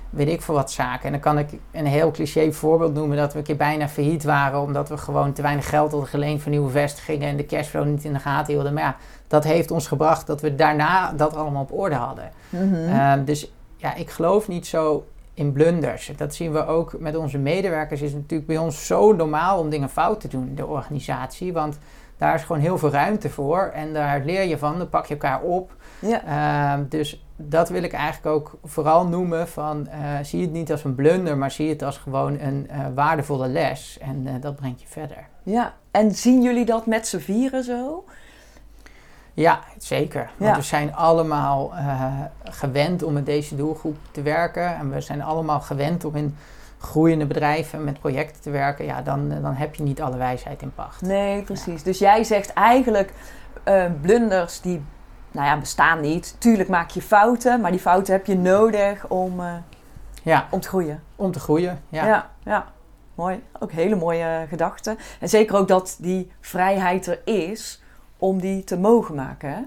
weet 0.10 0.28
ik 0.28 0.41
veel 0.41 0.53
wat 0.53 0.72
zaken. 0.72 1.05
En 1.05 1.12
dan 1.12 1.20
kan 1.20 1.38
ik 1.38 1.49
een 1.72 1.86
heel 1.86 2.12
cliché 2.12 2.51
voorbeeld 2.51 2.93
noemen 2.93 3.18
dat 3.18 3.34
we 3.34 3.39
een 3.39 3.45
keer 3.45 3.55
bijna 3.55 3.88
failliet 3.88 4.24
waren, 4.24 4.60
omdat 4.60 4.89
we 4.89 4.97
gewoon 4.97 5.34
te 5.34 5.41
weinig 5.41 5.70
geld 5.70 5.91
hadden 5.91 6.10
geleend 6.10 6.41
voor 6.41 6.51
nieuwe 6.51 6.70
vestigingen 6.70 7.28
en 7.28 7.38
de 7.38 7.45
cashflow 7.45 7.86
niet 7.86 8.03
in 8.03 8.14
de 8.14 8.20
gaten 8.20 8.53
hielden. 8.53 8.74
Maar 8.74 8.84
ja, 8.84 8.95
dat 9.28 9.43
heeft 9.43 9.72
ons 9.72 9.88
gebracht 9.88 10.28
dat 10.28 10.41
we 10.41 10.55
daarna 10.55 11.12
dat 11.12 11.36
allemaal 11.36 11.62
op 11.62 11.74
orde 11.74 11.95
hadden. 11.95 12.32
Mm 12.49 12.74
-hmm. 12.74 12.89
uh, 12.89 13.14
dus 13.26 13.51
ja, 13.76 13.95
ik 13.95 14.10
geloof 14.10 14.47
niet 14.47 14.68
zo 14.68 15.05
in 15.34 15.51
blunders. 15.51 16.12
Dat 16.18 16.36
zien 16.36 16.51
we 16.51 16.66
ook 16.66 16.99
met 16.99 17.16
onze 17.16 17.38
medewerkers. 17.38 18.01
Is 18.01 18.12
het 18.12 18.22
natuurlijk 18.22 18.49
bij 18.49 18.57
ons 18.57 18.86
zo 18.86 19.14
normaal 19.14 19.60
om 19.60 19.70
dingen 19.70 19.89
fout 19.89 20.20
te 20.20 20.28
doen 20.28 20.47
in 20.47 20.55
de 20.55 20.66
organisatie. 20.66 21.53
Want 21.53 21.80
daar 22.18 22.36
is 22.36 22.41
gewoon 22.41 22.62
heel 22.62 22.78
veel 22.78 22.89
ruimte 22.89 23.30
voor. 23.30 23.72
En 23.74 23.93
daar 23.93 24.22
leer 24.26 24.43
je 24.43 24.57
van, 24.57 24.78
dan 24.78 24.89
pak 24.89 25.05
je 25.05 25.14
elkaar 25.14 25.41
op. 25.41 25.76
Ja. 25.99 26.78
Uh, 26.78 26.84
dus 26.89 27.24
dat 27.41 27.69
wil 27.69 27.83
ik 27.83 27.93
eigenlijk 27.93 28.35
ook 28.35 28.57
vooral 28.63 29.07
noemen 29.07 29.47
van... 29.47 29.87
Uh, 29.87 29.95
zie 30.23 30.41
het 30.41 30.51
niet 30.51 30.71
als 30.71 30.83
een 30.83 30.95
blunder, 30.95 31.37
maar 31.37 31.51
zie 31.51 31.69
het 31.69 31.81
als 31.83 31.97
gewoon 31.97 32.39
een 32.39 32.67
uh, 32.71 32.85
waardevolle 32.95 33.47
les. 33.47 33.97
En 34.01 34.27
uh, 34.27 34.31
dat 34.41 34.55
brengt 34.55 34.81
je 34.81 34.87
verder. 34.87 35.27
Ja, 35.43 35.73
en 35.91 36.11
zien 36.11 36.41
jullie 36.41 36.65
dat 36.65 36.85
met 36.85 37.07
z'n 37.07 37.17
vieren 37.17 37.63
zo? 37.63 38.03
Ja, 39.33 39.59
zeker. 39.77 40.29
Want 40.37 40.51
Ja. 40.51 40.55
we 40.57 40.61
zijn 40.61 40.95
allemaal 40.95 41.73
eh, 41.75 42.03
gewend 42.43 43.03
om 43.03 43.13
met 43.13 43.25
deze 43.25 43.55
doelgroep 43.55 43.97
te 44.11 44.21
werken. 44.21 44.75
En 44.75 44.89
we 44.91 45.01
zijn 45.01 45.21
allemaal 45.21 45.61
gewend 45.61 46.05
om 46.05 46.15
in 46.15 46.35
groeiende 46.77 47.25
bedrijven 47.25 47.83
met 47.83 47.99
projecten 47.99 48.41
te 48.41 48.49
werken. 48.49 48.85
Ja, 48.85 49.01
dan, 49.01 49.29
dan 49.41 49.53
heb 49.53 49.75
je 49.75 49.83
niet 49.83 50.01
alle 50.01 50.17
wijsheid 50.17 50.61
in 50.61 50.71
pacht. 50.75 51.01
Nee, 51.01 51.41
precies. 51.41 51.83
Dus 51.83 51.99
jij 51.99 52.23
zegt 52.23 52.53
eigenlijk 52.53 53.13
eh, 53.63 53.85
blunders 54.01 54.61
die 54.61 54.81
nou 55.32 55.47
ja, 55.47 55.57
bestaan 55.57 56.01
niet. 56.01 56.36
Tuurlijk 56.38 56.69
maak 56.69 56.89
je 56.89 57.01
fouten, 57.01 57.61
maar 57.61 57.71
die 57.71 57.80
fouten 57.80 58.13
heb 58.13 58.25
je 58.25 58.38
nodig 58.38 59.07
om, 59.07 59.39
eh, 59.39 59.53
Ja, 60.23 60.47
om 60.51 60.59
te 60.59 60.67
groeien. 60.67 61.03
om 61.15 61.32
te 61.32 61.39
groeien. 61.39 61.82
Ja. 61.89 62.05
ja, 62.05 62.30
ja. 62.43 62.65
Mooi. 63.15 63.43
Ook 63.59 63.71
hele 63.71 63.95
mooie 63.95 64.45
gedachten. 64.49 64.97
En 65.19 65.30
zeker 65.30 65.55
ook 65.55 65.67
dat 65.67 65.97
die 65.99 66.32
vrijheid 66.41 67.07
er 67.07 67.21
is 67.25 67.84
om 68.17 68.39
die 68.39 68.63
te 68.63 68.77
mogen 68.77 69.15
maken. 69.15 69.49
Hè? 69.49 69.59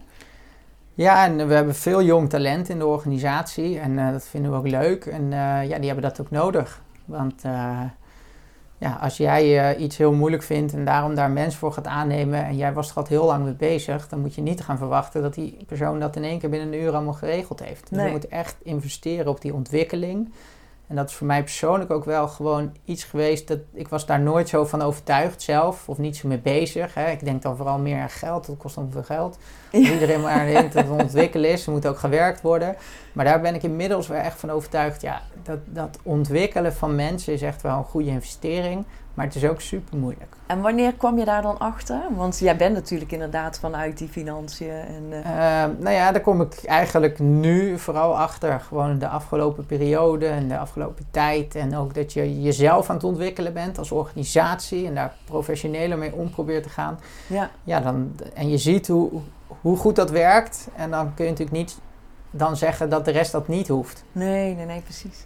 Ja, 0.95 1.25
en 1.25 1.49
we 1.49 1.55
hebben 1.55 1.75
veel 1.75 2.03
jong 2.03 2.29
talent 2.29 2.69
in 2.69 2.79
de 2.79 2.87
organisatie. 2.87 3.79
En 3.79 3.99
eh, 3.99 4.11
dat 4.11 4.25
vinden 4.25 4.51
we 4.51 4.57
ook 4.57 4.69
leuk. 4.69 5.07
En 5.07 5.23
eh, 5.33 5.69
ja, 5.69 5.77
die 5.77 5.87
hebben 5.87 6.03
dat 6.03 6.21
ook 6.21 6.31
nodig. 6.31 6.81
Want 7.05 7.43
eh, 7.45 7.81
ja, 8.83 8.99
als 9.01 9.17
jij 9.17 9.71
eh, 9.75 9.83
iets 9.83 9.97
heel 9.97 10.13
moeilijk 10.13 10.43
vindt 10.43 10.73
en 10.73 10.85
daarom 10.85 11.15
daar 11.15 11.31
mensen 11.31 11.59
voor 11.59 11.73
gaat 11.73 11.87
aannemen... 11.87 12.45
en 12.45 12.57
jij 12.57 12.73
was 12.73 12.91
er 12.91 12.97
al 12.97 13.05
heel 13.09 13.25
lang 13.25 13.45
mee 13.45 13.55
bezig... 13.55 14.09
dan 14.09 14.21
moet 14.21 14.35
je 14.35 14.43
niet 14.43 14.61
gaan 14.61 14.79
verwachten 14.79 15.23
dat 15.23 15.35
die 15.35 15.57
persoon 15.67 16.01
dat 16.01 16.17
in 16.17 16.25
één 16.25 16.39
keer 16.39 16.51
binnen 16.51 16.73
een 16.73 16.81
uur 16.81 16.93
allemaal 16.93 17.13
geregeld 17.13 17.65
heeft. 17.65 17.89
Dus 17.89 17.99
Nee. 17.99 18.07
je 18.07 18.13
moet 18.13 18.29
echt 18.29 18.57
investeren 18.63 19.27
op 19.27 19.41
die 19.41 19.55
ontwikkeling. 19.55 20.33
En 20.93 20.99
dat 20.99 21.09
is 21.09 21.15
voor 21.15 21.27
mij 21.27 21.43
persoonlijk 21.43 21.91
ook 21.91 22.05
wel 22.05 22.29
gewoon 22.29 22.73
iets 22.85 23.05
geweest... 23.05 23.49
dat 23.49 23.59
ik 23.73 23.89
was 23.89 24.07
daar 24.07 24.21
nooit 24.21 24.49
zo 24.49 24.65
van 24.65 24.83
overtuigd 24.83 25.43
zelf 25.43 25.89
of 25.89 25.99
niet 25.99 26.17
zo 26.17 26.29
mee 26.29 26.39
bezig. 26.39 26.95
Hè. 26.95 27.11
Ik 27.11 27.25
denk 27.25 27.43
dan 27.43 27.57
vooral 27.57 27.79
meer 27.79 28.01
aan 28.01 28.11
geld, 28.11 28.47
dat 28.47 28.57
kost 28.57 28.75
dan 28.75 28.91
veel 28.91 29.03
geld. 29.03 29.39
Iedereen 29.71 30.21
maar 30.21 30.47
denkt 30.47 30.73
dat 30.73 30.85
het 30.85 31.01
ontwikkelen 31.01 31.51
is, 31.51 31.67
er 31.67 31.73
moet 31.73 31.87
ook 31.87 31.99
gewerkt 31.99 32.41
worden. 32.41 32.77
Maar 33.13 33.25
daar 33.25 33.41
ben 33.41 33.55
ik 33.55 33.63
inmiddels 33.63 34.07
wel 34.07 34.19
echt 34.19 34.39
van 34.39 34.51
overtuigd. 34.51 35.01
Ja, 35.01 35.23
dat, 35.43 35.59
dat 35.65 35.99
ontwikkelen 36.03 36.75
van 36.75 36.95
mensen 36.95 37.33
is 37.33 37.43
echt 37.43 37.63
wel 37.63 37.77
een 37.77 37.85
goede 37.85 38.11
investering. 38.11 38.85
Maar 39.15 39.27
het 39.27 39.35
is 39.35 39.45
ook 39.45 39.61
super 39.61 39.99
moeilijk. 39.99 40.37
En 40.47 40.61
wanneer 40.61 40.93
kwam 40.93 41.19
je 41.19 41.25
daar 41.25 41.43
dan 41.43 41.59
achter? 41.59 42.01
Want 42.11 42.39
jij 42.39 42.57
bent 42.57 42.75
natuurlijk 42.75 43.13
inderdaad 43.13 43.59
vanuit 43.59 43.99
die 43.99 44.09
financiën. 44.09 44.71
En, 44.71 45.05
eh, 45.11 45.31
Uh, 45.33 45.39
nou 45.79 45.91
ja, 45.91 46.13
daar 46.13 46.21
kom 46.21 46.41
ik 46.41 46.65
eigenlijk 46.65 47.19
nu 47.19 47.79
vooral 47.79 48.19
achter. 48.19 48.61
Gewoon 48.61 48.99
de 48.99 49.09
afgelopen 49.09 49.67
periode 49.67 50.27
en 50.27 50.49
de 50.49 50.59
afgelopen 50.59 51.05
tijd. 51.11 51.55
En 51.55 51.77
ook 51.77 51.95
dat 51.95 52.13
je 52.13 52.43
jezelf 52.43 52.89
aan 52.89 52.95
het 52.97 53.05
ontwikkelen 53.05 53.53
bent 53.53 53.79
als 53.79 53.91
organisatie. 53.91 54.87
En 54.87 54.95
daar 54.95 55.15
professioneler 55.25 55.99
mee 55.99 56.15
om 56.15 56.31
probeert 56.31 56.63
te 56.63 56.69
gaan. 56.69 56.99
ja. 57.27 57.51
Ja, 57.65 57.81
dan, 57.81 58.13
en 58.35 58.51
je 58.51 58.59
ziet 58.59 58.89
hoe, 58.89 59.11
hoe 59.61 59.77
goed 59.77 59.97
dat 59.97 60.11
werkt. 60.11 60.69
En 60.77 60.91
dan 60.91 61.15
kun 61.15 61.25
je 61.25 61.31
natuurlijk 61.31 61.57
niet 61.59 61.79
dan 62.31 62.57
zeggen 62.57 62.89
dat 62.89 63.05
de 63.05 63.11
rest 63.11 63.33
dat 63.33 63.49
niet 63.49 63.69
hoeft. 63.69 64.05
Nee, 64.13 64.55
nee, 64.55 64.67
nee, 64.67 64.81
precies. 64.81 65.25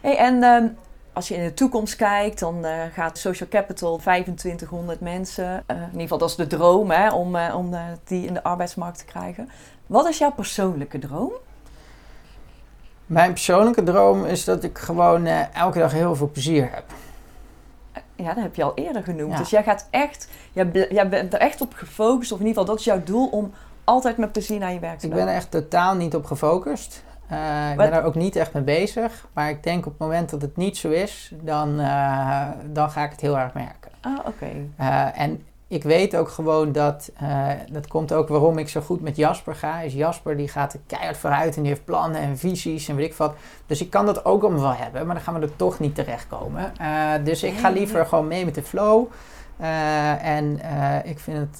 Hey, 0.00 0.16
en 0.16 0.42
ehm, 0.42 0.66
als 1.12 1.28
je 1.28 1.34
in 1.34 1.44
de 1.44 1.54
toekomst 1.54 1.96
kijkt, 1.96 2.38
dan 2.38 2.64
eh, 2.64 2.72
gaat 2.92 3.18
Social 3.18 3.48
Capital 3.48 3.96
2500 3.96 5.00
mensen. 5.00 5.62
eh, 5.66 5.76
in 5.76 5.82
ieder 5.86 6.00
geval, 6.00 6.18
dat 6.18 6.28
is 6.30 6.36
de 6.36 6.46
droom 6.46 6.90
hè, 6.90 7.12
om, 7.12 7.36
eh, 7.36 7.54
om 7.56 7.74
die 8.04 8.26
in 8.26 8.34
de 8.34 8.42
arbeidsmarkt 8.42 8.98
te 8.98 9.04
krijgen. 9.04 9.48
Wat 9.86 10.08
is 10.08 10.18
jouw 10.18 10.32
persoonlijke 10.32 10.98
droom? 10.98 11.32
Mijn 13.06 13.32
persoonlijke 13.32 13.82
droom 13.82 14.24
is 14.24 14.44
dat 14.44 14.64
ik 14.64 14.78
gewoon 14.78 15.26
elke 15.52 15.78
dag 15.78 15.92
heel 15.92 16.14
veel 16.16 16.30
plezier 16.30 16.70
heb. 16.72 16.84
Ja, 18.16 18.34
dat 18.34 18.42
heb 18.42 18.54
je 18.54 18.62
al 18.62 18.72
eerder 18.74 19.02
genoemd. 19.02 19.32
Ja. 19.32 19.38
Dus 19.38 19.50
jij 19.50 19.62
gaat 19.62 19.86
echt, 19.90 20.28
jij, 20.52 20.86
jij 20.90 21.08
bent 21.08 21.34
er 21.34 21.40
echt 21.40 21.60
op 21.60 21.72
gefocust, 21.74 22.32
of 22.32 22.40
in 22.40 22.46
ieder 22.46 22.60
geval, 22.60 22.64
dat 22.64 22.78
is 22.78 22.84
jouw 22.84 23.02
doel 23.04 23.26
om 23.28 23.52
altijd 23.84 24.16
met 24.16 24.32
plezier 24.32 24.58
naar 24.58 24.72
je 24.72 24.78
werk 24.78 24.98
te 24.98 25.06
Ik 25.06 25.12
gaan. 25.12 25.20
ben 25.24 25.28
er 25.30 25.34
echt 25.38 25.50
totaal 25.50 25.94
niet 25.94 26.14
op 26.14 26.24
gefocust. 26.24 27.02
Eh, 27.30 27.70
ik 27.70 27.76
ben 27.76 27.92
er 27.92 28.04
ook 28.04 28.14
niet 28.14 28.36
echt 28.36 28.52
mee 28.52 28.62
bezig. 28.62 29.26
Maar 29.32 29.50
ik 29.50 29.62
denk 29.62 29.86
op 29.86 29.92
het 29.92 30.00
moment 30.00 30.30
dat 30.30 30.42
het 30.42 30.56
niet 30.56 30.76
zo 30.76 30.88
is, 30.88 31.32
dan, 31.42 31.80
eh, 31.80 32.46
dan 32.72 32.90
ga 32.90 33.04
ik 33.04 33.10
het 33.10 33.20
heel 33.20 33.38
erg 33.38 33.54
merken. 33.54 33.90
Ah, 34.00 34.18
oké. 34.26 34.46
Eh, 34.76 35.20
en 35.20 35.44
ik 35.68 35.82
weet 35.82 36.16
ook 36.16 36.28
gewoon 36.28 36.72
dat, 36.72 37.12
dat 37.72 37.86
komt 37.86 38.12
ook 38.12 38.28
waarom 38.28 38.58
ik 38.58 38.68
zo 38.68 38.80
goed 38.80 39.00
met 39.00 39.16
Jasper 39.16 39.54
ga. 39.54 39.80
Is 39.80 39.92
Jasper 39.92 40.36
die 40.36 40.48
gaat 40.48 40.78
keihard 40.86 41.16
vooruit 41.16 41.56
en 41.56 41.62
die 41.62 41.70
heeft 41.70 41.84
plannen 41.84 42.20
en 42.20 42.38
visies 42.38 42.88
en 42.88 42.96
weet 42.96 43.10
ik 43.10 43.14
wat. 43.14 43.34
Dus 43.66 43.80
ik 43.80 43.90
kan 43.90 44.06
dat 44.06 44.24
ook 44.24 44.42
allemaal 44.42 44.60
wel 44.60 44.74
hebben, 44.74 45.06
maar 45.06 45.14
dan 45.14 45.24
gaan 45.24 45.34
we 45.34 45.40
er 45.40 45.56
toch 45.56 45.78
niet 45.78 45.94
terechtkomen. 45.94 46.72
Dus 47.24 47.42
ik 47.42 47.58
ga 47.58 47.70
liever 47.70 48.06
gewoon 48.06 48.28
mee 48.28 48.44
met 48.44 48.54
de 48.54 48.62
flow. 48.62 49.06
En 50.22 50.60
ik 51.04 51.18
vind 51.18 51.38
het, 51.38 51.58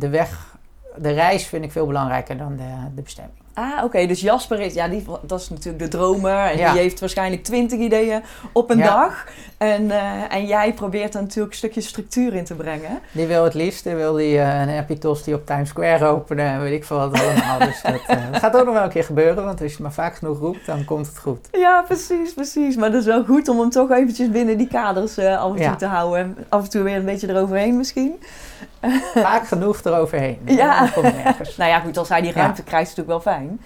de 0.00 0.08
weg, 0.08 0.56
de 0.96 1.10
reis 1.10 1.46
vind 1.46 1.64
ik 1.64 1.72
veel 1.72 1.86
belangrijker 1.86 2.36
dan 2.36 2.56
de, 2.56 2.94
de 2.94 3.02
bestemming. 3.02 3.41
Ah, 3.54 3.84
oké. 3.84 4.06
Dus 4.06 4.20
Jasper 4.20 4.60
is, 4.60 4.74
ja, 4.74 4.88
die, 4.88 5.04
dat 5.22 5.40
is 5.40 5.48
natuurlijk 5.48 5.78
de 5.78 5.88
dromer. 5.88 6.38
En 6.38 6.56
die 6.56 6.80
heeft 6.80 7.00
waarschijnlijk 7.00 7.44
twintig 7.44 7.78
ideeën 7.78 8.22
op 8.52 8.70
een 8.70 8.78
dag. 8.78 9.26
En, 9.56 9.82
uh, 9.82 10.34
en 10.34 10.46
jij 10.46 10.72
probeert 10.72 11.14
er 11.14 11.20
natuurlijk 11.20 11.52
een 11.52 11.58
stukje 11.58 11.80
structuur 11.80 12.34
in 12.34 12.44
te 12.44 12.54
brengen. 12.54 13.00
Die 13.12 13.26
wil 13.26 13.44
het 13.44 13.54
liefst, 13.54 13.84
die 13.84 13.94
wil 13.94 14.12
die 14.12 14.34
uh, 14.34 14.60
een 14.60 14.68
Epitos 14.68 15.22
die 15.22 15.34
op 15.34 15.46
Times 15.46 15.68
Square 15.68 16.04
openen 16.04 16.46
en 16.46 16.60
weet 16.60 16.72
ik 16.72 16.84
veel 16.84 16.96
wat 16.96 17.20
allemaal. 17.20 17.58
dus 17.58 17.82
dat, 17.82 17.94
uh, 17.94 18.32
dat, 18.32 18.40
gaat 18.42 18.56
ook 18.56 18.64
nog 18.64 18.74
wel 18.74 18.82
een 18.82 18.90
keer 18.90 19.04
gebeuren, 19.04 19.44
want 19.44 19.60
als 19.60 19.70
je 19.70 19.76
het 19.76 19.78
maar 19.78 19.92
vaak 19.92 20.14
genoeg 20.14 20.38
roept, 20.38 20.66
dan 20.66 20.84
komt 20.84 21.06
het 21.06 21.18
goed. 21.18 21.48
Ja, 21.52 21.82
precies, 21.82 22.34
precies. 22.34 22.76
Maar 22.76 22.90
dat 22.90 23.00
is 23.00 23.06
wel 23.06 23.24
goed 23.24 23.48
om 23.48 23.58
hem 23.58 23.70
toch 23.70 23.90
eventjes 23.90 24.30
binnen 24.30 24.58
die 24.58 24.68
kaders 24.68 25.18
af 25.18 25.56
en 25.56 25.66
toe 25.66 25.76
te 25.76 25.86
houden. 25.86 26.36
Af 26.48 26.62
en 26.62 26.70
toe 26.70 26.82
weer 26.82 26.96
een 26.96 27.04
beetje 27.04 27.28
eroverheen 27.28 27.76
misschien. 27.76 28.14
Vaak 29.14 29.46
genoeg 29.46 29.84
eroverheen. 29.84 30.40
Ja. 30.44 30.88
nou 31.56 31.70
ja, 31.70 31.80
goed, 31.80 31.96
als 31.96 32.08
hij 32.08 32.20
die 32.20 32.32
ruimte 32.32 32.62
krijgt, 32.62 32.90
is 32.90 32.96
het 32.96 33.06
natuurlijk 33.06 33.24
wel 33.24 33.34
fijn. 33.34 33.60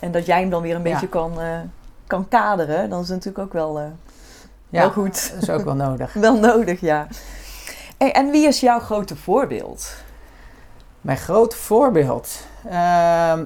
En 0.00 0.12
dat 0.12 0.26
jij 0.26 0.40
hem 0.40 0.50
dan 0.50 0.62
weer 0.62 0.74
een 0.74 0.82
beetje 0.82 1.08
kan, 1.08 1.40
uh, 1.40 1.58
kan 2.06 2.28
kaderen, 2.28 2.90
dan 2.90 3.00
is 3.00 3.08
het 3.08 3.16
natuurlijk 3.16 3.44
ook 3.44 3.52
wel, 3.52 3.80
uh, 3.80 3.86
ja, 4.68 4.80
wel 4.80 4.90
goed. 4.90 5.30
dat 5.32 5.42
is 5.42 5.50
ook 5.50 5.64
wel 5.64 5.74
nodig. 5.74 6.12
wel 6.26 6.38
nodig, 6.38 6.80
ja. 6.80 7.06
Hey, 7.98 8.12
en 8.12 8.30
wie 8.30 8.46
is 8.46 8.60
jouw 8.60 8.78
grote 8.78 9.16
voorbeeld? 9.16 9.94
Mijn 11.00 11.18
grote 11.18 11.56
voorbeeld? 11.56 12.46
Uh, 12.66 13.38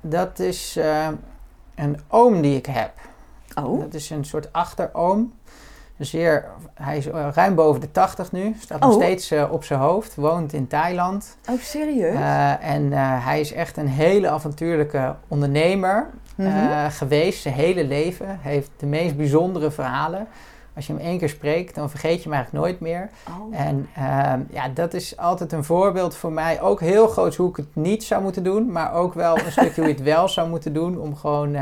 dat 0.00 0.38
is 0.38 0.76
uh, 0.76 1.08
een 1.74 2.00
oom 2.08 2.40
die 2.40 2.56
ik 2.56 2.66
heb. 2.66 2.92
Oh. 3.54 3.80
Dat 3.80 3.94
is 3.94 4.10
een 4.10 4.24
soort 4.24 4.52
achteroom. 4.52 5.32
Zeer, 6.04 6.44
hij 6.74 6.96
is 6.96 7.06
eh, 7.06 7.28
ruim 7.34 7.54
boven 7.54 7.80
de 7.80 7.90
80 7.90 8.32
nu, 8.32 8.56
staat 8.58 8.80
nog 8.80 8.94
oh. 8.94 9.02
steeds 9.02 9.32
uh, 9.32 9.52
op 9.52 9.64
zijn 9.64 9.80
hoofd, 9.80 10.14
woont 10.14 10.52
in 10.52 10.66
Thailand. 10.66 11.36
Oh, 11.50 11.60
serieus? 11.60 12.14
Uh, 12.14 12.64
en 12.64 12.92
hij 13.22 13.40
is 13.40 13.52
echt 13.52 13.76
een 13.76 13.88
hele 13.88 14.28
avontuurlijke 14.28 15.14
ondernemer 15.28 16.10
mm 16.34 16.46
-hmm. 16.46 16.90
geweest, 16.90 17.42
zijn 17.42 17.54
hele 17.54 17.84
leven. 17.84 18.38
heeft 18.40 18.70
de 18.76 18.86
meest 18.86 19.16
bijzondere 19.16 19.70
verhalen. 19.70 20.26
Als 20.74 20.86
je 20.86 20.92
hem 20.92 21.02
één 21.02 21.18
keer 21.18 21.28
spreekt, 21.28 21.74
dan 21.74 21.90
vergeet 21.90 22.22
je 22.22 22.28
hem 22.28 22.32
eigenlijk 22.32 22.64
nooit 22.64 22.80
meer. 22.80 23.10
Oh. 23.28 23.58
En 23.58 23.88
ehm, 23.94 24.40
ja, 24.50 24.68
dat 24.68 24.94
is 24.94 25.16
altijd 25.16 25.52
een 25.52 25.64
voorbeeld 25.64 26.16
voor 26.16 26.32
mij. 26.32 26.60
Ook 26.60 26.80
heel 26.80 27.08
groot 27.08 27.36
hoe 27.36 27.48
ik 27.48 27.56
het 27.56 27.74
niet 27.74 28.04
zou 28.04 28.22
moeten 28.22 28.42
doen, 28.42 28.72
maar 28.72 28.92
ook 28.92 29.14
wel 29.14 29.38
een 29.38 29.52
stukje 29.52 29.80
hoe 29.80 29.90
je 29.90 29.96
het 29.96 30.02
wel 30.02 30.28
zou 30.28 30.48
moeten 30.48 30.72
doen 30.72 30.98
om 30.98 31.16
gewoon 31.16 31.56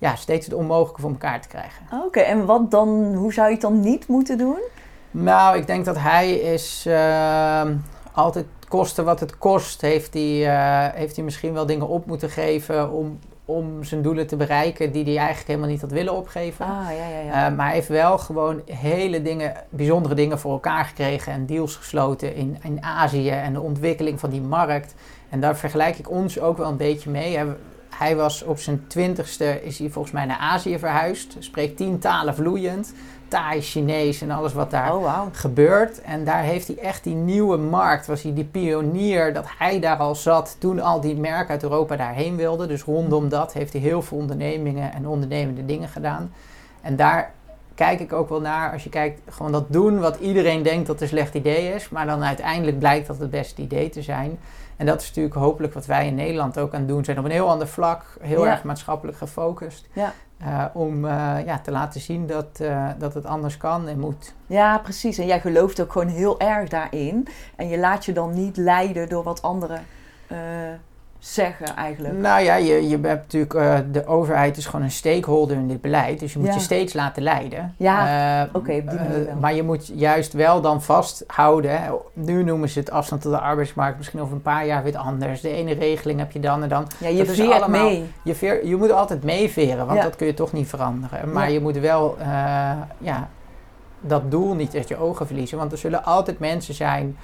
ja, 0.00 0.16
steeds 0.16 0.46
het 0.46 0.54
onmogelijke 0.54 1.00
voor 1.00 1.10
elkaar 1.10 1.40
te 1.40 1.48
krijgen. 1.48 1.86
Oké, 2.04 2.20
en 2.20 2.46
wat 2.46 2.70
dan, 2.70 3.14
hoe 3.14 3.32
zou 3.32 3.46
je 3.46 3.52
het 3.52 3.62
dan 3.62 3.80
niet 3.80 4.08
moeten 4.08 4.38
doen? 4.38 4.58
Nou, 5.10 5.56
ik 5.56 5.66
denk 5.66 5.84
dat 5.84 5.98
hij 5.98 6.32
is 6.32 6.84
uh, 6.88 7.62
altijd 8.12 8.46
kosten 8.68 9.04
wat 9.04 9.20
het 9.20 9.38
kost. 9.38 9.80
Heeft 9.80 10.14
hij, 10.14 10.38
uh, 10.40 10.94
heeft 10.94 11.16
hij 11.16 11.24
misschien 11.24 11.52
wel 11.52 11.66
dingen 11.66 11.88
op 11.88 12.06
moeten 12.06 12.30
geven 12.30 12.92
om, 12.92 13.18
om 13.44 13.84
zijn 13.84 14.02
doelen 14.02 14.26
te 14.26 14.36
bereiken 14.36 14.92
die 14.92 15.04
hij 15.04 15.16
eigenlijk 15.16 15.48
helemaal 15.48 15.68
niet 15.68 15.80
had 15.80 15.90
willen 15.90 16.14
opgeven. 16.14 16.66
Ah, 16.66 16.84
ja, 16.84 17.08
ja, 17.08 17.20
ja. 17.20 17.50
Uh, 17.50 17.56
maar 17.56 17.66
hij 17.66 17.74
heeft 17.74 17.88
wel 17.88 18.18
gewoon 18.18 18.62
hele 18.64 19.22
dingen, 19.22 19.54
bijzondere 19.68 20.14
dingen 20.14 20.38
voor 20.38 20.52
elkaar 20.52 20.84
gekregen 20.84 21.32
en 21.32 21.46
deals 21.46 21.76
gesloten 21.76 22.34
in, 22.34 22.58
in 22.62 22.82
Azië 22.82 23.30
en 23.30 23.52
de 23.52 23.60
ontwikkeling 23.60 24.20
van 24.20 24.30
die 24.30 24.42
markt. 24.42 24.94
En 25.28 25.40
daar 25.40 25.56
vergelijk 25.56 25.98
ik 25.98 26.10
ons 26.10 26.40
ook 26.40 26.56
wel 26.56 26.68
een 26.68 26.76
beetje 26.76 27.10
mee. 27.10 27.38
Hij 27.90 28.16
was 28.16 28.42
op 28.42 28.58
zijn 28.58 28.84
twintigste, 28.86 29.64
is 29.64 29.78
hij 29.78 29.90
volgens 29.90 30.14
mij 30.14 30.24
naar 30.24 30.38
Azië 30.38 30.78
verhuisd. 30.78 31.36
Spreekt 31.38 31.76
tien 31.76 31.98
talen 31.98 32.34
vloeiend. 32.34 32.92
Thai, 33.28 33.60
Chinees 33.60 34.22
en 34.22 34.30
alles 34.30 34.52
wat 34.52 34.70
daar 34.70 34.96
oh, 34.96 35.22
gebeurt. 35.32 36.00
En 36.00 36.24
daar 36.24 36.42
heeft 36.42 36.66
hij 36.66 36.78
echt 36.78 37.04
die 37.04 37.14
nieuwe 37.14 37.56
markt. 37.56 38.06
Was 38.06 38.22
hij 38.22 38.34
die 38.34 38.44
pionier 38.44 39.32
dat 39.32 39.44
hij 39.58 39.80
daar 39.80 39.96
al 39.96 40.14
zat 40.14 40.56
toen 40.58 40.80
al 40.80 41.00
die 41.00 41.16
merken 41.16 41.50
uit 41.50 41.62
Europa 41.62 41.96
daarheen 41.96 42.36
wilden. 42.36 42.68
Dus 42.68 42.82
rondom 42.82 43.28
dat 43.28 43.52
heeft 43.52 43.72
hij 43.72 43.82
heel 43.82 44.02
veel 44.02 44.18
ondernemingen 44.18 44.92
en 44.92 45.06
ondernemende 45.06 45.64
dingen 45.64 45.88
gedaan. 45.88 46.32
En 46.80 46.96
daar 46.96 47.32
kijk 47.74 48.00
ik 48.00 48.12
ook 48.12 48.28
wel 48.28 48.40
naar 48.40 48.72
als 48.72 48.84
je 48.84 48.90
kijkt, 48.90 49.20
gewoon 49.28 49.52
dat 49.52 49.72
doen 49.72 49.98
wat 49.98 50.18
iedereen 50.20 50.62
denkt 50.62 50.86
dat 50.86 51.00
een 51.00 51.08
slecht 51.08 51.34
idee 51.34 51.74
is. 51.74 51.88
Maar 51.88 52.06
dan 52.06 52.22
uiteindelijk 52.22 52.78
blijkt 52.78 53.06
dat 53.06 53.18
het 53.18 53.30
beste 53.30 53.62
idee 53.62 53.88
te 53.88 54.02
zijn. 54.02 54.38
En 54.80 54.86
dat 54.86 55.00
is 55.00 55.06
natuurlijk 55.06 55.34
hopelijk 55.34 55.74
wat 55.74 55.86
wij 55.86 56.06
in 56.06 56.14
Nederland 56.14 56.58
ook 56.58 56.72
aan 56.72 56.78
het 56.78 56.88
doen 56.88 57.04
zijn. 57.04 57.18
Op 57.18 57.24
een 57.24 57.30
heel 57.30 57.48
ander 57.48 57.68
vlak, 57.68 58.04
heel 58.20 58.46
erg 58.46 58.62
maatschappelijk 58.62 59.18
gefocust. 59.18 59.88
Ja. 59.92 60.12
Uh, 60.42 60.64
om 60.72 61.04
uh, 61.04 61.36
ja, 61.44 61.58
te 61.58 61.70
laten 61.70 62.00
zien 62.00 62.26
dat, 62.26 62.58
uh, 62.60 62.88
dat 62.98 63.14
het 63.14 63.26
anders 63.26 63.56
kan 63.56 63.88
en 63.88 63.98
moet. 63.98 64.34
Ja, 64.46 64.78
precies. 64.78 65.18
En 65.18 65.26
jij 65.26 65.40
gelooft 65.40 65.80
ook 65.80 65.92
gewoon 65.92 66.08
heel 66.08 66.40
erg 66.40 66.68
daarin. 66.68 67.28
En 67.56 67.68
je 67.68 67.78
laat 67.78 68.04
je 68.04 68.12
dan 68.12 68.34
niet 68.34 68.56
leiden 68.56 69.08
door 69.08 69.22
wat 69.22 69.42
anderen 69.42 69.82
zeggen 71.20 71.76
eigenlijk? 71.76 72.14
Nou 72.14 72.42
ja, 72.42 72.54
je, 72.54 72.88
je 72.88 72.98
hebt 73.02 73.02
natuurlijk, 73.02 73.54
uh, 73.54 73.78
de 73.92 74.06
overheid 74.06 74.56
is 74.56 74.66
gewoon 74.66 74.84
een 74.84 74.90
stakeholder 74.90 75.56
in 75.56 75.68
dit 75.68 75.80
beleid. 75.80 76.20
Dus 76.20 76.32
je 76.32 76.38
moet 76.38 76.54
je 76.54 76.60
steeds 76.60 76.92
laten 76.92 77.22
leiden. 77.22 77.74
Ja, 77.76 78.42
uh, 78.42 78.54
oké, 78.54 78.58
okay, 78.58 78.94
uh, 78.94 79.34
Maar 79.40 79.54
je 79.54 79.62
moet 79.62 79.90
juist 79.94 80.32
wel 80.32 80.60
dan 80.60 80.82
vasthouden. 80.82 81.82
Hè. 81.82 81.90
Nu 82.12 82.42
noemen 82.42 82.68
ze 82.68 82.78
het 82.78 82.90
afstand 82.90 83.22
tot 83.22 83.32
de 83.32 83.38
arbeidsmarkt. 83.38 83.96
Misschien 83.96 84.20
over 84.20 84.34
een 84.34 84.42
paar 84.42 84.66
jaar 84.66 84.82
weer 84.82 84.96
anders. 84.96 85.40
De 85.40 85.54
ene 85.54 85.72
regeling 85.72 86.18
heb 86.18 86.32
je 86.32 86.40
dan 86.40 86.62
en 86.62 86.68
dan. 86.68 86.86
Ja, 86.98 87.08
je 87.08 87.26
veert 87.26 87.62
allemaal, 87.62 87.84
mee. 87.84 88.12
Je, 88.24 88.34
veer, 88.34 88.66
je 88.66 88.76
moet 88.76 88.92
altijd 88.92 89.24
meeveren, 89.24 89.86
want 89.86 89.98
ja. 89.98 90.04
dat 90.04 90.16
kun 90.16 90.26
je 90.26 90.34
toch 90.34 90.52
niet 90.52 90.68
veranderen. 90.68 91.32
Maar 91.32 91.46
ja. 91.46 91.52
je 91.52 91.60
moet 91.60 91.78
wel 91.78 92.16
ja, 92.98 93.28
dat 94.00 94.30
doel 94.30 94.54
niet 94.54 94.74
uit 94.74 94.88
je 94.88 94.96
ogen 94.96 95.26
verliezen. 95.26 95.58
Want 95.58 95.72
er 95.72 95.78
zullen 95.78 96.04
altijd 96.04 96.38
mensen 96.38 96.74
zijn 96.74 97.16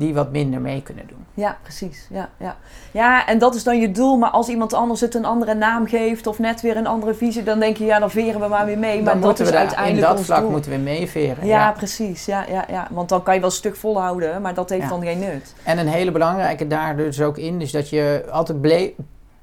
die 0.00 0.14
wat 0.14 0.32
minder 0.32 0.60
mee 0.60 0.82
kunnen 0.82 1.06
doen. 1.06 1.18
Ja, 1.34 1.56
precies. 1.62 2.06
Ja, 2.10 2.28
ja. 2.36 2.56
ja, 2.90 3.26
en 3.26 3.38
dat 3.38 3.54
is 3.54 3.64
dan 3.64 3.80
je 3.80 3.90
doel. 3.90 4.16
Maar 4.16 4.30
als 4.30 4.48
iemand 4.48 4.72
anders 4.74 5.00
het 5.00 5.14
een 5.14 5.24
andere 5.24 5.54
naam 5.54 5.86
geeft 5.86 6.26
of 6.26 6.38
net 6.38 6.60
weer 6.60 6.76
een 6.76 6.86
andere 6.86 7.14
visie, 7.14 7.42
dan 7.42 7.58
denk 7.60 7.76
je, 7.76 7.84
ja, 7.84 7.98
dan 7.98 8.10
veren 8.10 8.40
we 8.40 8.48
maar 8.48 8.66
weer 8.66 8.78
mee. 8.78 9.02
Maar 9.02 9.12
dan 9.12 9.22
dat 9.22 9.40
is 9.40 9.50
we 9.50 9.56
uiteindelijk 9.56 10.08
in 10.08 10.14
dat 10.16 10.24
vlak 10.24 10.40
doel. 10.40 10.50
moeten 10.50 10.70
we 10.70 10.76
meeveren. 10.76 11.46
Ja, 11.46 11.58
Ja, 11.58 11.72
precies. 11.72 12.24
Ja, 12.24 12.44
ja, 12.48 12.64
ja. 12.68 12.86
Want 12.90 13.08
dan 13.08 13.22
kan 13.22 13.34
je 13.34 13.40
wel 13.40 13.48
een 13.48 13.54
stuk 13.54 13.76
volhouden, 13.76 14.42
maar 14.42 14.54
dat 14.54 14.70
heeft 14.70 14.82
Ja. 14.82 14.88
dan 14.88 15.02
geen 15.02 15.18
nut. 15.18 15.54
En 15.62 15.78
een 15.78 15.88
hele 15.88 16.10
belangrijke 16.12 16.66
daar 16.66 16.96
dus 16.96 17.20
ook 17.20 17.38
in 17.38 17.60
is 17.60 17.70
dat 17.72 17.88
je 17.88 18.24
altijd 18.30 18.60
ble- 18.60 18.92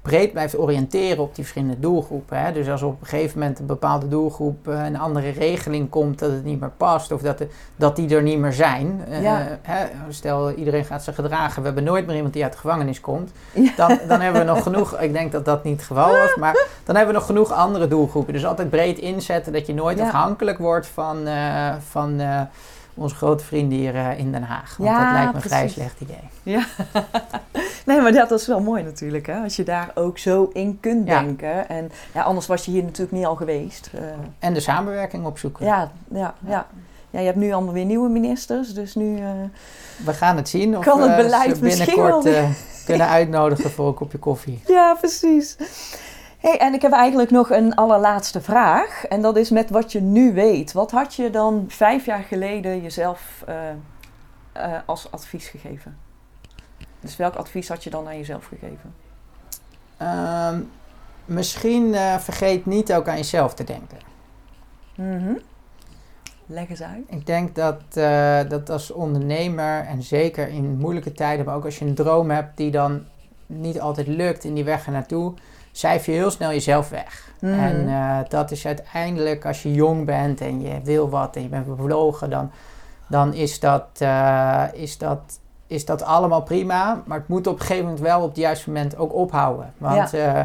breed 0.02 0.32
blijft 0.32 0.58
oriënteren 0.58 1.22
op 1.22 1.34
die 1.34 1.44
verschillende 1.44 1.80
doelgroepen. 1.80 2.38
Hè? 2.40 2.52
Dus 2.52 2.68
als 2.68 2.82
op 2.82 3.00
een 3.00 3.06
gegeven 3.06 3.38
moment 3.38 3.58
een 3.58 3.66
bepaalde 3.66 4.08
doelgroep 4.08 4.68
eh, 4.68 4.84
een 4.84 4.98
andere 4.98 5.30
regeling 5.30 5.88
komt 5.88 6.18
dat 6.18 6.30
het 6.30 6.44
niet 6.44 6.60
meer 6.60 6.70
past 6.76 7.12
of 7.12 7.20
dat, 7.20 7.38
de, 7.38 7.48
dat 7.76 7.96
die 7.96 8.14
er 8.14 8.22
niet 8.22 8.38
meer 8.38 8.52
zijn. 8.52 9.04
eh, 9.10 9.46
hè? 9.62 9.86
Stel 10.08 10.50
iedereen 10.52 10.84
gaat 10.84 11.02
zich 11.04 11.14
gedragen, 11.14 11.60
we 11.60 11.66
hebben 11.66 11.84
nooit 11.84 12.06
meer 12.06 12.16
iemand 12.16 12.32
die 12.32 12.42
uit 12.42 12.52
de 12.52 12.58
gevangenis 12.58 13.00
komt. 13.00 13.30
Ja. 13.52 13.70
Dan, 13.76 13.98
dan 14.08 14.20
hebben 14.20 14.40
we 14.40 14.46
nog 14.46 14.62
genoeg, 14.62 15.00
ik 15.00 15.12
denk 15.12 15.32
dat 15.32 15.44
dat 15.44 15.64
niet 15.64 15.76
het 15.76 15.86
geval 15.86 16.10
was, 16.12 16.34
maar 16.36 16.66
dan 16.84 16.96
hebben 16.96 17.14
we 17.14 17.18
nog 17.20 17.28
genoeg 17.28 17.52
andere 17.52 17.88
doelgroepen. 17.88 18.32
Dus 18.32 18.46
altijd 18.46 18.70
breed 18.70 18.98
inzetten 18.98 19.52
dat 19.52 19.66
je 19.66 19.74
nooit 19.74 19.98
Ja. 19.98 20.04
afhankelijk 20.04 20.58
wordt 20.58 20.86
van, 20.86 21.26
eh, 21.26 21.74
van 21.88 22.20
onze 22.98 23.14
grote 23.14 23.44
vrienden 23.44 23.78
hier 23.78 23.94
eh, 23.94 24.18
in 24.18 24.32
Den 24.32 24.42
Haag. 24.42 24.76
Want 24.76 24.90
Ja, 24.90 25.04
dat 25.04 25.12
lijkt 25.12 25.28
me 25.30 25.34
een 25.36 25.42
vrij 25.42 25.58
precies. 25.58 25.74
slecht 25.76 26.00
idee. 26.00 26.28
Ja. 26.42 26.64
nee, 27.86 28.00
maar 28.00 28.12
dat 28.12 28.30
is 28.30 28.46
wel 28.46 28.60
mooi 28.60 28.82
natuurlijk, 28.82 29.26
hè? 29.26 29.42
Als 29.42 29.56
je 29.56 29.62
daar 29.62 29.90
ook 29.94 30.18
zo 30.18 30.50
in 30.52 30.78
kunt 30.80 31.08
Ja. 31.08 31.20
denken. 31.20 31.68
En 31.68 31.90
ja, 32.14 32.22
anders 32.22 32.46
was 32.46 32.64
je 32.64 32.70
hier 32.70 32.82
natuurlijk 32.82 33.12
niet 33.16 33.26
al 33.26 33.36
geweest. 33.36 33.90
Eh, 33.94 34.00
En 34.38 34.54
de 34.54 34.60
samenwerking 34.60 35.26
opzoeken. 35.26 35.66
ja, 35.66 35.90
ja, 36.12 36.34
ja. 36.46 36.66
Ja, 37.10 37.18
je 37.20 37.26
hebt 37.26 37.38
nu 37.38 37.52
allemaal 37.52 37.72
weer 37.74 37.84
nieuwe 37.84 38.08
ministers, 38.08 38.74
dus 38.74 38.94
nu... 38.94 39.16
eh, 39.18 39.24
We 40.04 40.12
gaan 40.12 40.36
het 40.36 40.48
zien 40.48 40.76
of 40.78 40.84
Kan 40.84 41.00
het 41.02 41.16
we 41.16 41.22
beleid 41.22 41.60
misschien 41.60 41.94
binnenkort 41.96 42.28
kunnen 42.84 43.08
uitnodigen 43.08 43.70
voor 43.70 43.86
een 43.88 43.94
kopje 43.94 44.18
koffie. 44.18 44.60
Ja, 44.76 44.94
precies. 45.00 45.56
Hey, 46.38 46.58
en 46.58 46.74
ik 46.74 46.82
heb 46.82 46.92
eigenlijk 46.92 47.30
nog 47.30 47.50
een 47.50 47.74
allerlaatste 47.74 48.40
vraag. 48.40 49.04
En 49.04 49.22
dat 49.22 49.36
is 49.36 49.50
met 49.50 49.70
wat 49.70 49.92
je 49.92 50.00
nu 50.00 50.32
weet. 50.32 50.72
Wat 50.72 50.90
had 50.90 51.14
je 51.14 51.30
dan 51.30 51.64
vijf 51.68 52.06
jaar 52.06 52.22
geleden 52.22 52.82
jezelf 52.82 53.44
eh, 53.46 53.68
eh, 54.52 54.80
als 54.86 55.10
advies 55.10 55.48
gegeven? 55.48 55.96
Dus 57.00 57.16
welk 57.16 57.34
advies 57.34 57.68
had 57.68 57.84
je 57.84 57.90
dan 57.90 58.06
aan 58.06 58.16
jezelf 58.16 58.46
gegeven? 58.46 58.94
Ehm, 59.96 60.60
misschien 61.24 61.94
eh, 61.94 62.18
vergeet 62.18 62.66
niet 62.66 62.92
ook 62.92 63.08
aan 63.08 63.16
jezelf 63.16 63.54
te 63.54 63.64
denken. 63.64 63.98
Mhm. 64.94 65.32
Leg 66.46 66.68
eens 66.68 66.82
uit. 66.82 67.04
Ik 67.08 67.26
denk 67.26 67.54
dat, 67.54 67.80
dat 68.50 68.70
als 68.70 68.90
ondernemer 68.90 69.84
en 69.84 70.02
zeker 70.02 70.48
in 70.48 70.78
moeilijke 70.78 71.12
tijden, 71.12 71.44
maar 71.44 71.54
ook 71.54 71.64
als 71.64 71.78
je 71.78 71.84
een 71.84 71.94
droom 71.94 72.30
hebt 72.30 72.56
die 72.56 72.70
dan 72.70 73.04
niet 73.46 73.80
altijd 73.80 74.06
lukt 74.06 74.44
in 74.44 74.54
die 74.54 74.64
weg 74.64 74.86
ernaartoe, 74.86 75.34
cijf 75.78 76.06
je 76.06 76.12
heel 76.12 76.30
snel 76.30 76.50
jezelf 76.50 76.88
weg. 76.88 77.32
Mhm. 77.40 77.52
En 77.52 77.88
eh, 77.88 78.18
dat 78.28 78.50
is 78.50 78.66
uiteindelijk 78.66 79.46
als 79.46 79.62
je 79.62 79.72
jong 79.72 80.06
bent 80.06 80.40
en 80.40 80.60
je 80.60 80.80
wil 80.82 81.08
wat 81.08 81.36
en 81.36 81.42
je 81.42 81.48
bent 81.48 81.66
bevlogen, 81.76 82.30
dan, 82.30 82.50
dan 83.08 83.34
is 83.34 83.60
dat, 83.60 83.86
eh, 83.98 84.64
is 84.72 84.98
dat 84.98 85.40
is 85.66 85.84
dat 85.84 86.02
allemaal 86.02 86.42
prima. 86.42 87.02
Maar 87.06 87.18
het 87.18 87.28
moet 87.28 87.46
op 87.46 87.54
een 87.54 87.60
gegeven 87.60 87.84
moment 87.84 88.00
wel 88.00 88.20
op 88.20 88.28
het 88.28 88.36
juiste 88.36 88.70
moment 88.70 88.96
ook 88.96 89.14
ophouden. 89.14 89.72
Want 89.78 90.14
eh, 90.14 90.40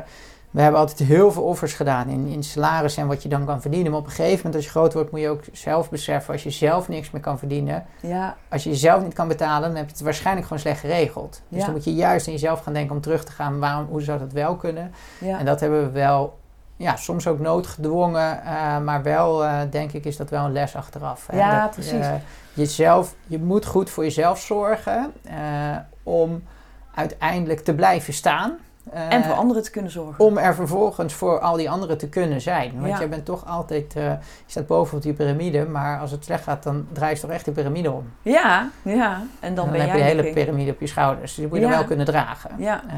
we 0.54 0.62
hebben 0.62 0.80
altijd 0.80 1.00
heel 1.08 1.32
veel 1.32 1.44
offers 1.44 1.74
gedaan 1.74 2.08
in, 2.08 2.28
in 2.28 2.44
salaris 2.44 2.98
en 2.98 3.08
wat 3.08 3.24
je 3.24 3.30
dan 3.30 3.46
kan 3.46 3.62
verdienen. 3.62 3.92
Maar 3.92 4.00
op 4.00 4.06
een 4.06 4.12
gegeven 4.12 4.36
moment, 4.38 4.56
als 4.56 4.64
je 4.64 4.70
groot 4.70 4.94
wordt, 4.94 5.12
moet 5.12 5.20
je 5.20 5.30
ook 5.30 5.44
zelf 5.52 5.90
beseffen. 5.90 6.34
Als 6.34 6.44
je 6.44 6.50
zelf 6.50 6.88
niks 6.88 7.12
meer 7.12 7.22
kan 7.22 7.38
verdienen, 7.40 7.86
Ja, 8.00 8.36
als 8.50 8.64
je 8.64 8.70
jezelf 8.70 9.04
niet 9.04 9.14
kan 9.14 9.28
betalen, 9.28 9.68
dan 9.68 9.78
heb 9.78 9.86
je 9.86 9.92
het 9.92 10.02
waarschijnlijk 10.04 10.46
gewoon 10.48 10.62
slecht 10.62 10.80
geregeld. 10.80 11.42
Dus 11.50 11.60
Ja. 11.60 11.66
dan 11.66 11.74
moet 11.74 11.84
je 11.84 11.94
juist 11.94 12.26
in 12.28 12.34
jezelf 12.34 12.60
gaan 12.64 12.74
denken 12.74 12.96
om 12.96 13.02
terug 13.02 13.24
te 13.26 13.32
gaan. 13.32 13.60
Waarom, 13.60 13.86
hoe 13.90 14.02
zou 14.02 14.20
dat 14.20 14.32
wel 14.32 14.56
kunnen? 14.56 14.92
ja. 15.20 15.40
En 15.40 15.46
dat 15.46 15.60
hebben 15.60 15.84
we 15.84 15.92
wel, 15.92 16.40
ja, 16.78 16.96
soms 16.96 17.28
ook 17.28 17.40
noodgedwongen. 17.40 18.44
eh, 18.44 18.80
maar 18.80 19.04
wel, 19.04 19.44
eh, 19.46 19.60
denk 19.70 19.92
ik, 19.92 20.06
is 20.06 20.18
dat 20.18 20.30
wel 20.30 20.46
een 20.46 20.52
les 20.52 20.76
achteraf. 20.76 21.28
hè. 21.28 21.38
Ja, 21.38 21.62
Dat, 21.62 21.72
precies. 21.72 21.92
eh, 22.06 22.14
jezelf, 22.54 23.16
je 23.28 23.40
moet 23.40 23.66
goed 23.66 23.90
voor 23.90 24.04
jezelf 24.04 24.40
zorgen 24.40 25.14
om 26.04 26.44
uiteindelijk 26.96 27.60
te 27.60 27.74
blijven 27.76 28.14
staan. 28.14 28.58
Eh, 28.92 29.14
en 29.14 29.24
voor 29.24 29.34
anderen 29.36 29.64
te 29.64 29.72
kunnen 29.72 29.92
zorgen. 29.92 30.26
om 30.26 30.38
er 30.38 30.56
vervolgens 30.56 31.14
voor 31.14 31.40
al 31.40 31.56
die 31.56 31.70
anderen 31.70 31.98
te 31.98 32.10
kunnen 32.10 32.42
zijn. 32.42 32.72
Want 32.76 32.88
Ja. 32.88 32.98
jij 32.98 33.10
bent 33.10 33.26
toch 33.26 33.46
altijd, 33.48 33.96
eh, 33.96 34.04
je 34.06 34.18
staat 34.46 34.68
boven 34.68 34.98
op 34.98 35.04
die 35.04 35.14
piramide, 35.14 35.66
maar 35.66 36.00
als 36.00 36.12
het 36.12 36.24
slecht 36.26 36.44
gaat, 36.44 36.64
dan 36.64 36.88
draai 36.94 37.14
je 37.16 37.20
toch 37.22 37.30
echt 37.30 37.46
die 37.46 37.54
piramide 37.54 37.92
om. 37.92 38.04
Ja, 38.22 38.70
ja. 38.82 39.22
En 39.40 39.56
dan, 39.56 39.66
Dan, 39.66 39.72
ben 39.74 39.82
heb 39.82 39.90
jij 39.98 40.08
je 40.10 40.16
de 40.16 40.22
hele 40.22 40.34
piramide 40.34 40.72
op 40.72 40.80
je 40.80 40.88
schouders. 40.88 41.22
Dus 41.22 41.36
die 41.36 41.48
moet 41.48 41.56
je 41.56 41.62
Ja. 41.62 41.68
dan 41.70 41.78
wel 41.78 41.88
kunnen 41.88 42.06
dragen. 42.06 42.52
Ja. 42.58 42.82
Eh, 42.88 42.96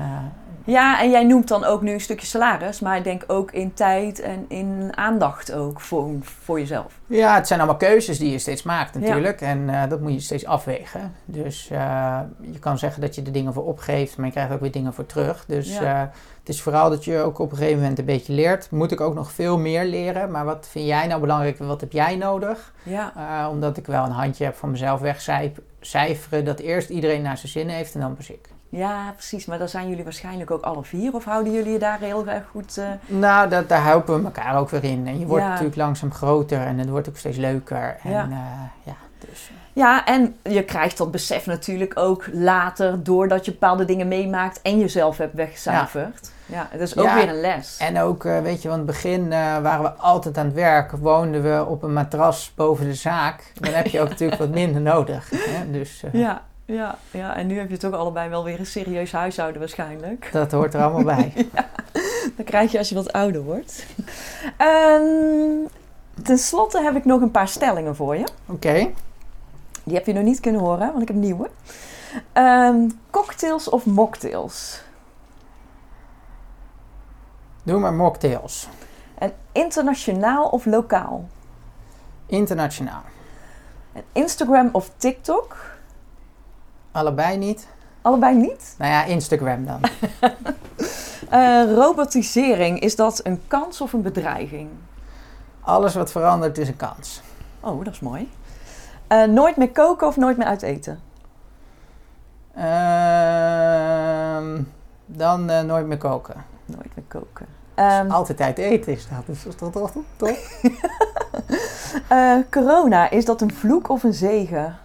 ja, 0.66 1.02
en 1.02 1.10
jij 1.10 1.24
noemt 1.24 1.48
dan 1.48 1.64
ook 1.64 1.82
nu 1.82 1.94
een 1.94 2.02
stukje 2.02 2.26
salaris, 2.28 2.80
maar 2.80 2.98
ik 2.98 3.04
denk 3.04 3.24
ook 3.28 3.52
in 3.52 3.74
tijd 3.74 4.20
en 4.20 4.46
in 4.48 4.92
aandacht 4.98 5.54
ook 5.54 5.82
voor, 5.82 6.10
voor 6.22 6.60
jezelf. 6.60 7.00
Ja, 7.08 7.36
het 7.36 7.48
zijn 7.48 7.60
allemaal 7.60 7.78
keuzes 7.78 8.18
die 8.20 8.32
je 8.32 8.40
steeds 8.40 8.64
maakt 8.64 8.94
Ja. 8.94 9.00
natuurlijk. 9.00 9.42
En 9.42 9.70
eh, 9.70 9.90
dat 9.90 10.02
moet 10.02 10.14
je 10.14 10.20
steeds 10.20 10.46
afwegen. 10.46 11.14
Dus 11.26 11.70
eh, 11.72 12.20
je 12.42 12.60
kan 12.60 12.78
zeggen 12.78 13.02
dat 13.02 13.16
je 13.16 13.22
er 13.22 13.32
dingen 13.32 13.54
voor 13.54 13.66
opgeeft, 13.66 14.18
maar 14.18 14.26
je 14.26 14.32
krijgt 14.32 14.52
ook 14.54 14.60
weer 14.62 14.72
dingen 14.72 14.94
voor 14.94 15.06
terug. 15.06 15.46
Dus 15.48 15.78
Ja. 15.78 15.82
eh, 16.02 16.10
het 16.40 16.50
is 16.50 16.62
vooral 16.62 16.90
dat 16.90 17.06
je 17.06 17.20
ook 17.20 17.40
op 17.40 17.52
een 17.52 17.58
gegeven 17.58 17.80
moment 17.80 18.00
een 18.00 18.06
beetje 18.06 18.34
leert. 18.34 18.72
Moet 18.72 18.92
ik 18.92 19.02
ook 19.02 19.14
nog 19.14 19.32
veel 19.32 19.58
meer 19.58 19.86
leren, 19.86 20.32
maar 20.32 20.46
wat 20.46 20.68
vind 20.72 20.86
jij 20.88 21.08
nou 21.08 21.22
belangrijk? 21.22 21.58
Wat 21.58 21.82
heb 21.82 21.92
jij 21.92 22.16
nodig? 22.16 22.74
Ja, 22.84 23.50
omdat 23.50 23.78
ik 23.78 23.86
wel 23.88 24.04
een 24.06 24.12
handje 24.12 24.44
heb 24.44 24.56
van 24.56 24.72
mezelf 24.72 25.00
wegcijferen 25.00 26.46
dat 26.46 26.60
eerst 26.60 26.90
iedereen 26.90 27.22
naar 27.22 27.38
zijn 27.38 27.52
zin 27.52 27.70
heeft 27.70 27.94
en 27.94 28.00
dan 28.00 28.16
pas 28.16 28.30
ik. 28.30 28.50
Ja 28.78 29.12
precies. 29.14 29.46
Maar 29.46 29.58
dan 29.58 29.70
zijn 29.70 29.90
jullie 29.90 30.04
waarschijnlijk 30.04 30.52
ook 30.52 30.64
alle 30.64 30.84
vier, 30.84 31.14
of 31.14 31.26
houden 31.26 31.54
jullie 31.54 31.72
je 31.72 31.80
daar 31.80 32.00
heel 32.00 32.28
erg 32.28 32.44
goed... 32.52 32.78
eh, 32.78 32.86
Nou, 33.06 33.50
dat, 33.50 33.70
daar 33.70 33.84
helpen 33.84 34.18
we 34.20 34.26
elkaar 34.26 34.58
ook 34.60 34.70
weer 34.70 34.84
in. 34.84 35.08
En 35.08 35.20
je 35.20 35.26
wordt 35.26 35.44
Ja. 35.44 35.50
natuurlijk 35.50 35.76
langzaam 35.76 36.14
groter 36.14 36.60
en 36.62 36.78
het 36.80 36.90
wordt 36.90 37.10
ook 37.10 37.18
steeds 37.18 37.38
leuker. 37.38 37.98
En 38.04 38.12
Ja. 38.12 38.28
ja, 38.30 38.72
ja 38.84 38.96
dus... 39.20 39.52
Ja, 39.74 40.06
en 40.06 40.36
je 40.44 40.64
krijgt 40.64 40.98
dat 40.98 41.12
besef 41.12 41.46
natuurlijk 41.46 42.00
ook 42.00 42.26
later 42.34 43.04
doordat 43.04 43.46
je 43.46 43.52
bepaalde 43.52 43.86
dingen 43.86 44.08
meemaakt 44.08 44.62
en 44.62 44.80
jezelf 44.80 45.18
hebt 45.18 45.34
weggecijferd. 45.34 46.32
Ja, 46.46 46.68
het 46.70 46.82
is 46.82 46.98
ook 46.98 47.06
Ja, 47.06 47.16
weer 47.16 47.30
een 47.30 47.42
les. 47.42 47.78
En 47.78 48.00
ook, 48.00 48.26
eh, 48.26 48.40
weet 48.40 48.62
je, 48.62 48.68
want 48.70 48.82
in 48.82 48.88
het 48.88 48.96
begin 48.96 49.32
eh, 49.32 49.58
waren 49.62 49.82
we 49.84 49.92
altijd 49.92 50.38
aan 50.38 50.46
het 50.46 50.54
werk. 50.54 50.92
Woonden 50.92 51.44
we 51.44 51.66
op 51.66 51.84
een 51.84 51.94
matras 51.94 52.52
boven 52.56 52.86
de 52.86 52.94
zaak. 52.94 53.52
Dan 53.60 53.74
heb 53.74 53.88
je 53.88 54.02
ook 54.02 54.10
natuurlijk 54.16 54.40
wat 54.40 54.50
minder 54.50 54.82
nodig. 54.82 55.30
Hè? 55.30 55.72
Dus 55.72 56.04
eh, 56.04 56.14
Ja, 56.22 56.42
ja, 56.66 56.98
ja, 57.12 57.36
en 57.36 57.48
nu 57.48 57.58
heb 57.58 57.70
je 57.70 57.78
toch 57.78 57.94
allebei 57.94 58.30
wel 58.30 58.44
weer 58.44 58.60
een 58.60 58.66
serieus 58.66 59.12
huishouden 59.12 59.60
waarschijnlijk. 59.60 60.30
dat 60.32 60.52
hoort 60.52 60.74
er 60.74 60.82
allemaal 60.82 61.16
bij. 61.16 61.34
Dat 62.38 62.46
krijg 62.46 62.72
je 62.72 62.78
als 62.78 62.90
je 62.90 62.96
wat 62.96 63.14
ouder 63.14 63.42
wordt. 63.42 63.86
Ehm 64.58 65.68
ten 66.24 66.38
slotte 66.38 66.82
heb 66.82 66.96
ik 66.96 67.06
nog 67.06 67.22
een 67.22 67.32
paar 67.32 67.48
stellingen 67.48 67.96
voor 67.96 68.16
je. 68.16 68.28
Oké. 68.46 68.92
Die 69.84 69.96
heb 69.96 70.06
je 70.06 70.14
nog 70.14 70.24
niet 70.24 70.40
kunnen 70.40 70.62
horen, 70.62 70.88
want 70.88 71.02
ik 71.02 71.08
heb 71.08 71.18
nieuwe. 71.18 71.50
Ehm, 72.34 72.90
cocktails 73.10 73.70
of 73.70 73.86
mocktails? 73.86 74.82
Doe 77.64 77.80
maar 77.80 77.94
mocktails. 77.94 78.68
En 79.18 79.34
internationaal 79.52 80.50
of 80.50 80.66
lokaal? 80.66 81.28
Internationaal. 82.26 83.02
En 83.94 84.04
Instagram 84.12 84.70
of 84.72 84.92
TikTok? 84.98 85.75
Allebei 86.96 87.38
niet. 87.38 87.68
Allebei 88.02 88.36
niet. 88.36 88.76
Nou 88.78 88.92
ja, 88.92 89.04
Instagram 89.04 89.66
dan. 89.66 89.80
Eh, 91.30 91.74
robotisering, 91.74 92.80
is 92.80 92.96
dat 92.96 93.20
een 93.24 93.42
kans 93.48 93.82
of 93.82 93.94
een 93.94 94.02
bedreiging? 94.02 94.70
Alles 95.62 95.96
wat 95.96 96.12
verandert 96.12 96.58
is 96.58 96.68
een 96.68 96.78
kans. 96.78 97.22
Oh, 97.60 97.84
dat 97.86 97.94
is 97.94 98.00
mooi. 98.00 98.32
Eh, 99.08 99.24
nooit 99.24 99.58
meer 99.58 99.72
koken 99.72 100.08
of 100.08 100.18
nooit 100.18 100.38
meer 100.38 100.48
uit 100.48 100.62
eten? 100.62 101.00
Ehm, 102.56 102.64
dan 105.06 105.50
eh, 105.50 105.62
nooit 105.62 105.86
meer 105.86 105.98
koken. 105.98 106.46
Nooit 106.66 106.96
meer 106.96 107.06
koken. 107.08 107.46
Ehm, 107.76 108.12
Altijd 108.12 108.42
uit 108.42 108.58
eten 108.58 108.94
is 108.94 109.08
dat. 109.10 109.26
Dus 109.26 109.44
dat 109.44 109.76
is 109.76 109.92
toch 110.18 110.44
corona, 112.52 113.10
is 113.10 113.26
dat 113.26 113.42
een 113.42 113.54
vloek 113.54 113.90
of 113.90 114.04
een 114.04 114.14
zegen? 114.14 114.78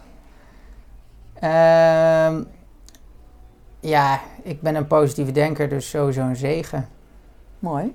Ehm, 1.41 2.43
ja, 3.81 4.21
ik 4.43 4.61
ben 4.61 4.75
een 4.75 4.87
positieve 4.87 5.33
denker, 5.33 5.69
dus 5.69 5.91
sowieso 5.91 6.21
een 6.21 6.37
zegen. 6.37 6.89
Mooi. 7.59 7.95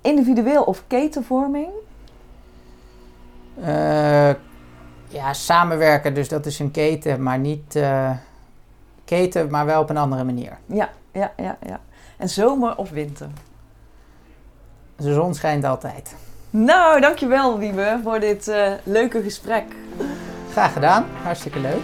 Individueel 0.00 0.62
of 0.62 0.82
ketenvorming? 0.86 1.68
Eh, 3.60 4.30
ja, 5.08 5.32
samenwerken, 5.32 6.14
dus 6.14 6.28
dat 6.28 6.46
is 6.46 6.58
een 6.58 6.70
keten, 6.70 7.22
maar 7.22 7.38
niet 7.38 7.76
eh, 7.76 8.10
keten, 9.04 9.50
maar 9.50 9.66
wel 9.66 9.80
op 9.80 9.90
een 9.90 9.96
andere 9.96 10.24
manier. 10.24 10.58
Ja, 10.66 10.90
ja, 11.12 11.32
ja, 11.36 11.56
ja. 11.66 11.80
En 12.16 12.28
zomer 12.28 12.76
of 12.76 12.90
winter? 12.90 13.28
De 14.96 15.12
zon 15.12 15.34
schijnt 15.34 15.64
altijd. 15.64 16.14
Nou, 16.50 17.00
dankjewel 17.00 17.58
Wiebe 17.58 18.00
voor 18.02 18.20
dit 18.20 18.48
eh, 18.48 18.72
leuke 18.82 19.22
gesprek. 19.22 19.64
Graag 20.50 20.72
gedaan, 20.72 21.06
hartstikke 21.22 21.60
leuk. 21.60 21.82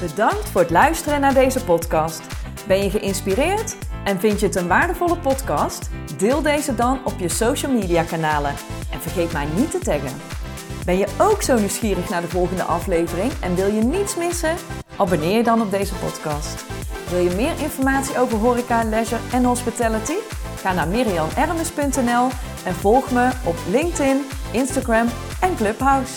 Bedankt 0.00 0.48
voor 0.48 0.60
het 0.60 0.70
luisteren 0.70 1.20
naar 1.20 1.34
deze 1.34 1.64
podcast. 1.64 2.22
Ben 2.66 2.82
je 2.82 2.90
geïnspireerd 2.90 3.76
en 4.04 4.20
vind 4.20 4.40
je 4.40 4.46
het 4.46 4.56
een 4.56 4.68
waardevolle 4.68 5.18
podcast? 5.18 5.90
Deel 6.18 6.42
deze 6.42 6.74
dan 6.74 7.00
op 7.04 7.18
je 7.18 7.28
social 7.28 7.72
media 7.72 8.02
kanalen 8.02 8.54
en 8.92 9.00
vergeet 9.00 9.32
mij 9.32 9.46
niet 9.56 9.70
te 9.70 9.78
taggen. 9.78 10.20
Ben 10.84 10.98
je 10.98 11.06
ook 11.18 11.42
zo 11.42 11.58
nieuwsgierig 11.58 12.08
naar 12.08 12.20
de 12.20 12.28
volgende 12.28 12.62
aflevering 12.62 13.32
en 13.40 13.54
wil 13.54 13.72
je 13.72 13.82
niets 13.82 14.16
missen? 14.16 14.54
Abonneer 14.96 15.36
je 15.36 15.42
dan 15.42 15.60
op 15.60 15.70
deze 15.70 15.94
podcast. 15.94 16.64
Wil 17.10 17.20
je 17.20 17.34
meer 17.34 17.60
informatie 17.62 18.18
over 18.18 18.38
horeca, 18.38 18.84
leisure 18.84 19.20
en 19.32 19.44
hospitality? 19.44 20.14
Ga 20.56 20.72
naar 20.72 20.88
mirianermes.nl 20.88 22.28
en 22.64 22.74
volg 22.74 23.10
me 23.10 23.30
op 23.44 23.56
LinkedIn, 23.70 24.24
Instagram 24.52 25.06
en 25.40 25.56
Clubhouse. 25.56 26.12